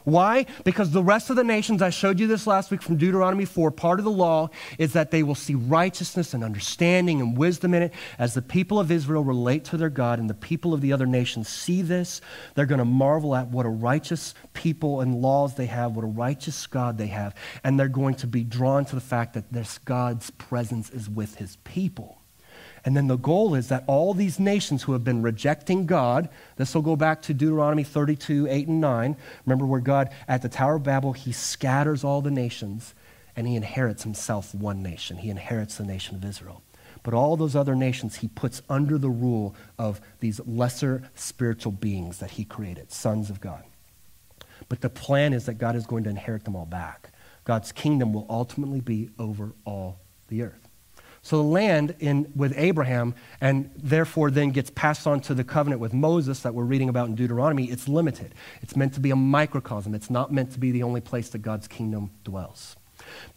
Why? 0.04 0.44
Because 0.64 0.90
the 0.90 1.02
rest 1.02 1.30
of 1.30 1.36
the 1.36 1.44
nations, 1.44 1.80
I 1.80 1.88
showed 1.88 2.20
you 2.20 2.26
this 2.26 2.46
last 2.46 2.70
week 2.70 2.82
from 2.82 2.96
Deuteronomy 2.96 3.46
4, 3.46 3.70
part 3.70 3.98
of 3.98 4.04
the 4.04 4.10
law 4.10 4.50
is 4.78 4.92
that 4.92 5.10
they 5.10 5.22
will 5.22 5.34
see 5.34 5.54
righteousness 5.54 6.34
and 6.34 6.44
understanding 6.44 7.22
and 7.22 7.38
wisdom 7.38 7.72
in 7.72 7.84
it. 7.84 7.94
As 8.18 8.34
the 8.34 8.42
people 8.42 8.78
of 8.78 8.90
Israel 8.90 9.24
relate 9.24 9.64
to 9.66 9.78
their 9.78 9.88
God 9.88 10.18
and 10.18 10.28
the 10.28 10.34
people 10.34 10.74
of 10.74 10.82
the 10.82 10.92
other 10.92 11.06
nations 11.06 11.48
see 11.48 11.80
this, 11.80 12.20
they're 12.54 12.66
going 12.66 12.80
to 12.80 12.84
marvel 12.84 13.34
at 13.34 13.48
what 13.48 13.64
a 13.64 13.70
righteous 13.70 14.34
people 14.52 15.00
and 15.00 15.22
laws 15.22 15.54
they 15.54 15.66
have, 15.66 15.96
what 15.96 16.04
a 16.04 16.08
righteous 16.08 16.66
God 16.66 16.98
they 16.98 17.06
have, 17.06 17.34
and 17.62 17.80
they're 17.80 17.88
going 17.88 18.14
to 18.16 18.26
be 18.26 18.44
drawn 18.44 18.84
to 18.84 18.94
the 18.94 19.00
fact 19.00 19.32
that 19.32 19.52
this 19.52 19.78
God's 19.78 20.30
presence 20.30 20.90
is 20.90 21.08
with 21.08 21.36
his 21.36 21.56
people. 21.64 22.23
And 22.84 22.96
then 22.96 23.06
the 23.06 23.16
goal 23.16 23.54
is 23.54 23.68
that 23.68 23.84
all 23.86 24.12
these 24.12 24.38
nations 24.38 24.82
who 24.82 24.92
have 24.92 25.04
been 25.04 25.22
rejecting 25.22 25.86
God, 25.86 26.28
this 26.56 26.74
will 26.74 26.82
go 26.82 26.96
back 26.96 27.22
to 27.22 27.34
Deuteronomy 27.34 27.82
32, 27.82 28.46
8 28.48 28.68
and 28.68 28.80
9. 28.80 29.16
Remember 29.46 29.64
where 29.64 29.80
God, 29.80 30.10
at 30.28 30.42
the 30.42 30.50
Tower 30.50 30.76
of 30.76 30.82
Babel, 30.82 31.14
he 31.14 31.32
scatters 31.32 32.04
all 32.04 32.20
the 32.20 32.30
nations 32.30 32.94
and 33.36 33.46
he 33.46 33.56
inherits 33.56 34.02
himself 34.02 34.54
one 34.54 34.82
nation. 34.82 35.16
He 35.16 35.30
inherits 35.30 35.76
the 35.76 35.84
nation 35.84 36.14
of 36.14 36.24
Israel. 36.24 36.62
But 37.02 37.14
all 37.14 37.36
those 37.36 37.56
other 37.56 37.74
nations 37.74 38.16
he 38.16 38.28
puts 38.28 38.62
under 38.68 38.98
the 38.98 39.10
rule 39.10 39.54
of 39.78 40.00
these 40.20 40.40
lesser 40.46 41.10
spiritual 41.14 41.72
beings 41.72 42.18
that 42.18 42.32
he 42.32 42.44
created, 42.44 42.92
sons 42.92 43.30
of 43.30 43.40
God. 43.40 43.64
But 44.68 44.80
the 44.82 44.90
plan 44.90 45.32
is 45.32 45.46
that 45.46 45.54
God 45.54 45.74
is 45.76 45.86
going 45.86 46.04
to 46.04 46.10
inherit 46.10 46.44
them 46.44 46.56
all 46.56 46.66
back. 46.66 47.10
God's 47.44 47.72
kingdom 47.72 48.12
will 48.12 48.26
ultimately 48.30 48.80
be 48.80 49.10
over 49.18 49.52
all 49.64 49.98
the 50.28 50.42
earth. 50.42 50.63
So 51.24 51.38
the 51.38 51.42
land 51.42 51.94
in, 52.00 52.30
with 52.36 52.52
Abraham, 52.54 53.14
and 53.40 53.70
therefore 53.76 54.30
then 54.30 54.50
gets 54.50 54.68
passed 54.68 55.06
on 55.06 55.20
to 55.20 55.32
the 55.32 55.42
covenant 55.42 55.80
with 55.80 55.94
Moses 55.94 56.40
that 56.40 56.54
we're 56.54 56.64
reading 56.64 56.90
about 56.90 57.08
in 57.08 57.14
Deuteronomy, 57.14 57.64
it's 57.64 57.88
limited. 57.88 58.34
It's 58.60 58.76
meant 58.76 58.92
to 58.92 59.00
be 59.00 59.10
a 59.10 59.16
microcosm. 59.16 59.94
It's 59.94 60.10
not 60.10 60.34
meant 60.34 60.52
to 60.52 60.58
be 60.58 60.70
the 60.70 60.82
only 60.82 61.00
place 61.00 61.30
that 61.30 61.38
God's 61.38 61.66
kingdom 61.66 62.10
dwells. 62.24 62.76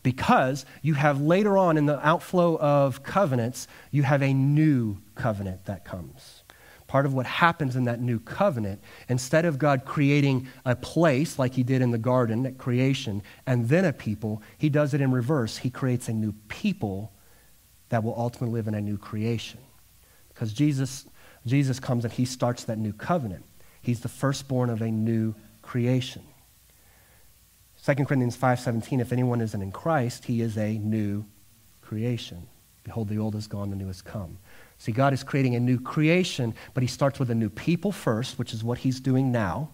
Because 0.04 0.66
you 0.82 0.96
have 0.96 1.22
later 1.22 1.58
on 1.58 1.78
in 1.78 1.86
the 1.86 2.06
outflow 2.06 2.58
of 2.58 3.04
covenants, 3.04 3.70
you 3.90 4.04
have 4.04 4.22
a 4.22 4.34
new 4.34 4.98
covenant 5.16 5.64
that 5.64 5.86
comes. 5.86 6.44
Part 6.88 7.06
of 7.06 7.14
what 7.14 7.26
happens 7.26 7.78
in 7.78 7.86
that 7.86 8.02
new 8.02 8.20
covenant, 8.20 8.82
instead 9.08 9.46
of 9.46 9.58
God 9.58 9.86
creating 9.86 10.50
a 10.66 10.76
place 10.76 11.40
like 11.40 11.54
he 11.54 11.64
did 11.64 11.82
in 11.82 11.92
the 11.92 11.98
garden 11.98 12.46
at 12.46 12.58
creation 12.58 13.24
and 13.46 13.70
then 13.70 13.86
a 13.86 13.94
people, 13.94 14.42
he 14.58 14.68
does 14.68 14.94
it 14.94 15.00
in 15.00 15.14
reverse. 15.14 15.56
He 15.56 15.70
creates 15.70 16.10
a 16.10 16.14
new 16.14 16.34
people 16.50 17.14
that 17.90 18.04
will 18.04 18.16
ultimately 18.18 18.54
live 18.54 18.68
in 18.68 18.76
a 18.76 18.82
new 18.82 18.98
creation. 18.98 19.60
Because 20.30 20.54
Jesus, 20.54 21.06
Jesus 21.46 21.80
comes 21.80 22.04
and 22.04 22.14
he 22.14 22.26
starts 22.26 22.66
that 22.66 22.78
new 22.78 22.94
covenant. 22.94 23.46
He's 23.82 24.02
the 24.02 24.10
firstborn 24.10 24.70
of 24.70 24.82
a 24.82 24.92
new 24.92 25.34
creation. 25.62 26.24
2 27.84 28.06
Corinthians 28.06 28.36
5:17 28.36 29.00
if 29.00 29.14
anyone 29.14 29.40
isn't 29.40 29.62
in 29.62 29.72
Christ 29.72 30.26
he 30.26 30.42
is 30.42 30.58
a 30.58 30.78
new 30.80 31.26
creation. 31.82 32.48
Behold 32.84 33.08
the 33.08 33.18
old 33.18 33.36
is 33.36 33.48
gone 33.48 33.70
the 33.70 33.76
new 33.76 33.88
has 33.88 34.02
come. 34.02 34.38
See 34.78 34.92
God 34.92 35.14
is 35.14 35.24
creating 35.24 35.56
a 35.56 35.60
new 35.60 35.80
creation 35.80 36.54
but 36.74 36.84
he 36.84 36.88
starts 36.88 37.20
with 37.20 37.30
a 37.30 37.36
new 37.36 37.50
people 37.50 37.92
first 37.92 38.38
which 38.38 38.54
is 38.54 38.64
what 38.64 38.80
he's 38.80 39.00
doing 39.00 39.32
now 39.32 39.70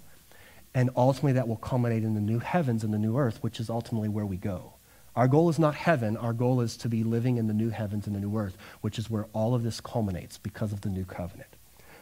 and 0.75 0.89
ultimately 0.95 1.33
that 1.33 1.47
will 1.47 1.57
culminate 1.57 2.03
in 2.03 2.13
the 2.13 2.21
new 2.21 2.39
heavens 2.39 2.83
and 2.83 2.93
the 2.93 2.99
new 2.99 3.17
earth 3.17 3.41
which 3.41 3.59
is 3.59 3.69
ultimately 3.69 4.09
where 4.09 4.25
we 4.25 4.37
go. 4.37 4.72
Our 5.15 5.27
goal 5.27 5.49
is 5.49 5.59
not 5.59 5.75
heaven. 5.75 6.17
Our 6.17 6.33
goal 6.33 6.61
is 6.61 6.75
to 6.77 6.89
be 6.89 7.03
living 7.03 7.37
in 7.37 7.47
the 7.47 7.53
new 7.53 7.69
heavens 7.69 8.07
and 8.07 8.15
the 8.15 8.19
new 8.19 8.35
earth, 8.37 8.57
which 8.81 8.97
is 8.97 9.09
where 9.09 9.27
all 9.33 9.53
of 9.53 9.63
this 9.63 9.79
culminates 9.79 10.37
because 10.37 10.73
of 10.73 10.81
the 10.81 10.89
new 10.89 11.05
covenant. 11.05 11.49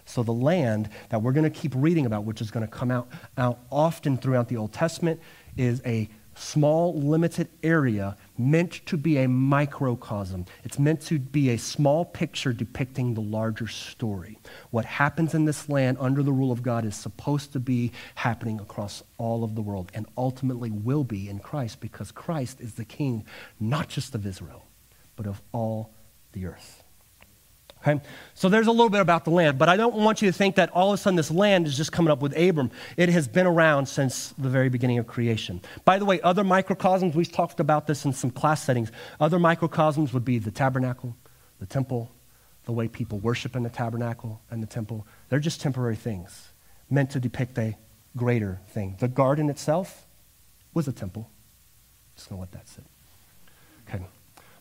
So, 0.05 0.23
the 0.23 0.33
land 0.33 0.89
that 1.09 1.21
we're 1.21 1.31
going 1.31 1.49
to 1.49 1.49
keep 1.49 1.73
reading 1.75 2.05
about, 2.05 2.23
which 2.23 2.41
is 2.41 2.51
going 2.51 2.65
to 2.65 2.71
come 2.71 2.89
out, 2.89 3.09
out 3.37 3.59
often 3.71 4.17
throughout 4.17 4.47
the 4.47 4.57
Old 4.57 4.73
Testament, 4.73 5.19
is 5.57 5.81
a 5.85 6.09
small, 6.35 6.99
limited 6.99 7.49
area 7.61 8.17
meant 8.41 8.85
to 8.87 8.97
be 8.97 9.17
a 9.17 9.27
microcosm. 9.27 10.45
It's 10.63 10.79
meant 10.79 11.01
to 11.03 11.19
be 11.19 11.49
a 11.49 11.57
small 11.57 12.05
picture 12.05 12.53
depicting 12.53 13.13
the 13.13 13.21
larger 13.21 13.67
story. 13.67 14.39
What 14.71 14.85
happens 14.85 15.33
in 15.33 15.45
this 15.45 15.69
land 15.69 15.97
under 15.99 16.23
the 16.23 16.33
rule 16.33 16.51
of 16.51 16.63
God 16.63 16.85
is 16.85 16.95
supposed 16.95 17.53
to 17.53 17.59
be 17.59 17.91
happening 18.15 18.59
across 18.59 19.03
all 19.17 19.43
of 19.43 19.55
the 19.55 19.61
world 19.61 19.91
and 19.93 20.05
ultimately 20.17 20.71
will 20.71 21.03
be 21.03 21.29
in 21.29 21.39
Christ 21.39 21.79
because 21.79 22.11
Christ 22.11 22.59
is 22.59 22.73
the 22.73 22.85
king 22.85 23.25
not 23.59 23.89
just 23.89 24.15
of 24.15 24.25
Israel, 24.25 24.65
but 25.15 25.27
of 25.27 25.41
all 25.51 25.93
the 26.33 26.45
earth. 26.45 26.80
Okay? 27.81 27.99
So 28.33 28.47
there's 28.47 28.67
a 28.67 28.71
little 28.71 28.89
bit 28.89 29.01
about 29.01 29.25
the 29.25 29.31
land, 29.31 29.57
but 29.57 29.69
I 29.69 29.75
don't 29.75 29.95
want 29.95 30.21
you 30.21 30.31
to 30.31 30.37
think 30.37 30.55
that 30.55 30.69
all 30.71 30.91
of 30.91 30.99
a 30.99 31.01
sudden 31.01 31.15
this 31.15 31.31
land 31.31 31.67
is 31.67 31.75
just 31.75 31.91
coming 31.91 32.11
up 32.11 32.21
with 32.21 32.37
Abram. 32.37 32.71
It 32.95 33.09
has 33.09 33.27
been 33.27 33.47
around 33.47 33.87
since 33.87 34.33
the 34.37 34.49
very 34.49 34.69
beginning 34.69 34.99
of 34.99 35.07
creation. 35.07 35.61
By 35.83 35.97
the 35.97 36.05
way, 36.05 36.21
other 36.21 36.43
microcosms, 36.43 37.15
we've 37.15 37.31
talked 37.31 37.59
about 37.59 37.87
this 37.87 38.05
in 38.05 38.13
some 38.13 38.31
class 38.31 38.63
settings. 38.63 38.91
Other 39.19 39.39
microcosms 39.39 40.13
would 40.13 40.25
be 40.25 40.37
the 40.37 40.51
tabernacle, 40.51 41.15
the 41.59 41.65
temple, 41.65 42.11
the 42.65 42.71
way 42.71 42.87
people 42.87 43.19
worship 43.19 43.55
in 43.55 43.63
the 43.63 43.69
tabernacle 43.69 44.41
and 44.51 44.61
the 44.61 44.67
temple. 44.67 45.05
They're 45.29 45.39
just 45.39 45.61
temporary 45.61 45.95
things 45.95 46.49
meant 46.89 47.09
to 47.11 47.19
depict 47.19 47.57
a 47.57 47.75
greater 48.15 48.59
thing. 48.69 48.97
The 48.99 49.07
garden 49.07 49.49
itself 49.49 50.05
was 50.73 50.87
a 50.87 50.91
temple. 50.91 51.29
Just 52.15 52.29
know 52.29 52.37
what 52.37 52.51
that 52.51 52.65
it. 52.77 52.83
Okay. 53.87 54.03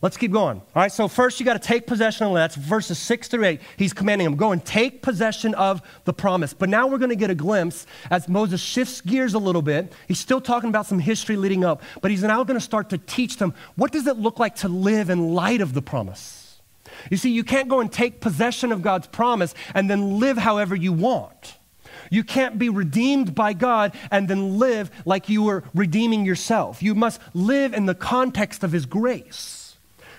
Let's 0.01 0.17
keep 0.17 0.31
going. 0.31 0.57
All 0.57 0.81
right, 0.81 0.91
so 0.91 1.07
first 1.07 1.39
you 1.39 1.45
got 1.45 1.61
to 1.61 1.67
take 1.67 1.85
possession 1.85 2.25
of 2.25 2.33
That's 2.33 2.55
verses 2.55 2.97
6 2.97 3.27
through 3.27 3.45
8. 3.45 3.61
He's 3.77 3.93
commanding 3.93 4.25
them, 4.25 4.35
go 4.35 4.51
and 4.51 4.65
take 4.65 5.03
possession 5.03 5.53
of 5.53 5.79
the 6.05 6.13
promise. 6.13 6.55
But 6.55 6.69
now 6.69 6.87
we're 6.87 6.97
going 6.97 7.09
to 7.09 7.15
get 7.15 7.29
a 7.29 7.35
glimpse 7.35 7.85
as 8.09 8.27
Moses 8.27 8.59
shifts 8.59 9.01
gears 9.01 9.35
a 9.35 9.39
little 9.39 9.61
bit. 9.61 9.93
He's 10.07 10.17
still 10.17 10.41
talking 10.41 10.69
about 10.69 10.87
some 10.87 10.97
history 10.97 11.35
leading 11.35 11.63
up, 11.63 11.83
but 12.01 12.09
he's 12.09 12.23
now 12.23 12.43
going 12.43 12.59
to 12.59 12.65
start 12.65 12.89
to 12.89 12.97
teach 12.97 13.37
them 13.37 13.53
what 13.75 13.91
does 13.91 14.07
it 14.07 14.17
look 14.17 14.39
like 14.39 14.55
to 14.57 14.67
live 14.67 15.11
in 15.11 15.35
light 15.35 15.61
of 15.61 15.75
the 15.75 15.83
promise? 15.83 16.59
You 17.11 17.17
see, 17.17 17.29
you 17.29 17.43
can't 17.43 17.69
go 17.69 17.79
and 17.79 17.91
take 17.91 18.21
possession 18.21 18.71
of 18.71 18.81
God's 18.81 19.07
promise 19.07 19.53
and 19.75 19.87
then 19.87 20.19
live 20.19 20.37
however 20.37 20.75
you 20.75 20.93
want. 20.93 21.59
You 22.09 22.23
can't 22.23 22.57
be 22.57 22.69
redeemed 22.69 23.35
by 23.35 23.53
God 23.53 23.93
and 24.09 24.27
then 24.27 24.57
live 24.57 24.89
like 25.05 25.29
you 25.29 25.43
were 25.43 25.63
redeeming 25.75 26.25
yourself. 26.25 26.81
You 26.81 26.95
must 26.95 27.21
live 27.35 27.75
in 27.75 27.85
the 27.85 27.95
context 27.95 28.63
of 28.63 28.71
His 28.71 28.87
grace. 28.87 29.60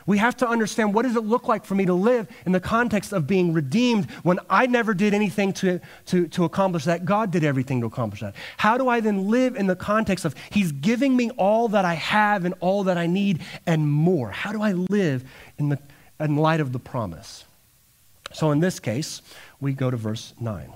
We 0.06 0.18
have 0.18 0.36
to 0.38 0.48
understand 0.48 0.94
what 0.94 1.02
does 1.02 1.16
it 1.16 1.24
look 1.24 1.48
like 1.48 1.64
for 1.64 1.74
me 1.74 1.86
to 1.86 1.94
live 1.94 2.28
in 2.46 2.52
the 2.52 2.60
context 2.60 3.12
of 3.12 3.26
being 3.26 3.52
redeemed 3.52 4.10
when 4.22 4.38
I 4.50 4.66
never 4.66 4.94
did 4.94 5.14
anything 5.14 5.52
to, 5.54 5.80
to, 6.06 6.28
to 6.28 6.44
accomplish 6.44 6.84
that. 6.84 7.04
God 7.04 7.30
did 7.30 7.44
everything 7.44 7.80
to 7.80 7.86
accomplish 7.86 8.20
that. 8.20 8.34
How 8.56 8.76
do 8.76 8.88
I 8.88 9.00
then 9.00 9.28
live 9.28 9.56
in 9.56 9.66
the 9.66 9.76
context 9.76 10.24
of 10.24 10.34
He's 10.50 10.72
giving 10.72 11.16
me 11.16 11.30
all 11.30 11.68
that 11.68 11.84
I 11.84 11.94
have 11.94 12.44
and 12.44 12.54
all 12.60 12.84
that 12.84 12.96
I 12.96 13.06
need 13.06 13.42
and 13.66 13.88
more? 13.88 14.30
How 14.30 14.52
do 14.52 14.62
I 14.62 14.72
live 14.72 15.24
in, 15.58 15.68
the, 15.68 15.78
in 16.20 16.36
light 16.36 16.60
of 16.60 16.72
the 16.72 16.78
promise? 16.78 17.44
So 18.32 18.50
in 18.50 18.60
this 18.60 18.80
case, 18.80 19.22
we 19.60 19.72
go 19.72 19.90
to 19.90 19.96
verse 19.96 20.34
9. 20.40 20.72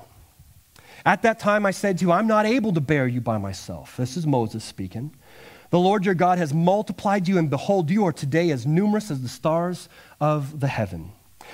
At 1.04 1.22
that 1.22 1.38
time 1.38 1.64
I 1.64 1.70
said 1.70 1.98
to 1.98 2.04
you, 2.04 2.12
I'm 2.12 2.26
not 2.26 2.46
able 2.46 2.72
to 2.74 2.80
bear 2.80 3.06
you 3.06 3.20
by 3.20 3.38
myself. 3.38 3.96
This 3.96 4.16
is 4.16 4.26
Moses 4.26 4.64
speaking. 4.64 5.14
The 5.70 5.78
Lord 5.78 6.04
your 6.04 6.14
God 6.14 6.38
has 6.38 6.54
multiplied 6.54 7.28
you, 7.28 7.38
and 7.38 7.50
behold, 7.50 7.90
you 7.90 8.06
are 8.06 8.12
today 8.12 8.50
as 8.50 8.66
numerous 8.66 9.10
as 9.10 9.22
the 9.22 9.28
stars 9.28 9.88
of 10.20 10.60
the 10.60 10.68
heaven. 10.68 11.12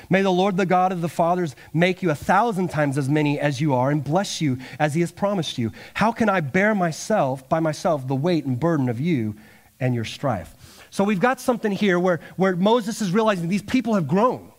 May 0.08 0.22
the 0.22 0.30
Lord, 0.30 0.56
the 0.56 0.66
God 0.66 0.92
of 0.92 1.00
the 1.00 1.08
fathers, 1.08 1.54
make 1.72 2.02
you 2.02 2.10
a 2.10 2.14
thousand 2.14 2.68
times 2.68 2.98
as 2.98 3.08
many 3.08 3.38
as 3.38 3.60
you 3.60 3.74
are, 3.74 3.90
and 3.90 4.02
bless 4.02 4.40
you 4.40 4.58
as 4.78 4.94
he 4.94 5.00
has 5.00 5.12
promised 5.12 5.58
you. 5.58 5.72
How 5.94 6.12
can 6.12 6.28
I 6.28 6.40
bear 6.40 6.74
myself, 6.74 7.48
by 7.48 7.60
myself, 7.60 8.06
the 8.06 8.14
weight 8.14 8.44
and 8.44 8.58
burden 8.58 8.88
of 8.88 9.00
you 9.00 9.34
and 9.80 9.94
your 9.94 10.04
strife? 10.04 10.54
So 10.90 11.04
we've 11.04 11.20
got 11.20 11.40
something 11.40 11.72
here 11.72 11.98
where, 11.98 12.20
where 12.36 12.54
Moses 12.54 13.00
is 13.00 13.12
realizing 13.12 13.48
these 13.48 13.62
people 13.62 13.94
have 13.94 14.06
grown 14.06 14.51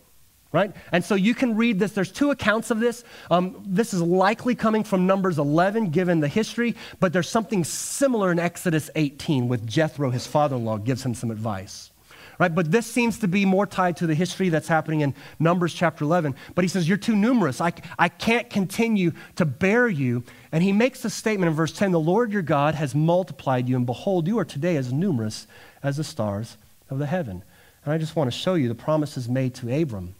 right? 0.54 0.72
And 0.92 1.04
so 1.04 1.16
you 1.16 1.34
can 1.34 1.56
read 1.56 1.80
this. 1.80 1.90
There's 1.90 2.12
two 2.12 2.30
accounts 2.30 2.70
of 2.70 2.78
this. 2.78 3.02
Um, 3.28 3.60
this 3.66 3.92
is 3.92 4.00
likely 4.00 4.54
coming 4.54 4.84
from 4.84 5.04
Numbers 5.04 5.36
11, 5.36 5.90
given 5.90 6.20
the 6.20 6.28
history, 6.28 6.76
but 7.00 7.12
there's 7.12 7.28
something 7.28 7.64
similar 7.64 8.30
in 8.30 8.38
Exodus 8.38 8.88
18 8.94 9.48
with 9.48 9.66
Jethro, 9.66 10.10
his 10.10 10.28
father 10.28 10.54
in 10.54 10.64
law, 10.64 10.76
gives 10.76 11.04
him 11.04 11.12
some 11.12 11.32
advice. 11.32 11.90
Right, 12.38 12.54
but 12.54 12.70
this 12.70 12.86
seems 12.86 13.18
to 13.20 13.28
be 13.28 13.44
more 13.44 13.66
tied 13.66 13.96
to 13.98 14.06
the 14.06 14.14
history 14.14 14.48
that's 14.48 14.66
happening 14.66 15.00
in 15.00 15.14
Numbers 15.40 15.74
chapter 15.74 16.04
11. 16.04 16.34
But 16.54 16.64
he 16.64 16.68
says, 16.68 16.88
You're 16.88 16.98
too 16.98 17.14
numerous. 17.14 17.60
I, 17.60 17.72
I 17.96 18.08
can't 18.08 18.50
continue 18.50 19.12
to 19.36 19.44
bear 19.44 19.88
you. 19.88 20.24
And 20.50 20.62
he 20.62 20.72
makes 20.72 21.04
a 21.04 21.10
statement 21.10 21.50
in 21.50 21.54
verse 21.54 21.72
10 21.72 21.92
The 21.92 22.00
Lord 22.00 22.32
your 22.32 22.42
God 22.42 22.74
has 22.74 22.92
multiplied 22.92 23.68
you, 23.68 23.76
and 23.76 23.86
behold, 23.86 24.26
you 24.26 24.38
are 24.40 24.44
today 24.44 24.76
as 24.76 24.92
numerous 24.92 25.46
as 25.80 25.96
the 25.96 26.02
stars 26.02 26.56
of 26.90 26.98
the 26.98 27.06
heaven. 27.06 27.44
And 27.84 27.92
I 27.92 27.98
just 27.98 28.16
want 28.16 28.32
to 28.32 28.36
show 28.36 28.54
you 28.54 28.66
the 28.66 28.74
promises 28.74 29.28
made 29.28 29.54
to 29.56 29.82
Abram 29.82 30.16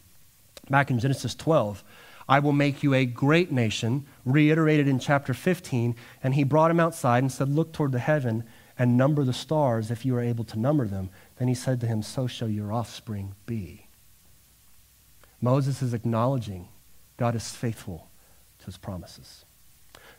back 0.69 0.89
in 0.89 0.99
Genesis 0.99 1.35
12. 1.35 1.83
I 2.27 2.39
will 2.39 2.53
make 2.53 2.81
you 2.81 2.93
a 2.93 3.05
great 3.05 3.51
nation, 3.51 4.05
reiterated 4.25 4.87
in 4.87 4.99
chapter 4.99 5.33
15. 5.33 5.95
And 6.23 6.33
he 6.33 6.43
brought 6.43 6.71
him 6.71 6.79
outside 6.79 7.23
and 7.23 7.31
said, 7.31 7.49
Look 7.49 7.71
toward 7.71 7.91
the 7.91 7.99
heaven 7.99 8.43
and 8.77 8.97
number 8.97 9.23
the 9.23 9.33
stars 9.33 9.91
if 9.91 10.05
you 10.05 10.15
are 10.15 10.21
able 10.21 10.43
to 10.45 10.59
number 10.59 10.87
them. 10.87 11.09
Then 11.37 11.47
he 11.47 11.53
said 11.53 11.79
to 11.81 11.87
him, 11.87 12.01
So 12.01 12.27
shall 12.27 12.49
your 12.49 12.73
offspring 12.73 13.35
be. 13.45 13.87
Moses 15.39 15.81
is 15.81 15.93
acknowledging 15.93 16.67
God 17.17 17.35
is 17.35 17.51
faithful 17.51 18.09
to 18.59 18.65
his 18.65 18.77
promises. 18.77 19.45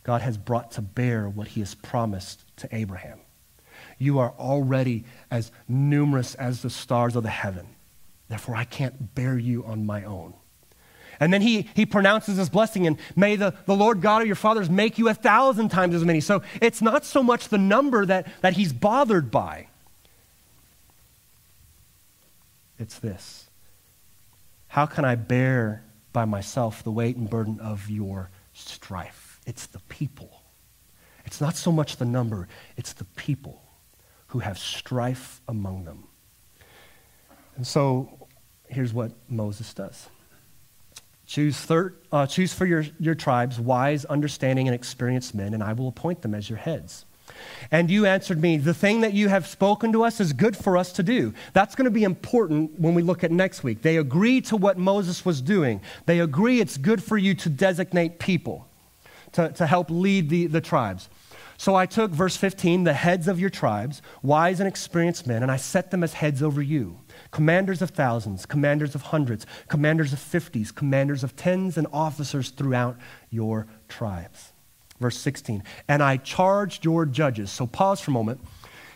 God 0.02 0.22
has 0.22 0.38
brought 0.38 0.70
to 0.72 0.82
bear 0.82 1.28
what 1.28 1.48
he 1.48 1.60
has 1.60 1.74
promised 1.74 2.44
to 2.58 2.68
Abraham. 2.74 3.20
You 3.98 4.18
are 4.18 4.32
already 4.38 5.04
as 5.30 5.50
numerous 5.68 6.34
as 6.36 6.62
the 6.62 6.70
stars 6.70 7.16
of 7.16 7.22
the 7.22 7.28
heaven. 7.28 7.75
Therefore, 8.28 8.56
I 8.56 8.64
can't 8.64 9.14
bear 9.14 9.38
you 9.38 9.64
on 9.64 9.86
my 9.86 10.04
own. 10.04 10.34
And 11.18 11.32
then 11.32 11.40
he, 11.40 11.68
he 11.74 11.86
pronounces 11.86 12.36
this 12.36 12.48
blessing, 12.48 12.86
and 12.86 12.98
may 13.14 13.36
the, 13.36 13.54
the 13.64 13.74
Lord 13.74 14.00
God 14.00 14.22
of 14.22 14.26
your 14.26 14.36
fathers 14.36 14.68
make 14.68 14.98
you 14.98 15.08
a 15.08 15.14
thousand 15.14 15.70
times 15.70 15.94
as 15.94 16.04
many. 16.04 16.20
So 16.20 16.42
it's 16.60 16.82
not 16.82 17.04
so 17.04 17.22
much 17.22 17.48
the 17.48 17.58
number 17.58 18.04
that, 18.04 18.26
that 18.42 18.54
he's 18.54 18.72
bothered 18.72 19.30
by, 19.30 19.68
it's 22.78 22.98
this 22.98 23.48
How 24.68 24.86
can 24.86 25.04
I 25.04 25.14
bear 25.14 25.82
by 26.12 26.24
myself 26.24 26.82
the 26.82 26.90
weight 26.90 27.16
and 27.16 27.28
burden 27.30 27.60
of 27.60 27.88
your 27.88 28.30
strife? 28.52 29.40
It's 29.46 29.66
the 29.66 29.80
people. 29.88 30.42
It's 31.24 31.40
not 31.40 31.56
so 31.56 31.72
much 31.72 31.96
the 31.96 32.04
number, 32.04 32.48
it's 32.76 32.92
the 32.92 33.04
people 33.04 33.62
who 34.28 34.40
have 34.40 34.58
strife 34.58 35.40
among 35.48 35.84
them. 35.84 36.04
And 37.56 37.66
so 37.66 38.15
here's 38.68 38.92
what 38.92 39.12
Moses 39.28 39.72
does 39.74 40.08
choose, 41.26 41.70
uh, 42.12 42.26
choose 42.26 42.54
for 42.54 42.66
your, 42.66 42.84
your 43.00 43.14
tribes 43.14 43.58
wise, 43.60 44.04
understanding, 44.04 44.68
and 44.68 44.74
experienced 44.74 45.34
men, 45.34 45.54
and 45.54 45.62
I 45.62 45.72
will 45.72 45.88
appoint 45.88 46.22
them 46.22 46.34
as 46.34 46.48
your 46.48 46.58
heads. 46.58 47.04
And 47.70 47.90
you 47.90 48.06
answered 48.06 48.40
me, 48.40 48.56
The 48.56 48.72
thing 48.72 49.00
that 49.00 49.12
you 49.12 49.28
have 49.28 49.46
spoken 49.46 49.92
to 49.92 50.04
us 50.04 50.20
is 50.20 50.32
good 50.32 50.56
for 50.56 50.76
us 50.76 50.92
to 50.92 51.02
do. 51.02 51.34
That's 51.52 51.74
going 51.74 51.86
to 51.86 51.90
be 51.90 52.04
important 52.04 52.78
when 52.78 52.94
we 52.94 53.02
look 53.02 53.24
at 53.24 53.32
next 53.32 53.64
week. 53.64 53.82
They 53.82 53.96
agree 53.96 54.40
to 54.42 54.56
what 54.56 54.78
Moses 54.78 55.24
was 55.24 55.42
doing, 55.42 55.80
they 56.06 56.20
agree 56.20 56.60
it's 56.60 56.76
good 56.76 57.02
for 57.02 57.18
you 57.18 57.34
to 57.34 57.48
designate 57.48 58.18
people 58.18 58.66
to, 59.32 59.50
to 59.50 59.66
help 59.66 59.90
lead 59.90 60.28
the, 60.30 60.46
the 60.46 60.60
tribes. 60.60 61.08
So 61.58 61.74
I 61.74 61.86
took, 61.86 62.10
verse 62.10 62.36
15, 62.36 62.84
the 62.84 62.92
heads 62.92 63.28
of 63.28 63.40
your 63.40 63.48
tribes, 63.48 64.02
wise 64.22 64.60
and 64.60 64.68
experienced 64.68 65.26
men, 65.26 65.42
and 65.42 65.50
I 65.50 65.56
set 65.56 65.90
them 65.90 66.04
as 66.04 66.12
heads 66.12 66.42
over 66.42 66.60
you 66.60 66.98
commanders 67.36 67.82
of 67.82 67.90
thousands, 67.90 68.46
commanders 68.46 68.94
of 68.94 69.02
hundreds, 69.02 69.44
commanders 69.68 70.10
of 70.14 70.18
fifties, 70.18 70.72
commanders 70.72 71.22
of 71.22 71.36
tens, 71.36 71.76
and 71.76 71.86
officers 71.92 72.48
throughout 72.48 72.96
your 73.28 73.66
tribes. 73.88 74.54
Verse 75.00 75.18
16, 75.18 75.62
and 75.86 76.02
I 76.02 76.16
charged 76.16 76.82
your 76.82 77.04
judges. 77.04 77.50
So 77.50 77.66
pause 77.66 78.00
for 78.00 78.10
a 78.10 78.14
moment. 78.14 78.40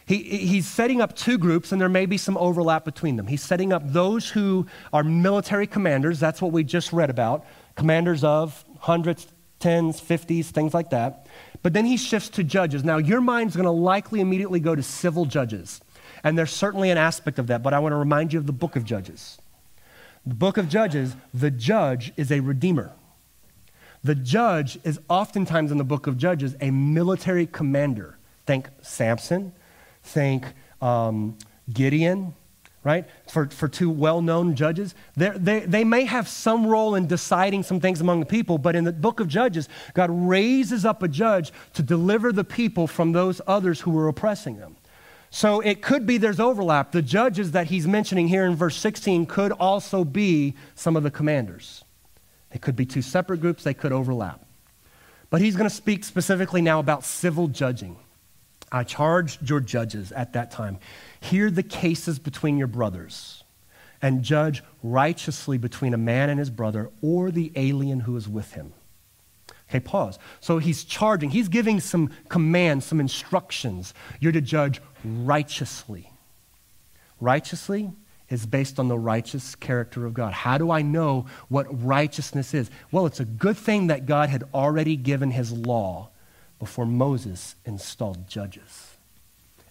He, 0.07 0.22
he's 0.22 0.66
setting 0.66 1.03
up 1.03 1.14
two 1.14 1.37
groups, 1.37 1.70
and 1.70 1.79
there 1.79 1.90
may 1.90 2.07
be 2.07 2.16
some 2.16 2.38
overlap 2.38 2.83
between 2.87 3.16
them. 3.16 3.26
He's 3.26 3.42
setting 3.42 3.74
up 3.74 3.83
those 3.85 4.31
who 4.31 4.66
are 4.90 5.05
military 5.05 5.66
commanders. 5.66 6.18
That's 6.18 6.40
what 6.40 6.50
we 6.50 6.64
just 6.64 6.94
read 6.94 7.11
about 7.11 7.44
commanders 7.76 8.24
of 8.24 8.64
hundreds, 8.79 9.26
tens, 9.59 10.00
fifties, 10.00 10.50
things 10.50 10.72
like 10.72 10.88
that. 10.88 11.26
But 11.62 11.74
then 11.74 11.85
he 11.85 11.98
shifts 11.98 12.31
to 12.31 12.42
judges. 12.42 12.85
Now, 12.85 12.96
your 12.96 13.20
mind's 13.20 13.55
going 13.55 13.66
to 13.66 13.70
likely 13.70 14.22
immediately 14.22 14.61
go 14.61 14.74
to 14.74 14.83
civil 14.83 15.26
judges. 15.26 15.83
And 16.22 16.37
there's 16.37 16.50
certainly 16.50 16.90
an 16.90 16.98
aspect 16.98 17.38
of 17.38 17.46
that, 17.48 17.62
but 17.62 17.72
I 17.72 17.78
want 17.78 17.92
to 17.92 17.96
remind 17.96 18.33
you 18.33 18.38
of 18.38 18.46
the 18.46 18.52
book 18.52 18.76
of 18.76 18.85
Judges. 18.85 19.38
The 20.26 20.35
book 20.35 20.59
of 20.59 20.68
Judges, 20.68 21.16
the 21.33 21.50
judge 21.50 22.12
is 22.16 22.30
a 22.30 22.40
redeemer. 22.40 22.92
The 24.02 24.14
judge 24.14 24.78
is 24.85 24.98
oftentimes 25.09 25.70
in 25.70 25.78
the 25.78 25.85
book 25.85 26.06
of 26.06 26.16
Judges 26.16 26.56
a 26.61 26.70
military 26.70 27.46
commander. 27.46 28.18
Think 28.46 28.68
Samson, 28.83 29.52
think 30.02 30.46
um, 30.80 31.37
Gideon, 31.72 32.35
right? 32.83 33.06
For, 33.28 33.46
for 33.46 33.68
two 33.68 33.90
well 33.90 34.22
known 34.22 34.54
judges. 34.54 34.94
They, 35.16 35.61
they 35.61 35.85
may 35.85 36.04
have 36.04 36.28
some 36.28 36.66
role 36.66 36.94
in 36.94 37.06
deciding 37.06 37.62
some 37.62 37.80
things 37.80 38.00
among 38.00 38.20
the 38.20 38.26
people, 38.26 38.59
but 38.59 38.74
in 38.74 38.85
the 38.85 38.92
book 38.92 39.20
of 39.20 39.28
Judges, 39.28 39.68
God 39.94 40.11
raises 40.11 40.85
up 40.85 41.02
a 41.02 41.09
judge 41.09 41.52
to 41.74 41.83
deliver 41.83 42.33
the 42.33 42.44
people 42.44 42.87
from 42.87 43.12
those 43.12 43.40
others 43.46 43.80
who 43.80 43.90
were 43.90 44.09
oppressing 44.09 44.56
them. 44.56 44.76
So 45.31 45.61
it 45.61 45.81
could 45.81 46.07
be 46.07 46.19
there's 46.19 46.40
overlap. 46.40 46.90
The 46.90 47.03
judges 47.03 47.53
that 47.53 47.69
he's 47.69 47.87
mentioning 47.87 48.29
here 48.29 48.45
in 48.45 48.57
verse 48.57 48.77
16 48.77 49.27
could 49.27 49.53
also 49.53 50.05
be 50.05 50.55
some 50.75 50.97
of 50.97 51.05
the 51.05 51.11
commanders. 51.11 51.85
They 52.51 52.59
could 52.59 52.75
be 52.75 52.85
two 52.85 53.03
separate 53.03 53.40
groups, 53.40 53.62
they 53.62 53.75
could 53.75 53.93
overlap. 53.93 54.45
But 55.31 55.40
he's 55.40 55.55
going 55.55 55.69
to 55.69 55.75
speak 55.75 56.03
specifically 56.03 56.61
now 56.61 56.81
about 56.81 57.05
civil 57.05 57.47
judging. 57.47 57.97
I 58.73 58.83
charged 58.83 59.49
your 59.49 59.61
judges 59.61 60.12
at 60.12 60.33
that 60.35 60.51
time 60.51 60.79
hear 61.21 61.51
the 61.51 61.62
cases 61.62 62.19
between 62.19 62.57
your 62.57 62.66
brothers 62.66 63.45
and 64.03 64.23
judge 64.23 64.62
righteously 64.83 65.59
between 65.59 65.93
a 65.93 65.99
man 65.99 66.31
and 66.31 66.38
his 66.38 66.51
brother 66.51 66.90
or 67.03 67.31
the 67.31 67.53
alien 67.57 68.01
who 68.01 68.16
is 68.16 68.29
with 68.29 68.53
him. 68.55 68.73
Okay, 69.70 69.78
pause. 69.78 70.18
So 70.40 70.59
he's 70.59 70.83
charging, 70.83 71.30
he's 71.30 71.48
giving 71.48 71.78
some 71.78 72.11
commands, 72.28 72.85
some 72.85 72.98
instructions. 72.98 73.94
You're 74.18 74.33
to 74.33 74.40
judge 74.40 74.83
righteously. 75.04 76.10
Righteously 77.21 77.92
is 78.29 78.46
based 78.46 78.81
on 78.81 78.88
the 78.88 78.98
righteous 78.98 79.54
character 79.54 80.06
of 80.06 80.14
God. 80.14 80.33
How 80.33 80.58
do 80.58 80.73
I 80.73 80.83
know 80.83 81.27
what 81.48 81.66
righteousness 81.85 82.52
is? 82.52 82.68
Well, 82.90 83.06
it's 83.06 83.21
a 83.21 83.25
good 83.25 83.56
thing 83.56 83.87
that 83.87 84.06
God 84.06 84.29
had 84.29 84.42
already 84.52 84.96
given 84.96 85.31
his 85.31 85.52
law 85.52 86.08
before 86.58 86.87
Moses 86.87 87.54
installed 87.64 88.29
judges 88.29 88.96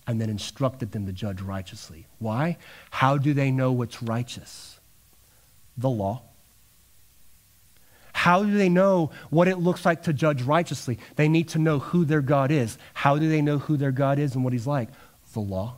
and 0.08 0.20
then 0.20 0.30
instructed 0.30 0.94
them 0.94 1.06
to 1.08 1.12
judge 1.12 1.42
righteously. 1.42 2.08
Why? 2.20 2.58
How 2.90 3.18
do 3.18 3.34
they 3.34 3.52
know 3.52 3.74
what's 3.74 4.02
righteous? 4.02 4.80
The 5.78 5.90
law. 5.90 6.22
How 8.20 8.44
do 8.44 8.52
they 8.52 8.68
know 8.68 9.12
what 9.30 9.48
it 9.48 9.60
looks 9.60 9.86
like 9.86 10.04
to 10.04 10.12
judge 10.12 10.42
righteously? 10.42 11.00
They 11.16 11.30
need 11.30 11.48
to 11.50 11.58
know 11.58 11.80
who 11.80 12.04
their 12.04 12.20
God 12.20 12.52
is. 12.52 12.78
How 12.94 13.18
do 13.18 13.30
they 13.30 13.42
know 13.42 13.60
who 13.60 13.78
their 13.78 13.94
God 13.94 14.20
is 14.20 14.36
and 14.36 14.44
what 14.44 14.52
he's 14.52 14.68
like? 14.68 14.90
The 15.32 15.40
law. 15.40 15.78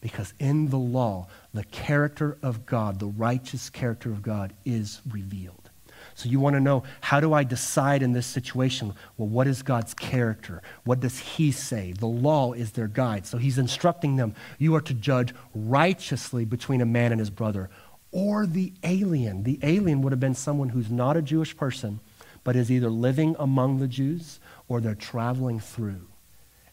Because 0.00 0.32
in 0.38 0.70
the 0.70 0.78
law, 0.78 1.26
the 1.52 1.64
character 1.64 2.38
of 2.42 2.64
God, 2.64 3.00
the 3.00 3.06
righteous 3.08 3.68
character 3.68 4.10
of 4.10 4.22
God, 4.22 4.54
is 4.64 5.02
revealed. 5.10 5.68
So 6.14 6.30
you 6.30 6.40
want 6.40 6.54
to 6.54 6.60
know 6.60 6.84
how 7.02 7.20
do 7.20 7.34
I 7.34 7.44
decide 7.44 8.02
in 8.02 8.12
this 8.12 8.26
situation? 8.26 8.94
Well, 9.18 9.28
what 9.28 9.46
is 9.46 9.62
God's 9.62 9.92
character? 9.92 10.62
What 10.84 11.00
does 11.00 11.18
He 11.18 11.52
say? 11.52 11.92
The 11.92 12.06
law 12.06 12.54
is 12.54 12.72
their 12.72 12.88
guide. 12.88 13.26
So 13.26 13.36
He's 13.36 13.58
instructing 13.58 14.16
them 14.16 14.34
you 14.58 14.74
are 14.74 14.80
to 14.80 14.94
judge 14.94 15.34
righteously 15.54 16.46
between 16.46 16.80
a 16.80 16.86
man 16.86 17.12
and 17.12 17.20
his 17.20 17.28
brother 17.28 17.68
or 18.12 18.46
the 18.46 18.72
alien. 18.82 19.42
The 19.42 19.58
alien 19.62 20.02
would 20.02 20.12
have 20.12 20.20
been 20.20 20.34
someone 20.34 20.70
who's 20.70 20.90
not 20.90 21.16
a 21.16 21.22
Jewish 21.22 21.56
person, 21.56 22.00
but 22.44 22.56
is 22.56 22.70
either 22.70 22.88
living 22.88 23.36
among 23.38 23.78
the 23.78 23.88
Jews 23.88 24.40
or 24.68 24.80
they're 24.80 24.94
traveling 24.94 25.60
through. 25.60 26.06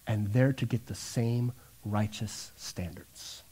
And 0.05 0.27
they're 0.34 0.53
to 0.53 0.65
get 0.65 0.88
the 0.88 0.95
same 0.95 1.53
righteous 1.86 2.51
standards. 2.55 3.43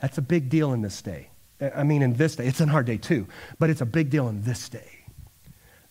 That's 0.00 0.18
a 0.18 0.22
big 0.22 0.48
deal 0.48 0.72
in 0.72 0.82
this 0.82 1.02
day. 1.02 1.30
I 1.74 1.82
mean, 1.82 2.02
in 2.02 2.14
this 2.14 2.36
day, 2.36 2.46
it's 2.46 2.60
in 2.60 2.70
our 2.70 2.82
day 2.82 2.96
too, 2.96 3.26
but 3.58 3.70
it's 3.70 3.80
a 3.80 3.86
big 3.86 4.10
deal 4.10 4.28
in 4.28 4.42
this 4.42 4.68
day. 4.68 5.04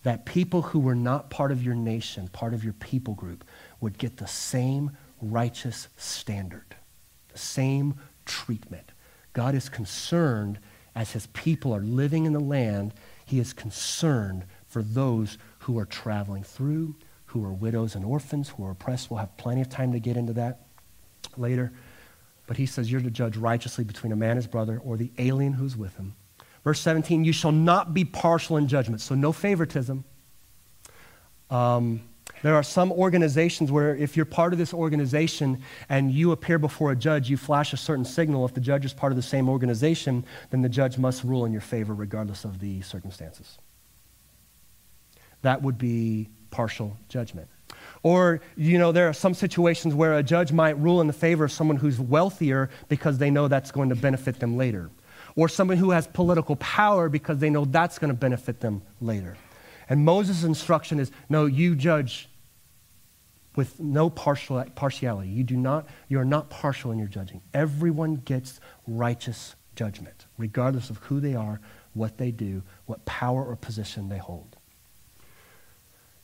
That 0.04 0.26
people 0.26 0.62
who 0.62 0.80
were 0.80 0.96
not 0.96 1.30
part 1.30 1.52
of 1.52 1.64
your 1.64 1.76
nation, 1.76 2.28
part 2.28 2.54
of 2.54 2.64
your 2.64 2.74
people 2.74 3.14
group, 3.14 3.46
would 3.80 3.98
get 3.98 4.18
the 4.18 4.28
same 4.28 4.92
righteous 5.22 5.88
standard, 5.96 6.76
the 7.32 7.40
same 7.40 7.96
treatment. 8.26 8.92
God 9.32 9.56
is 9.56 9.70
concerned 9.70 10.60
as 10.96 11.12
his 11.12 11.28
people 11.28 11.74
are 11.74 11.82
living 11.82 12.26
in 12.26 12.34
the 12.34 12.40
land, 12.40 12.94
he 13.26 13.40
is 13.40 13.54
concerned 13.54 14.46
for 14.68 14.82
those 14.82 15.38
who 15.60 15.78
are 15.80 15.86
traveling 15.86 16.44
through, 16.44 16.96
who 17.28 17.44
are 17.44 17.54
widows 17.54 17.96
and 17.96 18.06
orphans, 18.06 18.50
who 18.50 18.66
are 18.66 18.72
oppressed. 18.72 19.10
We'll 19.10 19.20
have 19.20 19.36
plenty 19.38 19.62
of 19.62 19.70
time 19.70 19.92
to 19.94 20.00
get 20.00 20.18
into 20.18 20.34
that 20.34 20.66
later. 21.38 21.72
But 22.46 22.58
he 22.58 22.66
says, 22.66 22.92
You're 22.92 23.02
to 23.02 23.12
judge 23.12 23.38
righteously 23.38 23.84
between 23.84 24.12
a 24.12 24.16
man 24.16 24.32
and 24.32 24.38
his 24.38 24.48
brother 24.48 24.80
or 24.84 24.98
the 24.98 25.12
alien 25.18 25.54
who's 25.54 25.78
with 25.78 25.96
him. 25.98 26.16
Verse 26.64 26.80
17, 26.80 27.26
you 27.26 27.34
shall 27.34 27.52
not 27.52 27.94
be 27.94 28.06
partial 28.06 28.58
in 28.58 28.68
judgment. 28.68 29.02
So, 29.02 29.16
no 29.16 29.32
favoritism. 29.32 30.06
Um, 31.50 32.02
there 32.44 32.56
are 32.56 32.62
some 32.62 32.92
organizations 32.92 33.72
where, 33.72 33.96
if 33.96 34.16
you're 34.16 34.26
part 34.26 34.52
of 34.54 34.60
this 34.60 34.74
organization 34.74 35.64
and 35.88 36.12
you 36.12 36.34
appear 36.34 36.60
before 36.60 36.92
a 36.92 36.96
judge, 36.96 37.30
you 37.30 37.38
flash 37.38 37.72
a 37.72 37.78
certain 37.78 38.06
signal. 38.06 38.46
If 38.46 38.54
the 38.54 38.62
judge 38.62 38.84
is 38.86 38.94
part 38.94 39.14
of 39.14 39.16
the 39.16 39.24
same 39.24 39.50
organization, 39.50 40.26
then 40.52 40.62
the 40.62 40.70
judge 40.70 40.98
must 40.98 41.24
rule 41.24 41.46
in 41.46 41.54
your 41.54 41.62
favor 41.62 41.94
regardless 41.94 42.44
of 42.44 42.60
the 42.60 42.82
circumstances. 42.82 43.58
That 45.42 45.62
would 45.62 45.78
be 45.78 46.30
partial 46.52 46.98
judgment. 47.08 47.48
Or, 48.04 48.42
you 48.58 48.78
know, 48.78 48.92
there 48.92 49.08
are 49.08 49.14
some 49.14 49.34
situations 49.34 49.96
where 49.96 50.16
a 50.16 50.24
judge 50.24 50.52
might 50.52 50.78
rule 50.78 51.00
in 51.00 51.08
the 51.08 51.14
favor 51.14 51.46
of 51.46 51.52
someone 51.52 51.78
who's 51.78 52.00
wealthier 52.00 52.70
because 52.90 53.18
they 53.18 53.32
know 53.32 53.48
that's 53.48 53.72
going 53.72 53.88
to 53.88 53.96
benefit 53.96 54.42
them 54.42 54.58
later. 54.58 54.90
Or 55.38 55.48
someone 55.48 55.78
who 55.78 55.92
has 55.92 56.08
political 56.08 56.58
power 56.58 57.08
because 57.08 57.40
they 57.40 57.50
know 57.50 57.64
that's 57.64 58.00
going 58.00 58.10
to 58.10 58.18
benefit 58.18 58.60
them 58.60 58.82
later. 59.00 59.38
And 59.88 60.04
Moses' 60.04 60.44
instruction 60.44 61.00
is 61.00 61.12
no, 61.30 61.46
you 61.46 61.76
judge 61.76 62.30
with 63.56 63.80
no 63.80 64.10
partial, 64.10 64.64
partiality. 64.76 65.30
You, 65.30 65.44
do 65.44 65.58
not, 65.58 65.88
you 66.08 66.20
are 66.20 66.26
not 66.26 66.50
partial 66.50 66.92
in 66.92 66.98
your 66.98 67.08
judging. 67.08 67.42
Everyone 67.54 68.16
gets 68.16 68.60
righteous 68.88 69.56
judgment, 69.76 70.26
regardless 70.38 70.90
of 70.90 70.98
who 70.98 71.20
they 71.20 71.36
are, 71.36 71.60
what 71.94 72.18
they 72.18 72.32
do, 72.32 72.64
what 72.86 73.06
power 73.06 73.44
or 73.44 73.56
position 73.56 74.10
they 74.10 74.18
hold. 74.18 74.58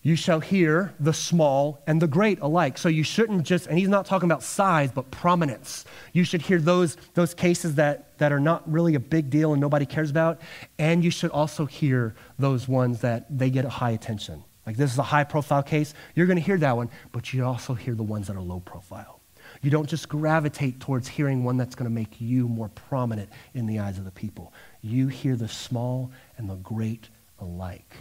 You 0.02 0.16
shall 0.16 0.40
hear 0.40 0.94
the 1.00 1.12
small 1.12 1.84
and 1.86 2.02
the 2.02 2.08
great 2.08 2.40
alike. 2.40 2.78
So 2.78 2.88
you 2.88 3.04
shouldn't 3.04 3.44
just, 3.44 3.68
and 3.68 3.78
he's 3.78 3.90
not 3.90 4.06
talking 4.06 4.32
about 4.32 4.44
size, 4.44 4.92
but 4.92 5.12
prominence. 5.12 5.84
You 6.14 6.24
should 6.24 6.42
hear 6.42 6.60
those, 6.60 6.96
those 7.16 7.34
cases 7.34 7.76
that, 7.76 8.18
that 8.18 8.32
are 8.32 8.40
not 8.40 8.70
really 8.72 8.96
a 8.96 9.00
big 9.00 9.30
deal 9.30 9.52
and 9.52 9.60
nobody 9.60 9.86
cares 9.86 10.10
about. 10.10 10.40
And 10.78 11.04
you 11.04 11.12
should 11.12 11.32
also 11.32 11.66
hear 11.66 12.16
those 12.38 12.66
ones 12.66 13.02
that 13.02 13.26
they 13.38 13.50
get 13.50 13.66
a 13.66 13.70
high 13.70 13.92
attention. 13.92 14.46
Like 14.70 14.78
this 14.78 14.94
is 14.94 15.00
a 15.00 15.04
high 15.04 15.24
profile 15.24 15.64
case. 15.64 15.96
You're 16.14 16.28
going 16.28 16.38
to 16.38 16.44
hear 16.44 16.60
that 16.60 16.78
one, 16.78 16.92
but 17.12 17.34
you 17.34 17.44
also 17.44 17.74
hear 17.74 17.96
the 17.96 18.04
ones 18.04 18.28
that 18.28 18.36
are 18.36 18.40
low 18.40 18.60
profile. 18.60 19.20
You 19.64 19.72
don't 19.72 19.90
just 19.90 20.08
gravitate 20.08 20.80
towards 20.80 21.08
hearing 21.08 21.44
one 21.44 21.58
that's 21.58 21.74
going 21.74 21.90
to 21.90 21.96
make 21.96 22.22
you 22.22 22.48
more 22.48 22.70
prominent 22.70 23.32
in 23.56 23.66
the 23.66 23.80
eyes 23.80 23.98
of 23.98 24.06
the 24.06 24.12
people. 24.12 24.54
You 24.84 25.08
hear 25.08 25.36
the 25.36 25.48
small 25.48 26.12
and 26.38 26.48
the 26.48 26.54
great 26.58 27.10
alike. 27.40 27.96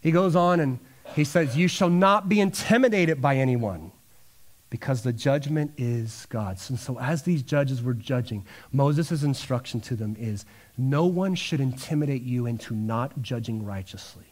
He 0.00 0.10
goes 0.10 0.34
on 0.34 0.58
and 0.58 0.80
he 1.14 1.22
says, 1.22 1.56
You 1.56 1.68
shall 1.68 1.90
not 1.90 2.28
be 2.28 2.40
intimidated 2.40 3.22
by 3.22 3.36
anyone 3.36 3.92
because 4.68 5.04
the 5.04 5.12
judgment 5.12 5.74
is 5.76 6.26
God's. 6.28 6.70
And 6.70 6.76
so, 6.80 6.98
as 6.98 7.22
these 7.22 7.44
judges 7.44 7.84
were 7.84 7.94
judging, 7.94 8.44
Moses' 8.72 9.22
instruction 9.22 9.80
to 9.82 9.94
them 9.94 10.16
is 10.18 10.44
no 10.76 11.06
one 11.06 11.36
should 11.36 11.60
intimidate 11.60 12.22
you 12.22 12.46
into 12.46 12.74
not 12.74 13.22
judging 13.22 13.64
righteously. 13.64 14.27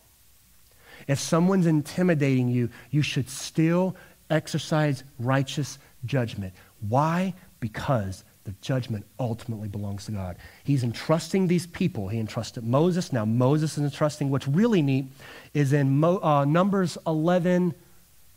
If 1.06 1.18
someone's 1.18 1.66
intimidating 1.66 2.48
you, 2.48 2.70
you 2.90 3.02
should 3.02 3.28
still 3.28 3.96
exercise 4.30 5.04
righteous 5.18 5.78
judgment. 6.04 6.54
Why? 6.88 7.34
Because 7.60 8.24
the 8.44 8.54
judgment 8.60 9.04
ultimately 9.18 9.68
belongs 9.68 10.06
to 10.06 10.12
God. 10.12 10.36
He's 10.62 10.84
entrusting 10.84 11.48
these 11.48 11.66
people. 11.66 12.08
He 12.08 12.18
entrusted 12.20 12.62
Moses. 12.62 13.12
Now 13.12 13.24
Moses 13.24 13.76
is 13.76 13.84
entrusting. 13.84 14.30
What's 14.30 14.46
really 14.46 14.82
neat 14.82 15.06
is 15.52 15.72
in 15.72 15.98
Mo, 15.98 16.20
uh, 16.22 16.44
Numbers 16.44 16.96
11, 17.06 17.74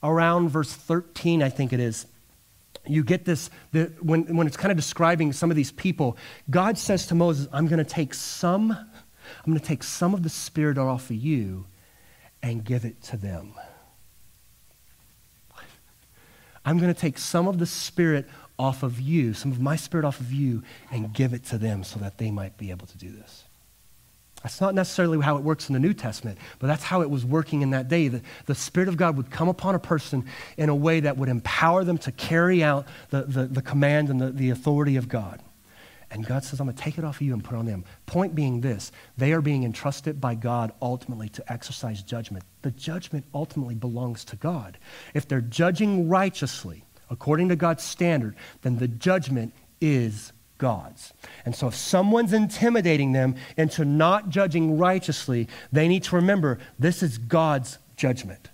around 0.01 0.49
verse 0.49 0.74
13, 0.74 1.43
I 1.43 1.49
think 1.49 1.74
it 1.74 1.80
is. 1.80 2.07
You 2.88 3.03
get 3.03 3.26
this, 3.26 3.51
the, 3.72 3.91
when, 4.01 4.36
when 4.36 4.47
it's 4.47 4.57
kind 4.57 4.72
of 4.72 4.78
describing 4.78 5.32
some 5.32 5.51
of 5.51 5.55
these 5.55 5.72
people, 5.72 6.18
God 6.49 6.78
says 6.78 7.05
to 7.07 7.16
Moses, 7.16 7.47
I'm 7.53 7.68
going 7.68 7.84
to 7.84 7.89
take 7.89 8.16
some, 8.16 8.72
I'm 8.72 9.45
going 9.45 9.60
to 9.60 9.66
take 9.66 9.84
some 9.84 10.16
of 10.16 10.24
the 10.24 10.30
spirit 10.30 10.80
off 10.80 11.12
of 11.12 11.16
you 11.16 11.66
and 12.42 12.64
give 12.64 12.86
it 12.86 13.02
to 13.04 13.18
them. 13.18 13.54
I'm 16.66 16.78
going 16.78 16.94
to 16.94 17.00
take 17.00 17.18
some 17.18 17.48
of 17.48 17.58
the 17.58 17.66
spirit 17.66 18.28
off 18.58 18.84
of 18.84 19.00
you, 19.00 19.34
some 19.34 19.52
of 19.52 19.60
my 19.60 19.76
spirit 19.76 20.06
off 20.06 20.20
of 20.20 20.32
you, 20.32 20.64
and 20.92 21.14
give 21.14 21.34
it 21.34 21.46
to 21.46 21.58
them 21.58 21.84
so 21.84 22.00
that 22.00 22.18
they 22.18 22.30
might 22.30 22.58
be 22.58 22.70
able 22.72 22.86
to 22.88 22.98
do 22.98 23.10
this. 23.10 23.46
That's 24.44 24.62
not 24.62 24.74
necessarily 24.74 25.20
how 25.20 25.38
it 25.38 25.44
works 25.44 25.68
in 25.68 25.74
the 25.74 25.80
New 25.80 25.94
Testament, 25.94 26.38
but 26.60 26.68
that's 26.68 26.84
how 26.84 27.02
it 27.02 27.10
was 27.10 27.26
working 27.26 27.62
in 27.62 27.72
that 27.72 27.90
day. 27.90 28.08
The, 28.08 28.22
the 28.46 28.56
Spirit 28.56 28.88
of 28.88 28.96
God 28.96 29.18
would 29.18 29.32
come 29.32 29.50
upon 29.50 29.76
a 29.76 29.80
person 29.80 30.26
in 30.58 30.70
a 30.70 30.76
way 30.76 31.02
that 31.02 31.18
would 31.18 31.28
empower 31.28 31.84
them 31.84 31.98
to 32.00 32.12
carry 32.12 32.64
out 32.64 32.88
the, 33.10 33.24
the, 33.24 33.46
the 33.46 33.62
command 33.62 34.10
and 34.10 34.22
the, 34.22 34.32
the 34.32 34.50
authority 34.50 34.96
of 34.96 35.10
God. 35.10 35.42
And 36.12 36.26
God 36.26 36.43
says, 36.43 36.60
I'm 36.60 36.66
going 36.66 36.76
to 36.76 36.84
take 36.84 36.97
it 36.97 37.03
off 37.03 37.18
of 37.18 37.22
you 37.22 37.34
and 37.34 37.43
put 37.43 37.55
on 37.55 37.66
them. 37.66 37.86
Point 38.05 38.34
being 38.34 38.62
this 38.62 38.91
they 39.18 39.32
are 39.32 39.41
being 39.41 39.64
entrusted 39.64 40.20
by 40.20 40.36
God 40.36 40.72
ultimately 40.82 41.30
to 41.30 41.51
exercise 41.51 42.01
judgment. 42.01 42.43
The 42.62 42.72
judgment 42.72 43.26
ultimately 43.34 43.76
belongs 43.76 44.26
to 44.26 44.36
God. 44.36 44.78
If 45.14 45.28
they're 45.28 45.41
judging 45.41 46.10
righteously, 46.10 46.84
according 47.10 47.49
to 47.49 47.55
God's 47.55 47.84
standard, 47.84 48.36
then 48.62 48.78
the 48.78 48.88
judgment 48.88 49.53
is 49.82 50.34
God's. 50.57 51.14
And 51.45 51.55
so 51.55 51.68
if 51.68 51.76
someone's 51.76 52.34
intimidating 52.34 53.14
them 53.14 53.36
into 53.57 53.86
not 53.86 54.30
judging 54.30 54.78
righteously, 54.78 55.47
they 55.72 55.88
need 55.88 56.03
to 56.03 56.16
remember 56.16 56.60
this 56.78 57.01
is 57.01 57.18
God's 57.18 57.78
judgment. 57.95 58.49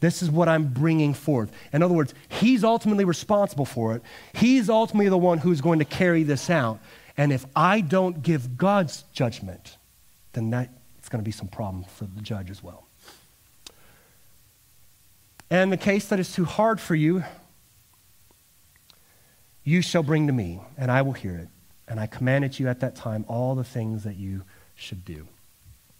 This 0.00 0.22
is 0.22 0.30
what 0.30 0.48
I'm 0.48 0.68
bringing 0.68 1.12
forth. 1.12 1.52
In 1.72 1.82
other 1.82 1.94
words, 1.94 2.14
He's 2.28 2.64
ultimately 2.64 3.04
responsible 3.04 3.66
for 3.66 3.94
it. 3.94 4.02
He's 4.34 4.70
ultimately 4.70 5.10
the 5.10 5.18
one 5.18 5.38
who's 5.38 5.60
going 5.60 5.78
to 5.78 5.84
carry 5.84 6.22
this 6.22 6.50
out. 6.50 6.80
And 7.20 7.34
if 7.34 7.44
I 7.54 7.82
don't 7.82 8.22
give 8.22 8.56
God's 8.56 9.04
judgment, 9.12 9.76
then 10.32 10.48
that's 10.48 11.10
going 11.10 11.22
to 11.22 11.24
be 11.24 11.30
some 11.30 11.48
problem 11.48 11.84
for 11.84 12.06
the 12.06 12.22
judge 12.22 12.50
as 12.50 12.62
well. 12.62 12.86
And 15.50 15.70
the 15.70 15.76
case 15.76 16.08
that 16.08 16.18
is 16.18 16.32
too 16.32 16.46
hard 16.46 16.80
for 16.80 16.94
you, 16.94 17.22
you 19.64 19.82
shall 19.82 20.02
bring 20.02 20.28
to 20.28 20.32
me, 20.32 20.60
and 20.78 20.90
I 20.90 21.02
will 21.02 21.12
hear 21.12 21.36
it. 21.36 21.48
And 21.88 22.00
I 22.00 22.06
commanded 22.06 22.58
you 22.58 22.68
at 22.68 22.80
that 22.80 22.96
time 22.96 23.26
all 23.28 23.54
the 23.54 23.64
things 23.64 24.04
that 24.04 24.16
you 24.16 24.42
should 24.74 25.04
do. 25.04 25.28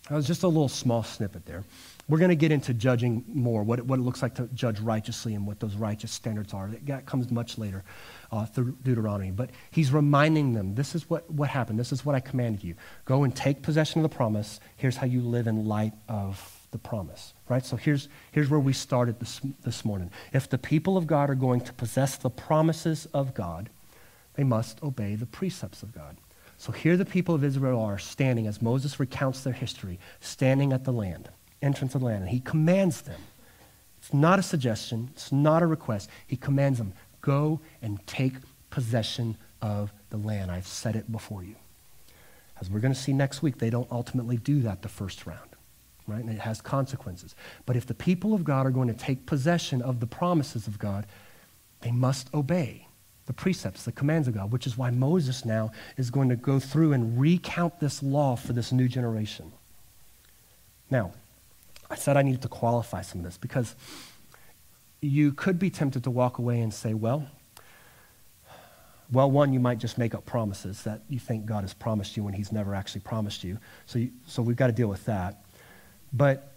That 0.09 0.15
was 0.15 0.27
just 0.27 0.43
a 0.43 0.49
little 0.49 0.71
small 0.71 1.03
snippet 1.03 1.45
there. 1.45 1.65
We're 2.09 2.19
going 2.19 2.31
to 2.31 2.35
get 2.35 2.51
into 2.51 2.73
judging 2.73 3.27
more, 3.29 3.63
what 3.63 3.79
it, 3.79 3.85
what 3.85 3.99
it 3.99 4.03
looks 4.03 4.23
like 4.23 4.37
to 4.37 4.49
judge 4.55 4.81
righteously 4.81 5.35
and 5.35 5.47
what 5.47 5.61
those 5.61 5.75
righteous 5.75 6.13
standards 6.13 6.55
are. 6.55 6.71
That 6.87 7.05
comes 7.05 7.31
much 7.31 7.59
later 7.59 7.85
uh, 8.33 8.47
through 8.47 8.77
Deuteronomy. 8.83 9.31
But 9.31 9.51
he's 9.71 9.93
reminding 9.93 10.53
them 10.53 10.75
this 10.75 10.95
is 10.95 11.09
what, 11.09 11.31
what 11.31 11.49
happened. 11.49 11.79
This 11.79 11.93
is 11.93 12.05
what 12.05 12.15
I 12.15 12.21
commanded 12.21 12.65
you. 12.65 12.75
Go 13.05 13.25
and 13.25 13.35
take 13.35 13.63
possession 13.63 14.05
of 14.05 14.11
the 14.11 14.15
promise. 14.15 14.61
Here's 14.77 14.97
how 14.97 15.07
you 15.07 15.21
live 15.21 15.47
in 15.47 15.67
light 15.67 15.93
of 16.09 16.67
the 16.71 16.79
promise. 16.79 17.35
Right? 17.49 17.65
So 17.65 17.77
here's, 17.77 18.09
here's 18.33 18.49
where 18.49 18.61
we 18.61 18.73
started 18.73 19.19
this, 19.21 19.41
this 19.65 19.85
morning. 19.85 20.11
If 20.33 20.49
the 20.49 20.59
people 20.59 20.97
of 20.97 21.07
God 21.07 21.31
are 21.31 21.35
going 21.35 21.61
to 21.63 21.73
possess 21.73 22.17
the 22.17 22.31
promises 22.31 23.09
of 23.13 23.35
God, 23.35 23.71
they 24.35 24.45
must 24.45 24.83
obey 24.83 25.17
the 25.17 25.27
precepts 25.27 25.83
of 25.83 25.95
God. 25.95 26.17
So 26.57 26.73
here 26.73 26.97
the 26.97 27.07
people 27.07 27.35
of 27.35 27.43
Israel 27.43 27.81
are 27.81 27.99
standing, 27.99 28.47
as 28.47 28.61
Moses 28.61 29.01
recounts 29.01 29.43
their 29.43 29.53
history, 29.53 29.99
standing 30.21 30.73
at 30.73 30.85
the 30.85 30.93
land 30.93 31.31
entrance 31.63 31.95
of 31.95 32.01
the 32.01 32.07
land. 32.07 32.23
And 32.23 32.31
he 32.31 32.41
commands 32.41 33.03
them. 33.03 33.21
It's 33.99 34.15
not 34.15 34.39
a 34.39 34.43
suggestion, 34.43 35.11
it's 35.13 35.31
not 35.31 35.63
a 35.63 35.67
request. 35.67 36.09
He 36.27 36.37
commands 36.37 36.79
them 36.79 36.95
go 37.21 37.61
and 37.83 38.05
take 38.07 38.35
possession 38.71 39.37
of 39.61 39.93
the 40.11 40.17
land. 40.17 40.51
I've 40.51 40.67
set 40.67 40.97
it 40.97 41.11
before 41.11 41.43
you. 41.45 41.57
As 42.61 42.71
we're 42.71 42.81
going 42.81 42.95
to 42.95 43.01
see 43.01 43.13
next 43.13 43.43
week, 43.43 43.59
they 43.59 43.71
don't 43.71 43.91
ultimately 43.91 44.37
do 44.37 44.61
that 44.63 44.83
the 44.83 44.89
first 44.89 45.27
round. 45.27 45.51
right? 46.11 46.21
And 46.21 46.31
it 46.31 46.41
has 46.41 46.61
consequences. 46.61 47.35
But 47.67 47.77
if 47.77 47.87
the 47.87 47.95
people 47.95 48.35
of 48.35 48.45
God 48.45 48.67
are 48.67 48.71
going 48.71 48.89
to 48.89 48.95
take 48.95 49.27
possession 49.27 49.81
of 49.81 50.01
the 50.01 50.07
promises 50.07 50.67
of 50.67 50.79
God, 50.79 51.07
they 51.81 51.91
must 51.91 52.33
obey 52.35 52.87
the 53.27 53.33
precepts, 53.33 53.85
the 53.85 53.93
commands 53.93 54.27
of 54.27 54.35
God, 54.35 54.51
which 54.51 54.67
is 54.67 54.77
why 54.77 54.91
Moses 54.91 55.45
now 55.45 55.71
is 55.97 56.11
going 56.11 56.29
to 56.29 56.37
go 56.37 56.59
through 56.59 56.93
and 56.93 57.19
recount 57.21 57.79
this 57.79 58.03
law 58.03 58.35
for 58.35 58.53
this 58.53 58.73
new 58.73 58.89
generation. 58.89 59.53
Now, 60.91 61.13
I 61.89 61.95
said 61.95 62.17
I 62.17 62.23
needed 62.23 62.43
to 62.43 62.49
qualify 62.49 63.03
some 63.03 63.21
of 63.21 63.25
this 63.25 63.39
because 63.39 63.75
you 65.01 65.33
could 65.33 65.59
be 65.59 65.71
tempted 65.71 66.05
to 66.05 66.11
walk 66.11 66.39
away 66.39 66.61
and 66.61 66.73
say, 66.73 66.95
well, 66.95 67.27
well, 69.13 69.31
one, 69.31 69.53
you 69.53 69.59
might 69.59 69.79
just 69.79 69.99
make 69.99 70.15
up 70.15 70.25
promises 70.25 70.83
that 70.85 71.03
you 71.09 71.19
think 71.19 71.45
God 71.45 71.63
has 71.63 71.75
promised 71.75 72.17
you 72.17 72.23
when 72.23 72.33
He's 72.33 72.53
never 72.53 72.75
actually 72.75 73.01
promised 73.01 73.43
you. 73.43 73.59
So, 73.87 73.99
you, 73.99 74.11
so 74.27 74.41
we've 74.41 74.57
got 74.57 74.69
to 74.69 74.73
deal 74.73 74.89
with 74.89 75.05
that. 75.07 75.43
But 76.13 76.53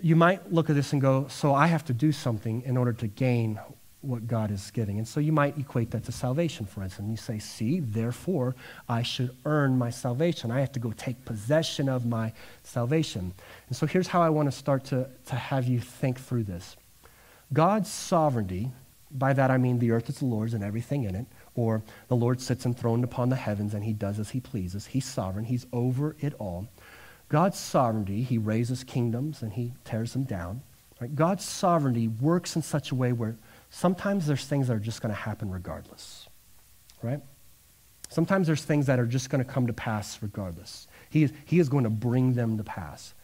you 0.00 0.16
might 0.16 0.52
look 0.52 0.70
at 0.70 0.76
this 0.76 0.92
and 0.92 1.02
go, 1.02 1.26
so 1.28 1.54
I 1.54 1.66
have 1.66 1.84
to 1.86 1.92
do 1.92 2.10
something 2.10 2.62
in 2.62 2.76
order 2.76 2.92
to 2.94 3.06
gain 3.06 3.60
what 4.00 4.26
God 4.26 4.50
is 4.50 4.70
giving. 4.70 4.98
And 4.98 5.08
so 5.08 5.20
you 5.20 5.32
might 5.32 5.58
equate 5.58 5.90
that 5.92 6.04
to 6.04 6.12
salvation, 6.12 6.66
for 6.66 6.82
instance. 6.82 7.08
You 7.08 7.16
say, 7.16 7.38
see, 7.38 7.80
therefore, 7.80 8.54
I 8.88 9.02
should 9.02 9.34
earn 9.44 9.78
my 9.78 9.90
salvation. 9.90 10.50
I 10.50 10.60
have 10.60 10.72
to 10.72 10.80
go 10.80 10.92
take 10.92 11.24
possession 11.24 11.88
of 11.88 12.04
my 12.04 12.32
salvation. 12.62 13.32
And 13.68 13.76
so 13.76 13.86
here's 13.86 14.08
how 14.08 14.22
I 14.22 14.28
want 14.28 14.50
to 14.50 14.56
start 14.56 14.84
to, 14.86 15.08
to 15.26 15.34
have 15.34 15.66
you 15.66 15.80
think 15.80 16.20
through 16.20 16.44
this 16.44 16.76
God's 17.54 17.90
sovereignty, 17.90 18.70
by 19.10 19.32
that 19.32 19.50
I 19.50 19.56
mean 19.56 19.78
the 19.78 19.92
earth 19.92 20.10
is 20.10 20.18
the 20.18 20.26
Lord's 20.26 20.52
and 20.52 20.62
everything 20.62 21.04
in 21.04 21.14
it, 21.14 21.26
or 21.54 21.82
the 22.08 22.16
Lord 22.16 22.40
sits 22.40 22.66
enthroned 22.66 23.04
upon 23.04 23.30
the 23.30 23.36
heavens 23.36 23.72
and 23.72 23.84
he 23.84 23.92
does 23.92 24.18
as 24.18 24.30
he 24.30 24.40
pleases. 24.40 24.86
He's 24.86 25.06
sovereign, 25.06 25.46
he's 25.46 25.66
over 25.72 26.16
it 26.20 26.34
all. 26.34 26.68
God's 27.28 27.58
sovereignty, 27.58 28.22
he 28.22 28.36
raises 28.36 28.84
kingdoms 28.84 29.40
and 29.40 29.52
he 29.52 29.72
tears 29.84 30.12
them 30.12 30.24
down. 30.24 30.62
Right? 31.00 31.14
God's 31.14 31.44
sovereignty 31.44 32.08
works 32.08 32.56
in 32.56 32.62
such 32.62 32.90
a 32.90 32.94
way 32.94 33.12
where 33.12 33.36
sometimes 33.70 34.26
there's 34.26 34.44
things 34.44 34.68
that 34.68 34.74
are 34.74 34.80
just 34.80 35.00
going 35.00 35.14
to 35.14 35.20
happen 35.20 35.50
regardless, 35.50 36.28
right? 37.02 37.20
Sometimes 38.08 38.46
there's 38.46 38.62
things 38.62 38.86
that 38.86 39.00
are 39.00 39.06
just 39.06 39.30
going 39.30 39.44
to 39.44 39.50
come 39.50 39.66
to 39.66 39.72
pass 39.72 40.18
regardless. 40.22 40.86
He 41.10 41.24
is, 41.24 41.32
he 41.44 41.58
is 41.58 41.68
going 41.68 41.84
to 41.84 41.90
bring 41.90 42.34
them 42.34 42.56
to 42.58 42.64
pass. 42.64 43.14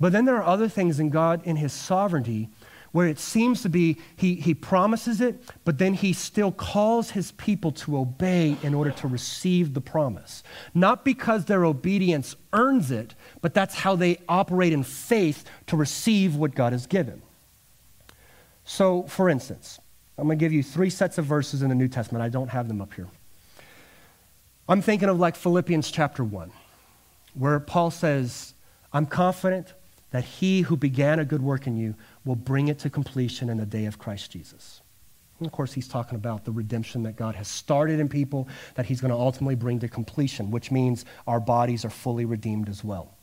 But 0.00 0.12
then 0.12 0.24
there 0.24 0.36
are 0.36 0.44
other 0.44 0.68
things 0.68 1.00
in 1.00 1.10
God, 1.10 1.40
in 1.44 1.56
His 1.56 1.72
sovereignty, 1.72 2.50
where 2.92 3.06
it 3.06 3.18
seems 3.18 3.62
to 3.62 3.68
be 3.68 3.96
he, 4.16 4.34
he 4.36 4.54
promises 4.54 5.20
it, 5.20 5.42
but 5.64 5.78
then 5.78 5.94
he 5.94 6.12
still 6.12 6.52
calls 6.52 7.10
his 7.10 7.32
people 7.32 7.72
to 7.72 7.98
obey 7.98 8.56
in 8.62 8.74
order 8.74 8.90
to 8.90 9.08
receive 9.08 9.74
the 9.74 9.80
promise. 9.80 10.42
Not 10.74 11.04
because 11.04 11.44
their 11.44 11.64
obedience 11.64 12.34
earns 12.52 12.90
it, 12.90 13.14
but 13.40 13.54
that's 13.54 13.74
how 13.74 13.96
they 13.96 14.18
operate 14.28 14.72
in 14.72 14.82
faith 14.82 15.44
to 15.66 15.76
receive 15.76 16.36
what 16.36 16.54
God 16.54 16.72
has 16.72 16.86
given. 16.86 17.22
So, 18.64 19.04
for 19.04 19.28
instance, 19.28 19.78
I'm 20.16 20.26
going 20.26 20.38
to 20.38 20.44
give 20.44 20.52
you 20.52 20.62
three 20.62 20.90
sets 20.90 21.18
of 21.18 21.24
verses 21.24 21.62
in 21.62 21.68
the 21.68 21.74
New 21.74 21.88
Testament. 21.88 22.22
I 22.22 22.28
don't 22.28 22.48
have 22.48 22.68
them 22.68 22.80
up 22.80 22.94
here. 22.94 23.08
I'm 24.68 24.82
thinking 24.82 25.08
of 25.08 25.18
like 25.18 25.36
Philippians 25.36 25.90
chapter 25.90 26.22
1, 26.22 26.50
where 27.34 27.60
Paul 27.60 27.90
says, 27.90 28.52
I'm 28.92 29.06
confident 29.06 29.72
that 30.10 30.24
he 30.24 30.62
who 30.62 30.76
began 30.76 31.18
a 31.18 31.24
good 31.24 31.42
work 31.42 31.66
in 31.66 31.76
you 31.76 31.94
will 32.24 32.36
bring 32.36 32.68
it 32.68 32.78
to 32.80 32.90
completion 32.90 33.48
in 33.50 33.58
the 33.58 33.66
day 33.66 33.84
of 33.84 33.98
Christ 33.98 34.30
Jesus. 34.30 34.80
And 35.38 35.46
of 35.46 35.52
course, 35.52 35.72
he's 35.72 35.86
talking 35.86 36.16
about 36.16 36.44
the 36.44 36.50
redemption 36.50 37.04
that 37.04 37.16
God 37.16 37.34
has 37.36 37.46
started 37.46 38.00
in 38.00 38.08
people 38.08 38.48
that 38.74 38.86
he's 38.86 39.00
going 39.00 39.12
to 39.12 39.16
ultimately 39.16 39.54
bring 39.54 39.78
to 39.80 39.88
completion, 39.88 40.50
which 40.50 40.70
means 40.70 41.04
our 41.26 41.38
bodies 41.38 41.84
are 41.84 41.90
fully 41.90 42.24
redeemed 42.24 42.68
as 42.68 42.82
well. 42.82 43.14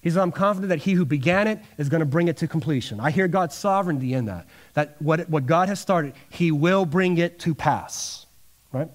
He 0.00 0.10
says, 0.10 0.18
I'm 0.18 0.32
confident 0.32 0.68
that 0.68 0.80
he 0.80 0.92
who 0.92 1.04
began 1.04 1.48
it 1.48 1.60
is 1.78 1.88
going 1.88 2.00
to 2.00 2.06
bring 2.06 2.28
it 2.28 2.36
to 2.38 2.48
completion. 2.48 3.00
I 3.00 3.10
hear 3.10 3.26
God's 3.26 3.54
sovereignty 3.54 4.12
in 4.12 4.26
that, 4.26 4.46
that 4.74 5.00
what, 5.00 5.28
what 5.30 5.46
God 5.46 5.68
has 5.68 5.80
started, 5.80 6.14
he 6.28 6.50
will 6.50 6.84
bring 6.84 7.18
it 7.18 7.38
to 7.40 7.54
pass, 7.54 8.26
right? 8.70 8.90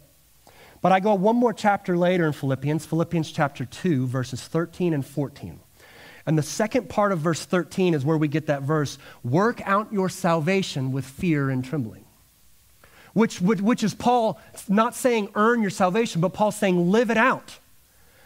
But 0.82 0.91
I 0.91 0.99
go 0.99 1.15
one 1.15 1.36
more 1.36 1.53
chapter 1.53 1.97
later 1.97 2.26
in 2.26 2.34
Philippians, 2.34 2.86
Philippians 2.86 3.32
chapter 3.32 3.65
2, 3.65 4.07
verses 4.07 4.41
13 4.41 4.93
and 4.93 5.05
14. 5.05 5.59
And 6.30 6.38
the 6.38 6.44
second 6.44 6.90
part 6.90 7.12
of 7.12 7.18
verse 7.18 7.44
13 7.44 7.96
is 7.96 8.06
where 8.06 8.16
we 8.16 8.28
get 8.28 8.46
that 8.46 8.62
verse 8.62 9.00
work 9.24 9.62
out 9.66 9.92
your 9.92 10.10
salvation 10.10 10.92
with 10.92 11.04
fear 11.04 11.50
and 11.50 11.66
trembling. 11.66 12.06
Which, 13.14 13.42
which, 13.42 13.84
is 13.84 13.96
Paul 13.96 14.40
not 14.68 14.94
saying 14.94 15.30
earn 15.34 15.62
your 15.64 15.72
salvation, 15.72 16.22
but 16.22 16.34
Paul 16.34 16.52
saying 16.52 16.92
live 16.92 17.10
it 17.10 17.18
out. 17.18 17.58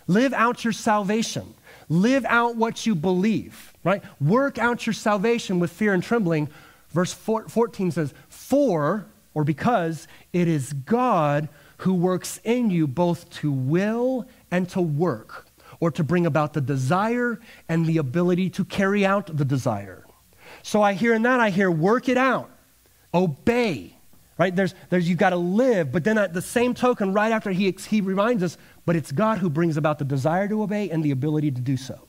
Live 0.05 0.33
out 0.33 0.65
your 0.65 0.73
salvation. 0.73 1.53
Live 1.87 2.25
out 2.25 2.57
what 2.57 2.85
you 2.85 2.93
believe, 2.93 3.71
right? 3.85 4.03
Work 4.19 4.57
out 4.57 4.85
your 4.85 4.93
salvation 4.93 5.61
with 5.61 5.71
fear 5.71 5.93
and 5.93 6.03
trembling. 6.03 6.49
Verse 6.89 7.13
14 7.13 7.91
says, 7.91 8.13
For, 8.27 9.05
or 9.33 9.45
because, 9.45 10.09
it 10.33 10.49
is 10.49 10.73
God 10.73 11.47
who 11.77 11.93
works 11.93 12.41
in 12.43 12.69
you 12.69 12.85
both 12.85 13.29
to 13.35 13.49
will 13.49 14.27
and 14.51 14.67
to 14.71 14.81
work, 14.81 15.45
or 15.83 15.91
to 15.91 16.01
bring 16.01 16.25
about 16.25 16.53
the 16.53 16.61
desire 16.61 17.41
and 17.67 17.85
the 17.85 17.97
ability 17.97 18.49
to 18.49 18.63
carry 18.63 19.05
out 19.05 19.35
the 19.35 19.43
desire. 19.43 20.05
So 20.61 20.81
I 20.81 20.93
hear 20.93 21.13
in 21.13 21.23
that, 21.23 21.41
I 21.41 21.49
hear 21.49 21.69
work 21.69 22.07
it 22.07 22.15
out, 22.15 22.49
obey, 23.13 23.93
right? 24.37 24.55
There's, 24.55 24.73
there's 24.89 25.09
you've 25.09 25.17
got 25.17 25.31
to 25.31 25.35
live, 25.35 25.91
but 25.91 26.05
then 26.05 26.17
at 26.17 26.33
the 26.33 26.41
same 26.41 26.73
token, 26.73 27.11
right 27.11 27.33
after 27.33 27.51
he, 27.51 27.69
he 27.89 27.99
reminds 27.99 28.43
us, 28.43 28.57
but 28.85 28.95
it's 28.95 29.11
God 29.11 29.39
who 29.39 29.49
brings 29.49 29.75
about 29.75 29.99
the 29.99 30.05
desire 30.05 30.47
to 30.47 30.63
obey 30.63 30.89
and 30.89 31.03
the 31.03 31.11
ability 31.11 31.51
to 31.51 31.59
do 31.59 31.75
so. 31.75 32.07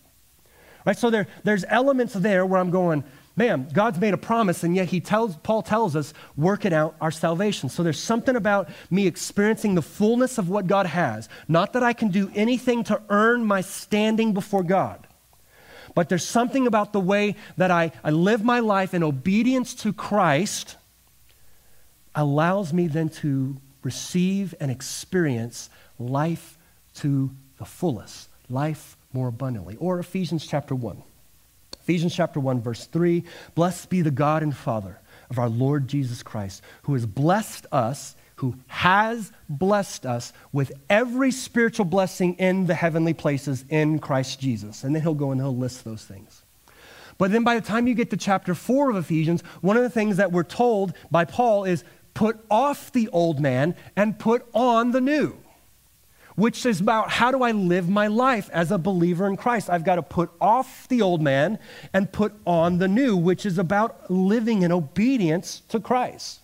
Right? 0.87 0.97
So 0.97 1.11
there, 1.11 1.27
there's 1.43 1.65
elements 1.67 2.15
there 2.15 2.47
where 2.47 2.61
I'm 2.61 2.71
going, 2.71 3.03
man, 3.37 3.69
God's 3.73 3.99
made 3.99 4.15
a 4.15 4.19
promise, 4.19 4.63
and 4.63 4.77
yet 4.77 4.89
he 4.89 5.01
tells, 5.01 5.37
Paul 5.37 5.63
tells 5.63 5.97
us, 5.97 6.15
work 6.37 6.65
it 6.65 6.73
out 6.73 6.95
our 7.01 7.11
salvation. 7.11 7.69
So 7.69 7.83
there's 7.83 7.99
something 7.99 8.37
about 8.37 8.69
me 8.91 9.07
experiencing 9.07 9.75
the 9.75 9.83
fullness 9.83 10.39
of 10.39 10.49
what 10.49 10.67
God 10.67 10.87
has. 10.87 11.29
Not 11.49 11.73
that 11.73 11.83
I 11.83 11.93
can 11.93 12.09
do 12.09 12.31
anything 12.35 12.85
to 12.85 13.03
earn 13.09 13.45
my 13.45 13.61
standing 13.61 14.33
before 14.33 14.63
God, 14.63 15.07
but 15.95 16.09
there's 16.09 16.27
something 16.27 16.67
about 16.67 16.93
the 16.93 17.01
way 17.01 17.37
that 17.57 17.71
I, 17.71 17.93
I 18.03 18.11
live 18.11 18.45
my 18.45 18.61
life 18.61 18.95
in 18.95 19.03
obedience 19.03 19.75
to 19.77 19.93
Christ 19.93 20.77
allows 22.15 22.73
me 22.73 22.87
then 22.87 23.09
to 23.09 23.61
receive 23.83 24.55
and 24.61 24.71
experience 24.71 25.71
life 25.99 26.59
to 26.95 27.31
the 27.59 27.65
fullest, 27.65 28.29
life 28.49 28.97
more 29.13 29.29
abundantly. 29.29 29.77
Or 29.77 29.99
Ephesians 29.99 30.47
chapter 30.47 30.75
1. 30.75 31.03
Ephesians 31.85 32.15
chapter 32.15 32.41
1, 32.41 32.63
verse 32.63 32.87
3 32.87 33.25
Blessed 33.55 33.91
be 33.91 34.01
the 34.01 34.11
God 34.11 34.43
and 34.43 34.57
Father 34.57 35.01
of 35.29 35.39
our 35.39 35.51
Lord 35.51 35.87
Jesus 35.87 36.23
Christ, 36.23 36.63
who 36.85 36.95
has 36.95 37.05
blessed 37.05 37.67
us, 37.71 38.17
who 38.37 38.57
has 38.69 39.31
blessed 39.51 40.07
us 40.07 40.33
with 40.51 40.73
every 40.89 41.31
spiritual 41.31 41.85
blessing 41.85 42.37
in 42.37 42.65
the 42.65 42.75
heavenly 42.75 43.13
places 43.13 43.67
in 43.69 43.99
Christ 43.99 44.41
Jesus. 44.41 44.83
And 44.83 44.95
then 44.95 45.03
he'll 45.03 45.13
go 45.13 45.31
and 45.31 45.39
he'll 45.39 45.55
list 45.55 45.85
those 45.85 46.03
things. 46.03 46.43
But 47.19 47.33
then 47.33 47.45
by 47.45 47.55
the 47.55 47.67
time 47.67 47.87
you 47.87 47.95
get 47.95 48.09
to 48.11 48.17
chapter 48.17 48.55
4 48.55 48.89
of 48.89 48.97
Ephesians, 48.97 49.43
one 49.61 49.77
of 49.77 49.83
the 49.83 49.91
things 49.91 50.17
that 50.17 50.33
we're 50.33 50.43
told 50.43 50.95
by 51.11 51.27
Paul 51.27 51.65
is 51.65 51.85
put 52.15 52.43
off 52.51 52.93
the 52.93 53.09
old 53.09 53.41
man 53.41 53.77
and 53.95 54.19
put 54.19 54.47
on 54.55 54.93
the 54.93 55.03
new 55.03 55.37
which 56.37 56.67
is 56.67 56.81
about 56.81 57.11
how 57.11 57.31
do 57.31 57.43
I 57.43 57.53
live 57.53 57.89
my 57.89 58.07
life 58.07 58.51
as 58.53 58.71
a 58.71 58.79
believer 58.79 59.27
in 59.27 59.37
Christ. 59.37 59.71
I've 59.71 59.85
got 59.85 59.97
to 59.97 60.03
put 60.03 60.31
off 60.41 60.89
the 60.89 61.03
old 61.03 61.23
man 61.23 61.59
and 61.93 62.11
put 62.11 62.35
on 62.47 62.79
the 62.79 62.89
new, 62.89 63.17
which 63.17 63.47
is 63.47 63.59
about 63.59 64.11
living 64.11 64.63
in 64.63 64.73
obedience 64.73 65.63
to 65.69 65.81
Christ. 65.81 66.41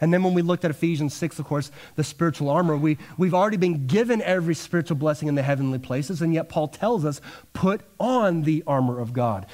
And 0.00 0.12
then 0.12 0.22
when 0.22 0.34
we 0.34 0.42
looked 0.42 0.64
at 0.64 0.70
Ephesians 0.70 1.14
6, 1.14 1.38
of 1.38 1.46
course, 1.46 1.70
the 1.96 2.04
spiritual 2.04 2.50
armor, 2.50 2.76
we, 2.76 2.98
we've 3.16 3.34
already 3.34 3.56
been 3.56 3.86
given 3.86 4.20
every 4.22 4.54
spiritual 4.54 4.96
blessing 4.96 5.28
in 5.28 5.34
the 5.34 5.42
heavenly 5.42 5.78
places, 5.78 6.20
and 6.20 6.34
yet 6.34 6.48
Paul 6.48 6.68
tells 6.68 7.04
us, 7.04 7.20
put 7.52 7.82
on 8.00 8.42
the 8.42 8.62
armor 8.66 8.98
of 8.98 9.12
God. 9.12 9.46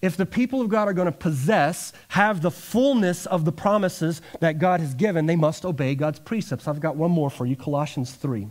If 0.00 0.16
the 0.16 0.26
people 0.26 0.60
of 0.60 0.68
God 0.68 0.88
are 0.88 0.92
going 0.92 1.06
to 1.06 1.12
possess, 1.12 1.92
have 2.08 2.42
the 2.42 2.50
fullness 2.50 3.26
of 3.26 3.44
the 3.44 3.52
promises 3.52 4.20
that 4.40 4.58
God 4.58 4.80
has 4.80 4.94
given, 4.94 5.26
they 5.26 5.36
must 5.36 5.64
obey 5.64 5.94
God's 5.94 6.18
precepts. 6.18 6.66
I've 6.66 6.80
got 6.80 6.96
one 6.96 7.12
more 7.12 7.30
for 7.30 7.46
you 7.46 7.54
Colossians 7.54 8.12
3. 8.12 8.48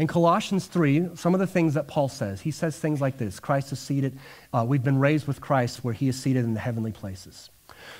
In 0.00 0.06
Colossians 0.06 0.64
3, 0.64 1.10
some 1.14 1.34
of 1.34 1.40
the 1.40 1.46
things 1.46 1.74
that 1.74 1.86
Paul 1.86 2.08
says, 2.08 2.40
he 2.40 2.50
says 2.52 2.78
things 2.78 3.02
like 3.02 3.18
this 3.18 3.38
Christ 3.38 3.70
is 3.70 3.78
seated, 3.78 4.18
uh, 4.50 4.64
we've 4.66 4.82
been 4.82 4.98
raised 4.98 5.26
with 5.26 5.42
Christ 5.42 5.84
where 5.84 5.92
he 5.92 6.08
is 6.08 6.18
seated 6.18 6.42
in 6.42 6.54
the 6.54 6.60
heavenly 6.60 6.90
places. 6.90 7.50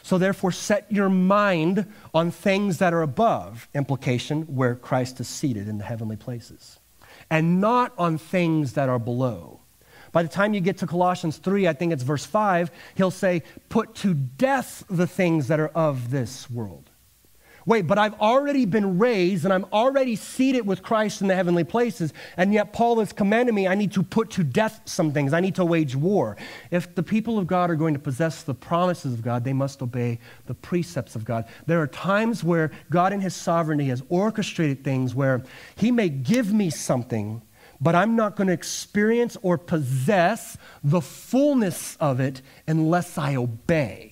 So 0.03 0.17
therefore, 0.17 0.51
set 0.51 0.91
your 0.91 1.11
mind 1.11 1.85
on 2.15 2.31
things 2.31 2.79
that 2.79 2.95
are 2.95 3.03
above, 3.03 3.69
implication, 3.75 4.45
where 4.45 4.77
Christ 4.77 5.21
is 5.21 5.29
seated 5.29 5.69
in 5.69 5.77
the 5.77 5.85
heavenly 5.85 6.17
places, 6.17 6.79
and 7.29 7.61
not 7.61 7.93
on 7.99 8.17
things 8.17 8.73
that 8.73 8.89
are 8.89 8.99
below. 8.99 9.61
By 10.11 10.23
the 10.23 10.29
time 10.31 10.55
you 10.55 10.63
get 10.63 10.79
to 10.79 10.87
Colossians 10.87 11.37
3, 11.37 11.69
I 11.69 11.75
think 11.75 11.93
it's 11.93 12.03
verse 12.03 12.25
5, 12.25 12.71
he'll 12.95 13.11
say, 13.11 13.43
Put 13.69 13.95
to 13.97 14.15
death 14.15 14.85
the 14.89 15.07
things 15.07 15.49
that 15.49 15.61
are 15.61 15.69
of 15.69 16.11
this 16.11 16.49
world 16.49 16.90
Wait, 17.67 17.87
but 17.87 17.99
I've 17.99 18.15
already 18.15 18.65
been 18.65 18.99
raised 18.99 19.45
and 19.45 19.53
I'm 19.53 19.67
already 19.73 20.17
seated 20.17 20.67
with 20.67 20.83
Christ 20.83 21.21
in 21.21 21.29
the 21.29 21.35
heavenly 21.35 21.65
places. 21.65 22.13
And 22.37 22.55
yet, 22.55 22.73
Paul 22.73 23.01
has 23.01 23.13
commanded 23.13 23.55
me 23.55 23.69
I 23.69 23.75
need 23.75 23.93
to 23.93 24.03
put 24.03 24.31
to 24.31 24.45
death 24.45 24.81
some 24.87 25.13
things. 25.13 25.33
I 25.33 25.41
need 25.41 25.55
to 25.57 25.65
wage 25.65 25.95
war. 25.95 26.37
If 26.71 26.95
the 26.95 27.03
people 27.03 27.39
of 27.39 27.47
God 27.47 27.71
are 27.71 27.77
going 27.77 27.95
to 27.95 28.01
possess 28.01 28.43
the 28.43 28.55
promises 28.55 29.13
of 29.13 29.23
God, 29.23 29.45
they 29.45 29.53
must 29.53 29.83
obey 29.83 30.19
the 30.47 30.55
precepts 30.55 31.17
of 31.17 31.25
God. 31.25 31.45
There 31.67 31.81
are 31.81 31.87
times 31.87 32.43
where 32.43 32.71
God, 32.91 33.13
in 33.13 33.21
His 33.21 33.35
sovereignty, 33.37 33.87
has 33.87 34.03
orchestrated 34.09 34.83
things 34.83 35.15
where 35.15 35.43
He 35.77 35.91
may 35.91 36.09
give 36.09 36.53
me 36.53 36.71
something, 36.71 37.43
but 37.81 37.95
I'm 37.95 38.17
not 38.17 38.37
going 38.37 38.49
to 38.49 38.55
experience 38.55 39.37
or 39.43 39.59
possess 39.59 40.57
the 40.83 41.01
fullness 41.01 41.97
of 42.01 42.21
it 42.21 42.41
unless 42.67 43.19
I 43.19 43.37
obey. 43.37 44.10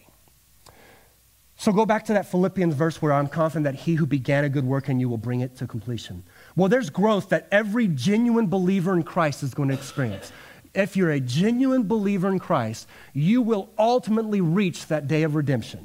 So 1.61 1.72
go 1.72 1.84
back 1.84 2.04
to 2.04 2.12
that 2.12 2.26
Philippians 2.26 2.72
verse 2.72 3.02
where 3.02 3.12
I'm 3.12 3.26
confident 3.26 3.64
that 3.64 3.74
he 3.74 3.96
who 3.96 4.06
began 4.06 4.44
a 4.44 4.48
good 4.48 4.64
work 4.64 4.88
in 4.88 5.00
you 5.00 5.09
will 5.09 5.18
bring 5.18 5.40
it 5.40 5.56
to 5.56 5.66
completion. 5.66 6.22
Well, 6.54 6.68
there's 6.68 6.88
growth 6.88 7.30
that 7.30 7.48
every 7.50 7.88
genuine 7.88 8.46
believer 8.46 8.94
in 8.94 9.02
Christ 9.02 9.42
is 9.42 9.54
going 9.54 9.70
to 9.70 9.74
experience. 9.74 10.30
If 10.72 10.96
you're 10.96 11.11
a 11.11 11.18
genuine 11.18 11.82
believer 11.82 12.28
in 12.28 12.38
Christ, 12.38 12.86
you 13.12 13.42
will 13.42 13.70
ultimately 13.76 14.40
reach 14.40 14.86
that 14.86 15.09
day 15.09 15.24
of 15.24 15.34
redemption. 15.34 15.84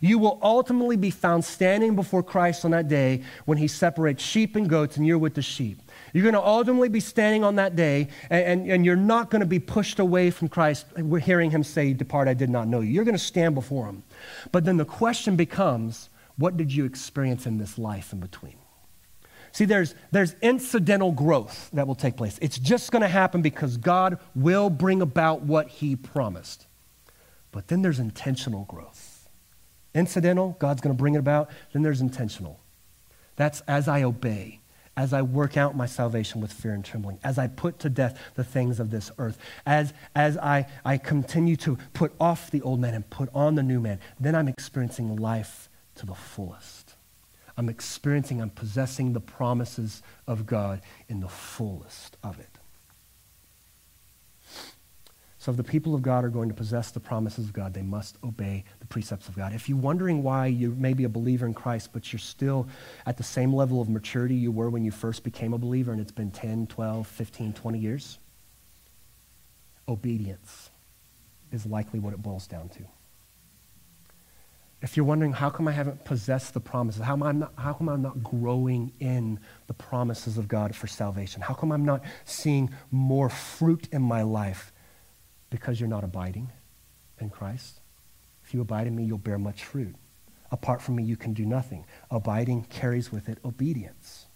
You 0.00 0.18
will 0.18 0.38
ultimately 0.42 0.96
be 0.96 1.10
found 1.10 1.44
standing 1.44 1.96
before 1.96 2.22
Christ 2.22 2.64
on 2.64 2.70
that 2.70 2.88
day 2.88 3.22
when 3.44 3.58
he 3.58 3.68
separates 3.68 4.22
sheep 4.22 4.56
and 4.56 4.70
goats 4.70 4.96
and 4.96 5.06
you're 5.06 5.18
with 5.18 5.34
the 5.34 5.42
sheep. 5.42 5.82
You're 6.14 6.22
going 6.22 6.34
to 6.34 6.42
ultimately 6.42 6.88
be 6.88 7.00
standing 7.00 7.44
on 7.44 7.56
that 7.56 7.76
day, 7.76 8.08
and, 8.30 8.44
and, 8.44 8.70
and, 8.70 8.86
you're 8.86 8.96
not 8.96 9.30
going 9.30 9.40
to 9.40 9.46
be 9.46 9.58
pushed 9.58 9.98
away 9.98 10.30
from 10.30 10.48
Christ. 10.48 10.86
Hearing 11.22 11.50
him 11.50 11.62
say, 11.62 11.92
Depart, 11.92 12.26
I 12.26 12.34
did 12.34 12.50
not 12.50 12.68
know 12.68 12.80
you. 12.80 12.90
You're 12.90 13.04
going 13.04 13.16
to 13.16 13.22
stand 13.22 13.54
before 13.54 13.86
him. 13.86 14.02
But 14.52 14.64
then 14.64 14.76
the 14.76 14.84
question 14.84 15.36
becomes, 15.36 16.10
What 16.36 16.56
did 16.56 16.72
you 16.72 16.84
experience 16.84 17.46
in 17.46 17.58
this 17.58 17.78
life 17.78 18.12
in 18.12 18.20
between? 18.20 18.56
See, 19.52 19.64
there's, 19.64 19.94
there's 20.12 20.34
incidental 20.42 21.10
growth 21.12 21.70
that 21.72 21.86
will 21.86 21.96
take 21.96 22.16
place. 22.16 22.38
It's 22.40 22.58
just 22.58 22.92
going 22.92 23.02
to 23.02 23.08
happen 23.08 23.42
because 23.42 23.76
God 23.76 24.18
will 24.34 24.70
bring 24.70 25.02
about 25.02 25.42
what 25.42 25.68
he 25.68 25.96
promised. 25.96 26.66
But 27.50 27.66
then 27.66 27.82
there's 27.82 27.98
intentional 27.98 28.64
growth. 28.66 29.28
Incidental, 29.92 30.56
God's 30.60 30.80
going 30.80 30.94
to 30.94 30.98
bring 30.98 31.16
it 31.16 31.18
about. 31.18 31.50
Then 31.72 31.82
there's 31.82 32.00
intentional. 32.00 32.60
That's 33.34 33.60
as 33.62 33.88
I 33.88 34.04
obey 34.04 34.59
as 35.00 35.14
I 35.14 35.22
work 35.22 35.56
out 35.56 35.74
my 35.74 35.86
salvation 35.86 36.42
with 36.42 36.52
fear 36.52 36.74
and 36.74 36.84
trembling, 36.84 37.18
as 37.24 37.38
I 37.38 37.46
put 37.46 37.78
to 37.78 37.88
death 37.88 38.20
the 38.34 38.44
things 38.44 38.78
of 38.78 38.90
this 38.90 39.10
earth, 39.16 39.38
as, 39.64 39.94
as 40.14 40.36
I, 40.36 40.66
I 40.84 40.98
continue 40.98 41.56
to 41.56 41.78
put 41.94 42.12
off 42.20 42.50
the 42.50 42.60
old 42.60 42.80
man 42.80 42.92
and 42.92 43.08
put 43.08 43.30
on 43.34 43.54
the 43.54 43.62
new 43.62 43.80
man, 43.80 43.98
then 44.20 44.34
I'm 44.34 44.46
experiencing 44.46 45.16
life 45.16 45.70
to 45.94 46.04
the 46.04 46.14
fullest. 46.14 46.96
I'm 47.56 47.70
experiencing, 47.70 48.42
I'm 48.42 48.50
possessing 48.50 49.14
the 49.14 49.20
promises 49.20 50.02
of 50.26 50.44
God 50.46 50.82
in 51.08 51.20
the 51.20 51.28
fullest 51.28 52.18
of 52.22 52.38
it. 52.38 52.59
So 55.40 55.50
if 55.50 55.56
the 55.56 55.64
people 55.64 55.94
of 55.94 56.02
God 56.02 56.22
are 56.22 56.28
going 56.28 56.50
to 56.50 56.54
possess 56.54 56.90
the 56.90 57.00
promises 57.00 57.46
of 57.46 57.54
God, 57.54 57.72
they 57.72 57.80
must 57.80 58.18
obey 58.22 58.62
the 58.78 58.86
precepts 58.86 59.26
of 59.26 59.34
God. 59.34 59.54
If 59.54 59.70
you're 59.70 59.78
wondering 59.78 60.22
why 60.22 60.48
you 60.48 60.76
may 60.76 60.92
be 60.92 61.04
a 61.04 61.08
believer 61.08 61.46
in 61.46 61.54
Christ, 61.54 61.94
but 61.94 62.12
you're 62.12 62.20
still 62.20 62.68
at 63.06 63.16
the 63.16 63.22
same 63.22 63.54
level 63.54 63.80
of 63.80 63.88
maturity 63.88 64.34
you 64.34 64.52
were 64.52 64.68
when 64.68 64.84
you 64.84 64.90
first 64.90 65.24
became 65.24 65.54
a 65.54 65.58
believer, 65.58 65.92
and 65.92 66.00
it's 66.00 66.12
been 66.12 66.30
10, 66.30 66.66
12, 66.66 67.06
15, 67.06 67.54
20 67.54 67.78
years, 67.78 68.18
obedience 69.88 70.68
is 71.52 71.64
likely 71.64 72.00
what 72.00 72.12
it 72.12 72.22
boils 72.22 72.46
down 72.46 72.68
to. 72.68 72.80
If 74.82 74.94
you're 74.94 75.06
wondering, 75.06 75.32
how 75.32 75.48
come 75.48 75.66
I 75.68 75.72
haven't 75.72 76.04
possessed 76.04 76.52
the 76.52 76.60
promises? 76.60 77.00
How, 77.00 77.14
am 77.14 77.22
I 77.22 77.32
not, 77.32 77.54
how 77.56 77.72
come 77.72 77.88
I'm 77.88 78.02
not 78.02 78.22
growing 78.22 78.92
in 79.00 79.40
the 79.68 79.74
promises 79.74 80.36
of 80.36 80.48
God 80.48 80.76
for 80.76 80.86
salvation? 80.86 81.40
How 81.40 81.54
come 81.54 81.72
I'm 81.72 81.86
not 81.86 82.02
seeing 82.26 82.68
more 82.90 83.30
fruit 83.30 83.88
in 83.90 84.02
my 84.02 84.20
life? 84.20 84.70
Because 85.50 85.80
you're 85.80 85.88
not 85.88 86.04
abiding 86.04 86.50
in 87.20 87.30
Christ. 87.30 87.80
If 88.44 88.54
you 88.54 88.60
abide 88.60 88.86
in 88.86 88.96
me, 88.96 89.04
you'll 89.04 89.18
bear 89.18 89.38
much 89.38 89.64
fruit. 89.64 89.94
Apart 90.50 90.82
from 90.82 90.96
me, 90.96 91.04
you 91.04 91.16
can 91.16 91.32
do 91.32 91.44
nothing. 91.44 91.84
Abiding 92.10 92.64
carries 92.64 93.12
with 93.12 93.28
it 93.28 93.38
obedience. 93.44 94.26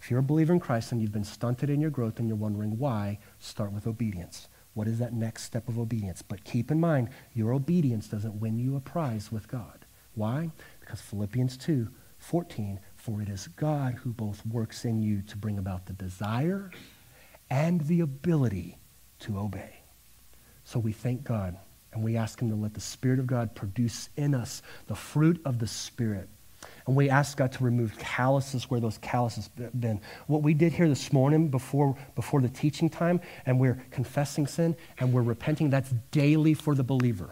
If 0.00 0.10
you're 0.10 0.20
a 0.20 0.24
believer 0.24 0.52
in 0.52 0.60
Christ 0.60 0.92
and 0.92 1.00
you've 1.00 1.12
been 1.12 1.24
stunted 1.24 1.70
in 1.70 1.80
your 1.80 1.90
growth 1.90 2.18
and 2.18 2.26
you're 2.26 2.36
wondering 2.36 2.78
why, 2.78 3.18
start 3.38 3.72
with 3.72 3.86
obedience. 3.86 4.48
What 4.74 4.88
is 4.88 4.98
that 4.98 5.12
next 5.12 5.44
step 5.44 5.68
of 5.68 5.78
obedience? 5.78 6.22
But 6.22 6.44
keep 6.44 6.70
in 6.70 6.80
mind, 6.80 7.10
your 7.34 7.52
obedience 7.52 8.08
doesn't 8.08 8.40
win 8.40 8.58
you 8.58 8.76
a 8.76 8.80
prize 8.80 9.30
with 9.30 9.48
God. 9.48 9.86
Why? 10.14 10.50
Because 10.80 11.00
Philippians 11.00 11.56
2 11.56 11.88
14, 12.18 12.78
for 12.94 13.20
it 13.20 13.28
is 13.28 13.48
God 13.48 13.94
who 13.94 14.12
both 14.12 14.46
works 14.46 14.84
in 14.84 15.02
you 15.02 15.22
to 15.22 15.36
bring 15.36 15.58
about 15.58 15.86
the 15.86 15.92
desire 15.92 16.70
and 17.50 17.80
the 17.82 18.00
ability 18.00 18.78
to 19.20 19.38
obey. 19.38 19.81
So 20.64 20.78
we 20.78 20.92
thank 20.92 21.24
God 21.24 21.56
and 21.92 22.02
we 22.02 22.16
ask 22.16 22.40
Him 22.40 22.48
to 22.50 22.56
let 22.56 22.74
the 22.74 22.80
Spirit 22.80 23.18
of 23.18 23.26
God 23.26 23.54
produce 23.54 24.08
in 24.16 24.34
us 24.34 24.62
the 24.86 24.94
fruit 24.94 25.40
of 25.44 25.58
the 25.58 25.66
Spirit. 25.66 26.28
And 26.86 26.96
we 26.96 27.10
ask 27.10 27.36
God 27.36 27.52
to 27.52 27.64
remove 27.64 27.98
calluses 27.98 28.70
where 28.70 28.80
those 28.80 28.98
calluses 28.98 29.48
been. 29.48 30.00
What 30.26 30.42
we 30.42 30.54
did 30.54 30.72
here 30.72 30.88
this 30.88 31.12
morning 31.12 31.48
before, 31.48 31.96
before 32.14 32.40
the 32.40 32.48
teaching 32.48 32.88
time, 32.88 33.20
and 33.46 33.60
we're 33.60 33.82
confessing 33.90 34.46
sin 34.46 34.76
and 34.98 35.12
we're 35.12 35.22
repenting, 35.22 35.70
that's 35.70 35.92
daily 36.10 36.54
for 36.54 36.74
the 36.74 36.84
believer. 36.84 37.30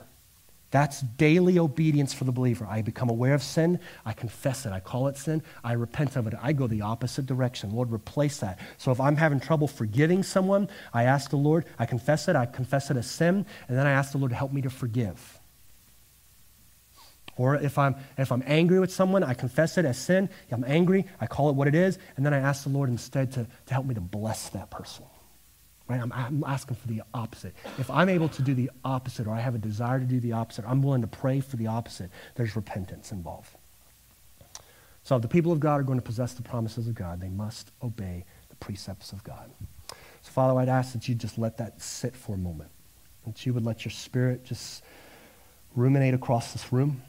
That's 0.71 1.01
daily 1.01 1.59
obedience 1.59 2.15
for 2.15 2.23
the 2.25 2.31
believer. 2.31 2.65
I 2.69 2.83
become 2.83 3.11
aware 3.11 3.35
of 3.35 3.43
sin. 3.43 3.81
I 4.05 4.13
confess 4.13 4.67
it. 4.67 4.73
I 4.73 4.79
call 4.79 5.09
it 5.09 5.17
sin. 5.17 5.43
I 5.65 5.73
repent 5.73 6.15
of 6.15 6.29
it. 6.29 6.35
I 6.41 6.53
go 6.53 6.69
the 6.69 6.83
opposite 6.83 7.27
direction. 7.27 7.75
Lord, 7.75 7.93
replace 7.93 8.39
that. 8.39 8.61
So 8.79 8.93
if 8.93 9.01
I'm 9.01 9.17
having 9.17 9.41
trouble 9.41 9.67
forgiving 9.67 10.23
someone, 10.23 10.69
I 10.95 11.05
ask 11.05 11.31
the 11.31 11.37
Lord, 11.37 11.65
I 11.79 11.87
confess 11.87 12.29
it. 12.29 12.37
I 12.37 12.47
confess 12.47 12.89
it 12.91 12.97
as 12.97 13.11
sin. 13.11 13.47
And 13.67 13.77
then 13.77 13.87
I 13.87 13.91
ask 13.91 14.13
the 14.13 14.19
Lord 14.19 14.31
to 14.31 14.37
help 14.37 14.53
me 14.53 14.63
to 14.63 14.71
forgive. 14.71 15.41
Or 17.37 17.57
if 17.57 17.77
I'm, 17.77 17.97
if 18.17 18.31
I'm 18.31 18.45
angry 18.47 18.79
with 18.79 18.93
someone, 18.93 19.25
I 19.25 19.35
confess 19.35 19.77
it 19.77 19.85
as 19.85 19.99
sin. 19.99 20.29
I'm 20.53 20.65
angry. 20.65 21.07
I 21.21 21.27
call 21.27 21.51
it 21.51 21.57
what 21.57 21.67
it 21.67 21.75
is. 21.75 21.99
And 22.17 22.25
then 22.25 22.33
I 22.33 22.39
ask 22.39 22.63
the 22.63 22.69
Lord 22.69 22.91
instead 22.91 23.33
to, 23.33 23.47
to 23.67 23.75
help 23.75 23.87
me 23.87 23.95
to 23.95 24.01
bless 24.01 24.51
that 24.51 24.71
person. 24.71 25.05
Right? 25.91 26.01
I'm, 26.01 26.13
I'm 26.13 26.45
asking 26.47 26.77
for 26.77 26.87
the 26.87 27.03
opposite. 27.13 27.53
If 27.77 27.91
I'm 27.91 28.09
able 28.09 28.29
to 28.29 28.43
do 28.43 28.55
the 28.55 28.71
opposite 28.85 29.27
or 29.27 29.35
I 29.35 29.41
have 29.41 29.57
a 29.57 29.59
desire 29.59 29.99
to 29.99 30.05
do 30.05 30.21
the 30.21 30.35
opposite, 30.35 30.65
I'm 30.65 30.83
willing 30.83 31.01
to 31.01 31.09
pray 31.09 31.41
for 31.41 31.57
the 31.57 31.67
opposite. 31.67 32.11
There's 32.37 32.55
repentance 32.55 33.11
involved. 33.11 33.51
So 35.03 35.19
the 35.19 35.27
people 35.27 35.51
of 35.51 35.59
God 35.59 35.81
are 35.81 35.83
going 35.83 35.99
to 35.99 36.05
possess 36.05 36.33
the 36.35 36.43
promises 36.43 36.87
of 36.87 36.95
God, 36.95 37.21
they 37.21 37.29
must 37.29 37.73
obey 37.83 38.25
the 38.51 38.55
precepts 38.57 39.11
of 39.11 39.25
God. 39.25 39.51
So, 40.23 40.31
Father, 40.31 40.61
I'd 40.61 40.69
ask 40.69 40.93
that 40.93 41.09
you 41.09 41.17
just 41.17 41.39
let 41.39 41.57
that 41.57 41.83
sit 41.83 42.15
for 42.15 42.35
a 42.35 42.39
moment. 42.39 42.71
That 43.27 43.45
you 43.45 43.53
would 43.53 43.65
let 43.65 43.85
your 43.85 43.91
spirit 43.91 44.45
just 44.45 44.85
ruminate 45.75 46.15
across 46.15 46.53
this 46.53 46.73
room 46.73 47.03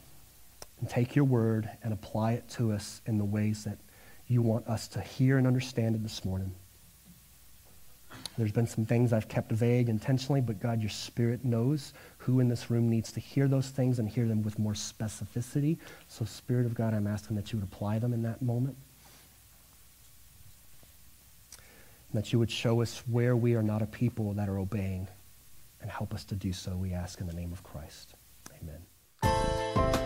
and 0.80 0.90
take 0.90 1.16
your 1.16 1.26
word 1.26 1.70
and 1.84 1.94
apply 1.94 2.32
it 2.34 2.50
to 2.50 2.72
us 2.72 3.02
in 3.06 3.20
the 3.20 3.26
ways 3.26 3.64
that 3.66 3.78
you 4.26 4.42
want 4.42 4.66
us 4.68 4.88
to 4.88 5.02
hear 5.02 5.38
and 5.38 5.46
understand 5.46 5.94
it 5.94 6.02
this 6.02 6.26
morning. 6.26 6.56
There's 8.38 8.52
been 8.52 8.68
some 8.68 8.86
things 8.86 9.12
I've 9.12 9.28
kept 9.28 9.52
vague 9.52 9.90
intentionally, 9.90 10.42
but 10.42 10.60
God, 10.60 10.82
your 10.82 10.90
Spirit 10.90 11.44
knows 11.44 11.94
who 12.18 12.40
in 12.40 12.48
this 12.48 12.72
room 12.72 12.90
needs 12.90 13.12
to 13.14 13.20
hear 13.20 13.48
those 13.48 13.70
things 13.70 14.00
and 14.00 14.08
hear 14.08 14.28
them 14.28 14.42
with 14.42 14.58
more 14.58 14.74
specificity. 14.74 15.78
So, 16.08 16.24
Spirit 16.26 16.66
of 16.66 16.74
God, 16.74 16.94
I'm 16.94 17.08
asking 17.08 17.36
that 17.36 17.52
you 17.52 17.60
would 17.60 17.68
apply 17.68 18.00
them 18.00 18.14
in 18.14 18.22
that 18.24 18.42
moment. 18.42 18.78
And 22.12 22.24
that 22.24 22.32
you 22.32 22.40
would 22.40 22.52
show 22.52 22.82
us 22.82 23.04
where 23.08 23.36
we 23.36 23.56
are 23.56 23.64
not 23.64 23.82
a 23.82 23.86
people 23.86 24.34
that 24.34 24.48
are 24.48 24.58
obeying 24.58 25.08
and 25.82 25.90
help 25.90 26.14
us 26.14 26.24
to 26.26 26.36
do 26.36 26.54
so, 26.54 26.76
we 26.76 26.94
ask 26.94 27.20
in 27.20 27.28
the 27.28 27.34
name 27.34 27.52
of 27.52 27.64
Christ. 27.64 28.14
Amen. 28.62 30.01